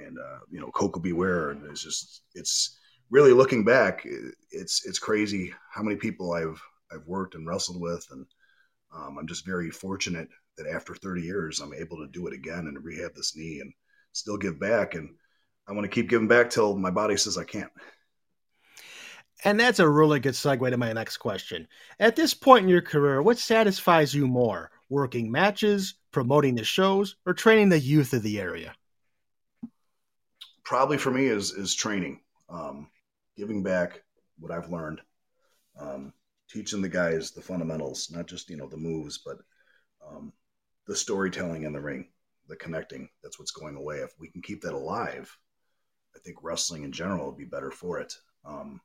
and, 0.00 0.18
uh, 0.18 0.38
you 0.50 0.60
know, 0.60 0.70
Koko 0.70 1.00
B. 1.00 1.12
Ware, 1.12 1.50
And 1.50 1.64
it's 1.66 1.82
just, 1.82 2.22
it's 2.34 2.78
really 3.10 3.32
looking 3.32 3.64
back, 3.64 4.06
it's, 4.50 4.86
it's 4.86 4.98
crazy 4.98 5.52
how 5.70 5.82
many 5.82 5.96
people 5.96 6.32
I've, 6.32 6.60
I've 6.92 7.06
worked 7.06 7.34
and 7.34 7.46
wrestled 7.46 7.80
with. 7.80 8.06
And 8.10 8.24
um, 8.94 9.18
I'm 9.18 9.26
just 9.26 9.44
very 9.44 9.70
fortunate 9.70 10.28
that 10.56 10.68
after 10.68 10.94
30 10.94 11.22
years, 11.22 11.60
I'm 11.60 11.74
able 11.74 11.98
to 11.98 12.08
do 12.12 12.26
it 12.26 12.32
again 12.32 12.66
and 12.66 12.84
rehab 12.84 13.14
this 13.14 13.36
knee 13.36 13.60
and 13.60 13.72
still 14.12 14.36
give 14.36 14.60
back. 14.60 14.94
And 14.94 15.10
I 15.66 15.72
want 15.72 15.84
to 15.84 15.88
keep 15.88 16.08
giving 16.08 16.28
back 16.28 16.50
till 16.50 16.76
my 16.76 16.90
body 16.90 17.16
says 17.16 17.36
I 17.36 17.44
can't. 17.44 17.70
And 19.44 19.58
that's 19.58 19.78
a 19.78 19.88
really 19.88 20.18
good 20.20 20.34
segue 20.34 20.68
to 20.68 20.76
my 20.76 20.92
next 20.92 21.18
question. 21.18 21.68
At 22.00 22.16
this 22.16 22.34
point 22.34 22.64
in 22.64 22.68
your 22.68 22.82
career, 22.82 23.22
what 23.22 23.38
satisfies 23.38 24.14
you 24.14 24.26
more? 24.26 24.70
Working 24.88 25.30
matches, 25.30 25.94
promoting 26.10 26.54
the 26.56 26.64
shows, 26.64 27.16
or 27.24 27.34
training 27.34 27.68
the 27.68 27.78
youth 27.78 28.12
of 28.14 28.22
the 28.22 28.40
area? 28.40 28.74
Probably 30.64 30.98
for 30.98 31.10
me 31.10 31.26
is 31.26 31.52
is 31.52 31.74
training, 31.74 32.20
um, 32.48 32.88
giving 33.36 33.62
back 33.62 34.02
what 34.38 34.52
I've 34.52 34.70
learned, 34.70 35.00
um, 35.78 36.12
teaching 36.50 36.82
the 36.82 36.88
guys 36.88 37.30
the 37.30 37.40
fundamentals, 37.40 38.10
not 38.10 38.26
just 38.26 38.50
you 38.50 38.56
know 38.56 38.68
the 38.68 38.76
moves, 38.76 39.18
but 39.18 39.38
um, 40.06 40.32
the 40.86 40.96
storytelling 40.96 41.62
in 41.62 41.72
the 41.72 41.80
ring, 41.80 42.08
the 42.48 42.56
connecting. 42.56 43.08
That's 43.22 43.38
what's 43.38 43.50
going 43.50 43.76
away. 43.76 43.98
If 43.98 44.12
we 44.18 44.30
can 44.30 44.42
keep 44.42 44.62
that 44.62 44.74
alive, 44.74 45.34
I 46.16 46.18
think 46.18 46.38
wrestling 46.42 46.84
in 46.84 46.92
general 46.92 47.26
will 47.26 47.32
be 47.32 47.44
better 47.44 47.70
for 47.70 48.00
it. 48.00 48.12
Um, 48.44 48.80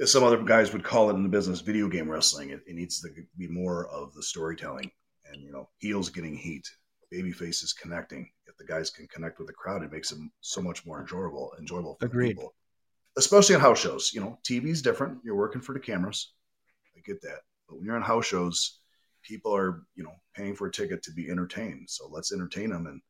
as 0.00 0.10
some 0.10 0.24
other 0.24 0.42
guys 0.42 0.72
would 0.72 0.84
call 0.84 1.10
it 1.10 1.14
in 1.14 1.22
the 1.22 1.28
business, 1.28 1.60
video 1.60 1.88
game 1.88 2.10
wrestling. 2.10 2.50
It, 2.50 2.60
it 2.66 2.74
needs 2.74 3.00
to 3.00 3.08
be 3.38 3.48
more 3.48 3.88
of 3.88 4.12
the 4.14 4.22
storytelling 4.22 4.90
and, 5.26 5.42
you 5.42 5.52
know, 5.52 5.68
heels 5.78 6.08
getting 6.08 6.34
heat, 6.34 6.68
baby 7.10 7.32
faces 7.32 7.72
connecting. 7.72 8.30
If 8.46 8.56
the 8.56 8.64
guys 8.64 8.90
can 8.90 9.06
connect 9.06 9.38
with 9.38 9.46
the 9.46 9.54
crowd, 9.54 9.82
it 9.82 9.92
makes 9.92 10.10
them 10.10 10.32
so 10.40 10.60
much 10.60 10.84
more 10.84 11.00
enjoyable, 11.00 11.52
enjoyable 11.58 11.96
for 12.00 12.06
Agreed. 12.06 12.36
people. 12.36 12.54
Especially 13.16 13.54
on 13.54 13.60
house 13.60 13.78
shows. 13.78 14.10
You 14.12 14.22
know, 14.22 14.38
TV's 14.42 14.82
different. 14.82 15.18
You're 15.22 15.36
working 15.36 15.60
for 15.60 15.72
the 15.72 15.80
cameras. 15.80 16.32
I 16.96 17.00
get 17.06 17.20
that. 17.22 17.40
But 17.68 17.76
when 17.76 17.84
you're 17.84 17.96
on 17.96 18.02
house 18.02 18.26
shows, 18.26 18.80
people 19.22 19.54
are, 19.54 19.84
you 19.94 20.02
know, 20.02 20.14
paying 20.34 20.54
for 20.54 20.66
a 20.66 20.72
ticket 20.72 21.02
to 21.04 21.12
be 21.12 21.30
entertained. 21.30 21.88
So 21.88 22.08
let's 22.10 22.32
entertain 22.32 22.70
them. 22.70 22.86
And, 22.86 23.00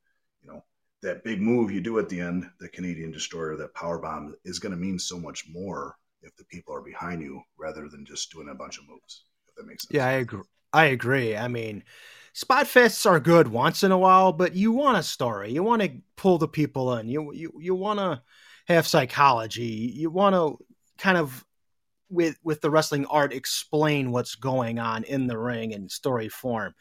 you 0.43 0.51
know, 0.51 0.64
that 1.03 1.24
big 1.24 1.40
move 1.40 1.70
you 1.70 1.80
do 1.80 1.99
at 1.99 2.09
the 2.09 2.20
end, 2.20 2.51
the 2.61 2.68
Canadian 2.68 3.12
destroyer, 3.12 3.57
that 3.57 3.74
power 3.74 3.99
bomb 3.99 4.34
is 4.45 4.59
going 4.59 4.72
to 4.72 4.78
mean 4.78 4.99
so 4.99 5.18
much 5.18 5.45
more 5.49 5.97
if 6.23 6.35
the 6.37 6.45
people 6.45 6.75
are 6.75 6.83
behind 6.83 7.23
you 7.23 7.41
rather 7.59 7.89
than 7.89 8.05
just 8.05 8.31
doing 8.33 8.49
a 8.51 8.55
bunch 8.55 8.79
of 8.79 8.89
moves. 8.89 9.25
If 9.49 9.55
that 9.57 9.66
makes 9.66 9.85
sense. 9.85 9.95
Yeah, 9.95 10.07
I 10.07 10.12
agree. 10.12 10.43
I 10.73 10.85
agree. 10.87 11.37
I 11.37 11.49
mean, 11.49 11.85
spot 12.33 12.66
fests 12.66 13.09
are 13.09 13.20
good 13.20 13.49
once 13.49 13.83
in 13.83 13.93
a 13.93 13.99
while, 13.99 14.33
but 14.33 14.55
you 14.55 14.73
want 14.73 14.99
a 14.99 15.03
story. 15.03 15.53
You 15.53 15.62
want 15.62 15.83
to 15.83 15.93
pull 16.16 16.39
the 16.39 16.49
people 16.49 16.97
in. 16.97 17.09
You 17.09 17.33
you 17.33 17.53
you 17.59 17.75
want 17.75 17.99
to 17.99 18.23
have 18.66 18.87
psychology. 18.87 19.93
You 19.95 20.11
want 20.11 20.35
to 20.35 20.64
kind 20.99 21.18
of 21.18 21.45
with 22.09 22.39
with 22.43 22.61
the 22.61 22.70
wrestling 22.70 23.07
art 23.07 23.33
explain 23.33 24.12
what's 24.12 24.35
going 24.35 24.79
on 24.79 25.05
in 25.05 25.27
the 25.27 25.39
ring 25.39 25.73
in 25.73 25.89
story 25.89 26.29
form. 26.29 26.75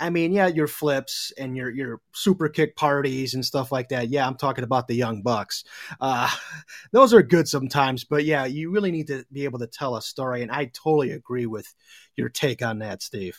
I 0.00 0.10
mean, 0.10 0.32
yeah, 0.32 0.46
your 0.46 0.66
flips 0.66 1.32
and 1.36 1.56
your 1.56 1.70
your 1.70 2.00
super 2.12 2.48
kick 2.48 2.74
parties 2.74 3.34
and 3.34 3.44
stuff 3.44 3.70
like 3.70 3.90
that. 3.90 4.08
Yeah, 4.08 4.26
I'm 4.26 4.36
talking 4.36 4.64
about 4.64 4.88
the 4.88 4.94
young 4.94 5.22
bucks. 5.22 5.64
Uh, 6.00 6.30
those 6.92 7.12
are 7.12 7.22
good 7.22 7.46
sometimes, 7.46 8.04
but 8.04 8.24
yeah, 8.24 8.46
you 8.46 8.70
really 8.70 8.90
need 8.90 9.08
to 9.08 9.24
be 9.30 9.44
able 9.44 9.58
to 9.58 9.66
tell 9.66 9.96
a 9.96 10.02
story. 10.02 10.42
And 10.42 10.50
I 10.50 10.70
totally 10.72 11.12
agree 11.12 11.46
with 11.46 11.72
your 12.16 12.30
take 12.30 12.62
on 12.62 12.78
that, 12.78 13.02
Steve. 13.02 13.38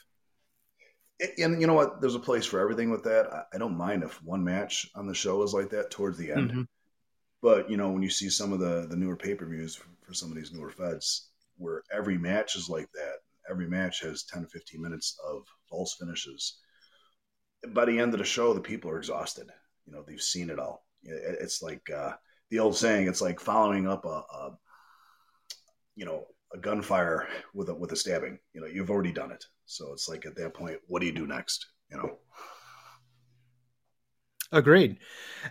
And 1.38 1.60
you 1.60 1.68
know 1.68 1.74
what? 1.74 2.00
There's 2.00 2.16
a 2.16 2.20
place 2.20 2.46
for 2.46 2.60
everything 2.60 2.90
with 2.90 3.04
that. 3.04 3.48
I 3.54 3.58
don't 3.58 3.78
mind 3.78 4.04
if 4.04 4.24
one 4.24 4.44
match 4.44 4.90
on 4.96 5.08
the 5.08 5.14
show 5.14 5.44
is 5.44 5.54
like 5.54 5.70
that 5.72 5.92
towards 5.92 6.18
the 6.18 6.32
end. 6.32 6.52
Mm-hmm. 6.52 6.62
But 7.42 7.70
you 7.70 7.78
know, 7.78 7.90
when 7.90 8.04
you 8.04 8.10
see 8.10 8.30
some 8.30 8.54
of 8.54 8.60
the 8.60 8.86
the 8.88 8.96
newer 8.96 9.16
pay 9.16 9.34
per 9.34 9.46
views 9.46 9.76
for, 9.76 9.88
for 10.06 10.14
some 10.14 10.30
of 10.30 10.36
these 10.36 10.52
newer 10.52 10.70
feds, 10.70 11.30
where 11.58 11.84
every 11.92 12.18
match 12.18 12.56
is 12.56 12.70
like 12.70 12.92
that, 12.94 13.18
every 13.50 13.68
match 13.68 14.02
has 14.02 14.24
10 14.24 14.44
to 14.44 14.48
15 14.48 14.82
minutes 14.82 15.18
of 15.28 15.44
false 15.70 15.96
finishes. 16.00 16.60
By 17.70 17.86
the 17.86 18.00
end 18.00 18.14
of 18.14 18.20
the 18.20 18.26
show, 18.26 18.54
the 18.54 18.62
people 18.62 18.90
are 18.92 18.98
exhausted. 18.98 19.50
You 19.86 19.94
know, 19.94 20.04
they've 20.06 20.22
seen 20.22 20.50
it 20.50 20.60
all. 20.60 20.86
It's 21.04 21.62
like 21.62 21.90
uh, 21.90 22.14
the 22.50 22.60
old 22.60 22.76
saying, 22.76 23.08
it's 23.08 23.22
like 23.22 23.40
following 23.40 23.88
up 23.88 24.06
a, 24.06 24.24
a, 24.34 24.58
you 25.96 26.06
know, 26.06 26.26
a 26.54 26.58
gunfire 26.58 27.28
with 27.54 27.70
a, 27.70 27.74
with 27.74 27.92
a 27.92 27.96
stabbing. 27.96 28.40
You 28.54 28.62
know, 28.62 28.68
you've 28.68 28.92
already 28.92 29.12
done 29.12 29.32
it. 29.32 29.44
So 29.66 29.94
it's 29.94 30.10
like 30.10 30.26
at 30.26 30.36
that 30.36 30.54
point, 30.54 30.80
what 30.88 31.00
do 31.00 31.06
you 31.06 31.14
do 31.14 31.28
next? 31.28 31.66
You 31.90 31.98
know? 31.98 32.18
Agreed. 34.52 34.98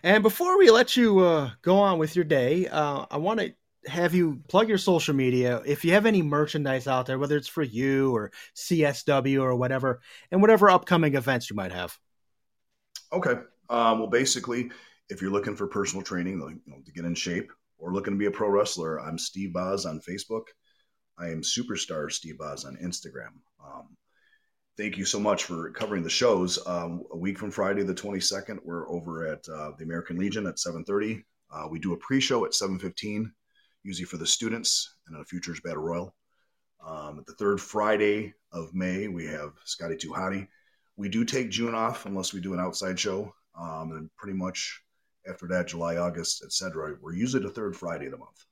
And 0.03 0.23
before 0.23 0.59
we 0.59 0.71
let 0.71 0.95
you 0.97 1.21
uh, 1.21 1.51
go 1.63 1.79
on 1.79 1.99
with 1.99 2.15
your 2.15 2.25
day, 2.25 2.67
uh, 2.69 3.07
I 3.11 3.17
want 3.17 3.41
to 3.41 3.55
have 3.87 4.15
you 4.15 4.43
plug 4.49 4.69
your 4.69 4.79
social 4.79 5.15
media 5.15 5.63
if 5.67 5.85
you 5.85 5.93
have 5.93 6.07
any 6.07 6.23
merchandise 6.23 6.87
out 6.87 7.07
there, 7.07 7.19
whether 7.19 7.37
it's 7.37 7.49
for 7.49 7.63
you 7.63 8.15
or 8.15 8.31
CSW 8.55 9.43
or 9.43 9.55
whatever, 9.55 10.01
and 10.31 10.41
whatever 10.41 10.71
upcoming 10.71 11.15
events 11.15 11.49
you 11.49 11.57
might 11.57 11.73
have. 11.73 11.99
Okay. 13.13 13.35
Um, 13.69 14.01
well, 14.01 14.09
basically, 14.09 14.71
if 15.09 15.23
you're 15.23 15.31
looking 15.31 15.57
for 15.57 15.67
personal 15.67 16.05
training 16.05 16.41
you 16.41 16.73
know, 16.73 16.83
to 16.85 16.93
get 16.93 17.05
in 17.05 17.15
shape 17.15 17.51
or 17.79 17.93
looking 17.93 18.15
to 18.15 18.19
be 18.19 18.27
a 18.27 18.31
pro 18.31 18.49
wrestler, 18.49 19.01
I'm 19.01 19.19
Steve 19.19 19.53
Boz 19.53 19.87
on 19.87 20.01
Facebook. 20.01 20.45
I 21.19 21.29
am 21.29 21.43
Superstar 21.43 22.11
Steve 22.11 22.39
Boz 22.39 22.65
on 22.65 22.77
Instagram. 22.77 23.33
Um, 23.65 23.97
thank 24.77 24.97
you 24.97 25.05
so 25.05 25.21
much 25.21 25.45
for 25.45 25.71
covering 25.71 26.03
the 26.03 26.11
shows. 26.11 26.59
Um, 26.67 27.03
a 27.13 27.17
week 27.17 27.39
from 27.39 27.51
Friday 27.51 27.83
the 27.83 27.95
22nd, 27.95 28.59
we're 28.65 28.91
over 28.91 29.27
at 29.27 29.47
uh, 29.49 29.73
the 29.79 29.85
American 29.85 30.19
Legion 30.19 30.47
at 30.47 30.57
7:30. 30.57 31.23
Uh, 31.53 31.67
we 31.69 31.79
do 31.79 31.93
a 31.93 31.97
pre-show 31.97 32.45
at 32.45 32.53
7:15 32.53 33.31
usually 33.83 34.07
for 34.07 34.17
the 34.17 34.27
students, 34.27 34.97
and 35.07 35.17
a 35.17 35.25
Futures 35.25 35.61
Battle 35.61 35.83
Royal. 35.83 36.15
Um, 36.87 37.23
the 37.27 37.35
third 37.35 37.61
Friday 37.61 38.35
of 38.53 38.75
May, 38.75 39.09
we 39.09 39.27
have 39.27 39.53
Scotty 39.65 39.97
Tuhati. 39.97 40.49
We 40.97 41.09
do 41.09 41.25
take 41.25 41.51
June 41.51 41.75
off 41.75 42.07
unless 42.07 42.33
we 42.33 42.41
do 42.41 42.55
an 42.55 42.61
outside 42.61 42.99
show, 42.99 43.35
um, 43.59 43.93
and 43.93 44.11
pretty 44.17 44.37
much 44.37 44.83
after 45.29 45.47
that, 45.49 45.69
July, 45.69 45.97
August, 45.97 46.43
etc. 46.45 46.97
We're 47.01 47.15
usually 47.15 47.43
the 47.43 47.51
third 47.51 47.77
Friday 47.77 48.07
of 48.07 48.13
the 48.13 48.19
month. 48.19 48.45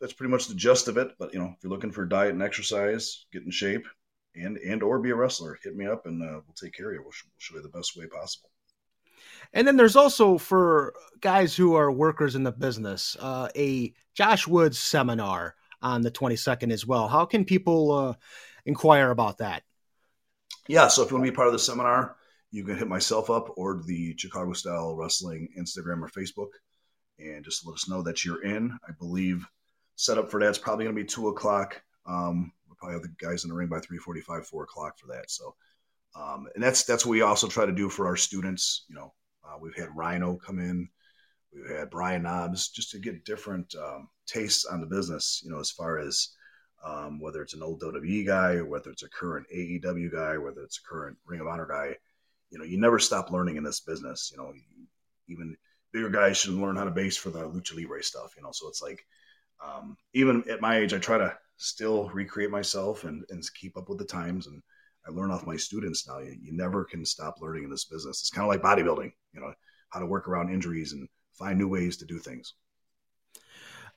That's 0.00 0.12
pretty 0.12 0.30
much 0.30 0.46
the 0.46 0.54
gist 0.54 0.88
of 0.88 0.96
it. 0.96 1.12
But 1.18 1.32
you 1.32 1.38
know, 1.38 1.52
if 1.56 1.62
you're 1.62 1.70
looking 1.70 1.92
for 1.92 2.04
diet 2.04 2.32
and 2.32 2.42
exercise, 2.42 3.26
get 3.32 3.44
in 3.44 3.50
shape, 3.50 3.86
and 4.34 4.56
and 4.58 4.82
or 4.82 4.98
be 4.98 5.10
a 5.10 5.14
wrestler, 5.14 5.58
hit 5.62 5.76
me 5.76 5.86
up 5.86 6.06
and 6.06 6.22
uh, 6.22 6.40
we'll 6.46 6.54
take 6.60 6.74
care 6.74 6.90
of 6.90 6.94
you. 6.94 7.00
We'll, 7.00 7.12
we'll 7.24 7.38
show 7.38 7.56
you 7.56 7.62
the 7.62 7.68
best 7.68 7.96
way 7.96 8.06
possible. 8.06 8.50
And 9.52 9.66
then 9.66 9.76
there's 9.76 9.96
also 9.96 10.38
for 10.38 10.94
guys 11.20 11.54
who 11.56 11.74
are 11.74 11.90
workers 11.90 12.34
in 12.36 12.44
the 12.44 12.52
business, 12.52 13.16
uh, 13.20 13.48
a 13.56 13.92
Josh 14.20 14.46
Woods 14.46 14.78
seminar 14.78 15.54
on 15.80 16.02
the 16.02 16.10
22nd 16.10 16.70
as 16.70 16.86
well. 16.86 17.08
How 17.08 17.24
can 17.24 17.46
people 17.46 17.90
uh, 17.90 18.14
inquire 18.66 19.10
about 19.10 19.38
that? 19.38 19.62
Yeah, 20.68 20.88
so 20.88 21.02
if 21.02 21.10
you 21.10 21.16
want 21.16 21.24
to 21.24 21.32
be 21.32 21.34
part 21.34 21.48
of 21.48 21.54
the 21.54 21.58
seminar, 21.58 22.16
you 22.50 22.62
can 22.62 22.76
hit 22.76 22.86
myself 22.86 23.30
up 23.30 23.54
or 23.56 23.82
the 23.82 24.14
Chicago 24.18 24.52
Style 24.52 24.94
Wrestling 24.94 25.48
Instagram 25.58 26.02
or 26.02 26.10
Facebook, 26.10 26.50
and 27.18 27.42
just 27.42 27.66
let 27.66 27.72
us 27.72 27.88
know 27.88 28.02
that 28.02 28.22
you're 28.22 28.44
in. 28.44 28.78
I 28.86 28.92
believe 28.98 29.46
set 29.96 30.18
up 30.18 30.30
for 30.30 30.38
that's 30.38 30.58
probably 30.58 30.84
going 30.84 30.94
to 30.94 31.02
be 31.02 31.08
two 31.08 31.28
o'clock. 31.28 31.80
Um, 32.04 32.52
we'll 32.68 32.76
probably 32.76 32.96
have 32.96 33.02
the 33.02 33.26
guys 33.26 33.44
in 33.44 33.48
the 33.48 33.56
ring 33.56 33.68
by 33.68 33.80
three 33.80 33.96
forty-five, 33.96 34.46
four 34.46 34.64
o'clock 34.64 34.98
for 34.98 35.06
that. 35.06 35.30
So, 35.30 35.54
um, 36.14 36.46
and 36.54 36.62
that's 36.62 36.84
that's 36.84 37.06
what 37.06 37.12
we 37.12 37.22
also 37.22 37.48
try 37.48 37.64
to 37.64 37.72
do 37.72 37.88
for 37.88 38.06
our 38.06 38.16
students. 38.16 38.84
You 38.90 38.96
know, 38.96 39.14
uh, 39.48 39.56
we've 39.58 39.74
had 39.74 39.96
Rhino 39.96 40.36
come 40.36 40.58
in, 40.58 40.90
we've 41.52 41.76
had 41.76 41.90
Brian 41.90 42.22
Knobbs, 42.22 42.68
just 42.68 42.90
to 42.92 42.98
get 42.98 43.24
different 43.24 43.74
um, 43.74 44.08
tastes 44.26 44.64
on 44.64 44.80
the 44.80 44.86
business. 44.86 45.42
You 45.44 45.50
know, 45.50 45.60
as 45.60 45.70
far 45.70 45.98
as 45.98 46.28
um, 46.84 47.20
whether 47.20 47.42
it's 47.42 47.54
an 47.54 47.62
old 47.62 47.82
WWE 47.82 48.26
guy, 48.26 48.54
or 48.54 48.66
whether 48.66 48.90
it's 48.90 49.02
a 49.02 49.08
current 49.08 49.46
AEW 49.54 50.12
guy, 50.12 50.38
whether 50.38 50.62
it's 50.62 50.78
a 50.78 50.88
current 50.88 51.16
Ring 51.26 51.40
of 51.40 51.46
Honor 51.46 51.66
guy. 51.66 51.96
You 52.50 52.58
know, 52.58 52.64
you 52.64 52.78
never 52.78 52.98
stop 52.98 53.30
learning 53.30 53.56
in 53.56 53.64
this 53.64 53.80
business. 53.80 54.30
You 54.32 54.38
know, 54.38 54.52
even 55.28 55.56
bigger 55.92 56.10
guys 56.10 56.38
should 56.38 56.54
learn 56.54 56.76
how 56.76 56.84
to 56.84 56.90
base 56.90 57.16
for 57.16 57.30
the 57.30 57.40
lucha 57.40 57.76
libre 57.76 58.02
stuff. 58.02 58.34
You 58.36 58.42
know, 58.42 58.50
so 58.52 58.68
it's 58.68 58.82
like 58.82 59.04
um, 59.64 59.96
even 60.14 60.44
at 60.50 60.60
my 60.60 60.78
age, 60.78 60.94
I 60.94 60.98
try 60.98 61.18
to 61.18 61.36
still 61.56 62.08
recreate 62.10 62.50
myself 62.50 63.04
and, 63.04 63.24
and 63.30 63.42
keep 63.54 63.76
up 63.76 63.88
with 63.88 63.98
the 63.98 64.04
times 64.04 64.46
and 64.46 64.62
I 65.06 65.10
learn 65.10 65.30
off 65.30 65.46
my 65.46 65.56
students 65.56 66.06
now. 66.08 66.18
You, 66.18 66.36
you 66.40 66.52
never 66.52 66.84
can 66.84 67.04
stop 67.04 67.36
learning 67.40 67.64
in 67.64 67.70
this 67.70 67.84
business. 67.84 68.20
It's 68.20 68.30
kind 68.30 68.44
of 68.44 68.48
like 68.48 68.62
bodybuilding, 68.62 69.12
you 69.32 69.40
know, 69.40 69.52
how 69.90 70.00
to 70.00 70.06
work 70.06 70.28
around 70.28 70.52
injuries 70.52 70.92
and 70.92 71.08
find 71.40 71.58
new 71.58 71.66
ways 71.66 71.96
to 71.96 72.04
do 72.04 72.18
things. 72.18 72.54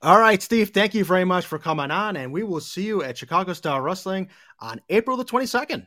All 0.02 0.20
right, 0.20 0.42
Steve, 0.42 0.72
thank 0.72 0.96
you 0.96 1.06
very 1.06 1.26
much 1.26 1.46
for 1.46 1.60
coming 1.60 1.92
on, 1.92 2.18
and 2.18 2.34
we 2.34 2.44
will 2.44 2.60
see 2.60 2.84
you 2.84 3.04
at 3.04 3.18
Chicago 3.18 3.54
Style 3.54 3.80
Wrestling 3.80 4.30
on 4.60 4.82
April 4.90 5.18
the 5.18 5.26
22nd. 5.26 5.86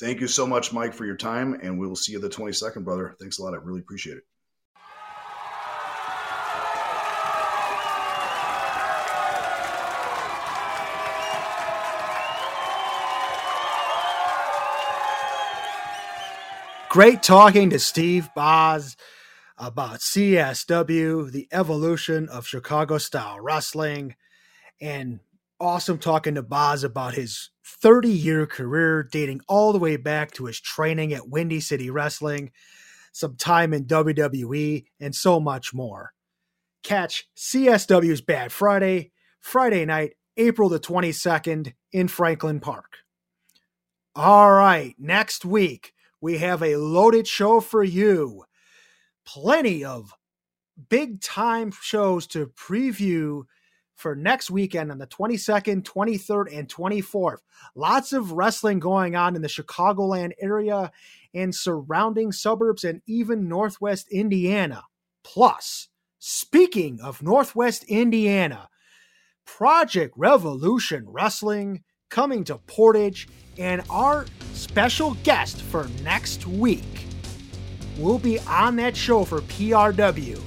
Thank 0.00 0.20
you 0.20 0.26
so 0.26 0.46
much, 0.46 0.72
Mike, 0.72 0.92
for 0.92 1.06
your 1.06 1.16
time, 1.16 1.58
and 1.62 1.78
we 1.78 1.86
will 1.86 1.96
see 1.96 2.12
you 2.12 2.18
the 2.18 2.28
22nd, 2.28 2.84
brother. 2.84 3.16
Thanks 3.20 3.38
a 3.38 3.42
lot. 3.42 3.54
I 3.54 3.58
really 3.58 3.80
appreciate 3.80 4.16
it. 4.16 4.24
Great 16.90 17.22
talking 17.22 17.70
to 17.70 17.78
Steve 17.78 18.28
Boz 18.34 18.96
about 19.56 20.00
CSW, 20.00 21.30
the 21.30 21.48
evolution 21.52 22.28
of 22.28 22.46
Chicago 22.46 22.98
style 22.98 23.40
wrestling, 23.40 24.16
and 24.80 25.20
awesome 25.60 25.98
talking 25.98 26.34
to 26.34 26.42
Boz 26.42 26.84
about 26.84 27.14
his 27.14 27.50
30 27.64 28.08
year 28.08 28.46
career 28.46 29.02
dating 29.02 29.40
all 29.48 29.72
the 29.72 29.78
way 29.78 29.96
back 29.96 30.32
to 30.32 30.46
his 30.46 30.60
training 30.60 31.12
at 31.12 31.28
Windy 31.28 31.60
City 31.60 31.90
Wrestling, 31.90 32.50
some 33.12 33.36
time 33.36 33.72
in 33.72 33.84
WWE, 33.84 34.84
and 35.00 35.14
so 35.14 35.40
much 35.40 35.72
more. 35.72 36.12
Catch 36.82 37.28
CSW's 37.36 38.20
Bad 38.20 38.52
Friday, 38.52 39.12
Friday 39.40 39.84
night, 39.84 40.14
April 40.36 40.68
the 40.68 40.80
22nd 40.80 41.72
in 41.92 42.08
Franklin 42.08 42.60
Park. 42.60 42.98
All 44.16 44.52
right, 44.52 44.94
next 44.98 45.44
week 45.44 45.92
we 46.20 46.38
have 46.38 46.62
a 46.62 46.76
loaded 46.76 47.26
show 47.26 47.60
for 47.60 47.82
you. 47.82 48.44
Plenty 49.26 49.84
of 49.84 50.12
big 50.88 51.20
time 51.20 51.72
shows 51.80 52.26
to 52.28 52.46
preview 52.48 53.44
for 53.94 54.14
next 54.14 54.50
weekend 54.50 54.90
on 54.90 54.98
the 54.98 55.06
22nd, 55.06 55.82
23rd, 55.82 56.58
and 56.58 56.68
24th. 56.68 57.38
Lots 57.74 58.12
of 58.12 58.32
wrestling 58.32 58.80
going 58.80 59.16
on 59.16 59.36
in 59.36 59.42
the 59.42 59.48
Chicagoland 59.48 60.32
area 60.40 60.90
and 61.32 61.54
surrounding 61.54 62.32
suburbs 62.32 62.84
and 62.84 63.02
even 63.06 63.48
Northwest 63.48 64.08
Indiana. 64.10 64.84
Plus, 65.22 65.88
speaking 66.18 67.00
of 67.00 67.22
Northwest 67.22 67.84
Indiana, 67.84 68.68
Project 69.46 70.14
Revolution 70.16 71.04
Wrestling 71.08 71.82
coming 72.10 72.44
to 72.44 72.58
Portage 72.58 73.28
and 73.58 73.82
our 73.90 74.26
special 74.52 75.14
guest 75.22 75.62
for 75.62 75.88
next 76.02 76.46
week 76.46 77.03
will 77.98 78.18
be 78.18 78.38
on 78.40 78.76
that 78.76 78.96
show 78.96 79.24
for 79.24 79.40
PRW. 79.40 80.40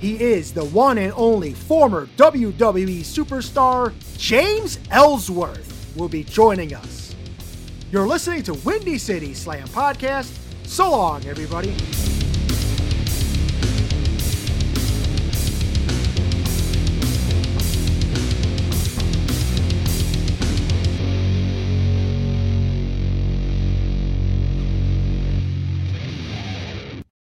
He 0.00 0.22
is 0.22 0.52
the 0.52 0.64
one 0.66 0.98
and 0.98 1.12
only 1.16 1.54
former 1.54 2.06
WWE 2.16 3.00
superstar 3.00 3.92
James 4.16 4.78
Ellsworth 4.90 5.92
will 5.96 6.08
be 6.08 6.22
joining 6.22 6.74
us. 6.74 7.16
You're 7.90 8.06
listening 8.06 8.42
to 8.44 8.54
Windy 8.54 8.98
City 8.98 9.34
Slam 9.34 9.66
Podcast. 9.68 10.36
So 10.64 10.90
long, 10.90 11.24
everybody. 11.24 11.74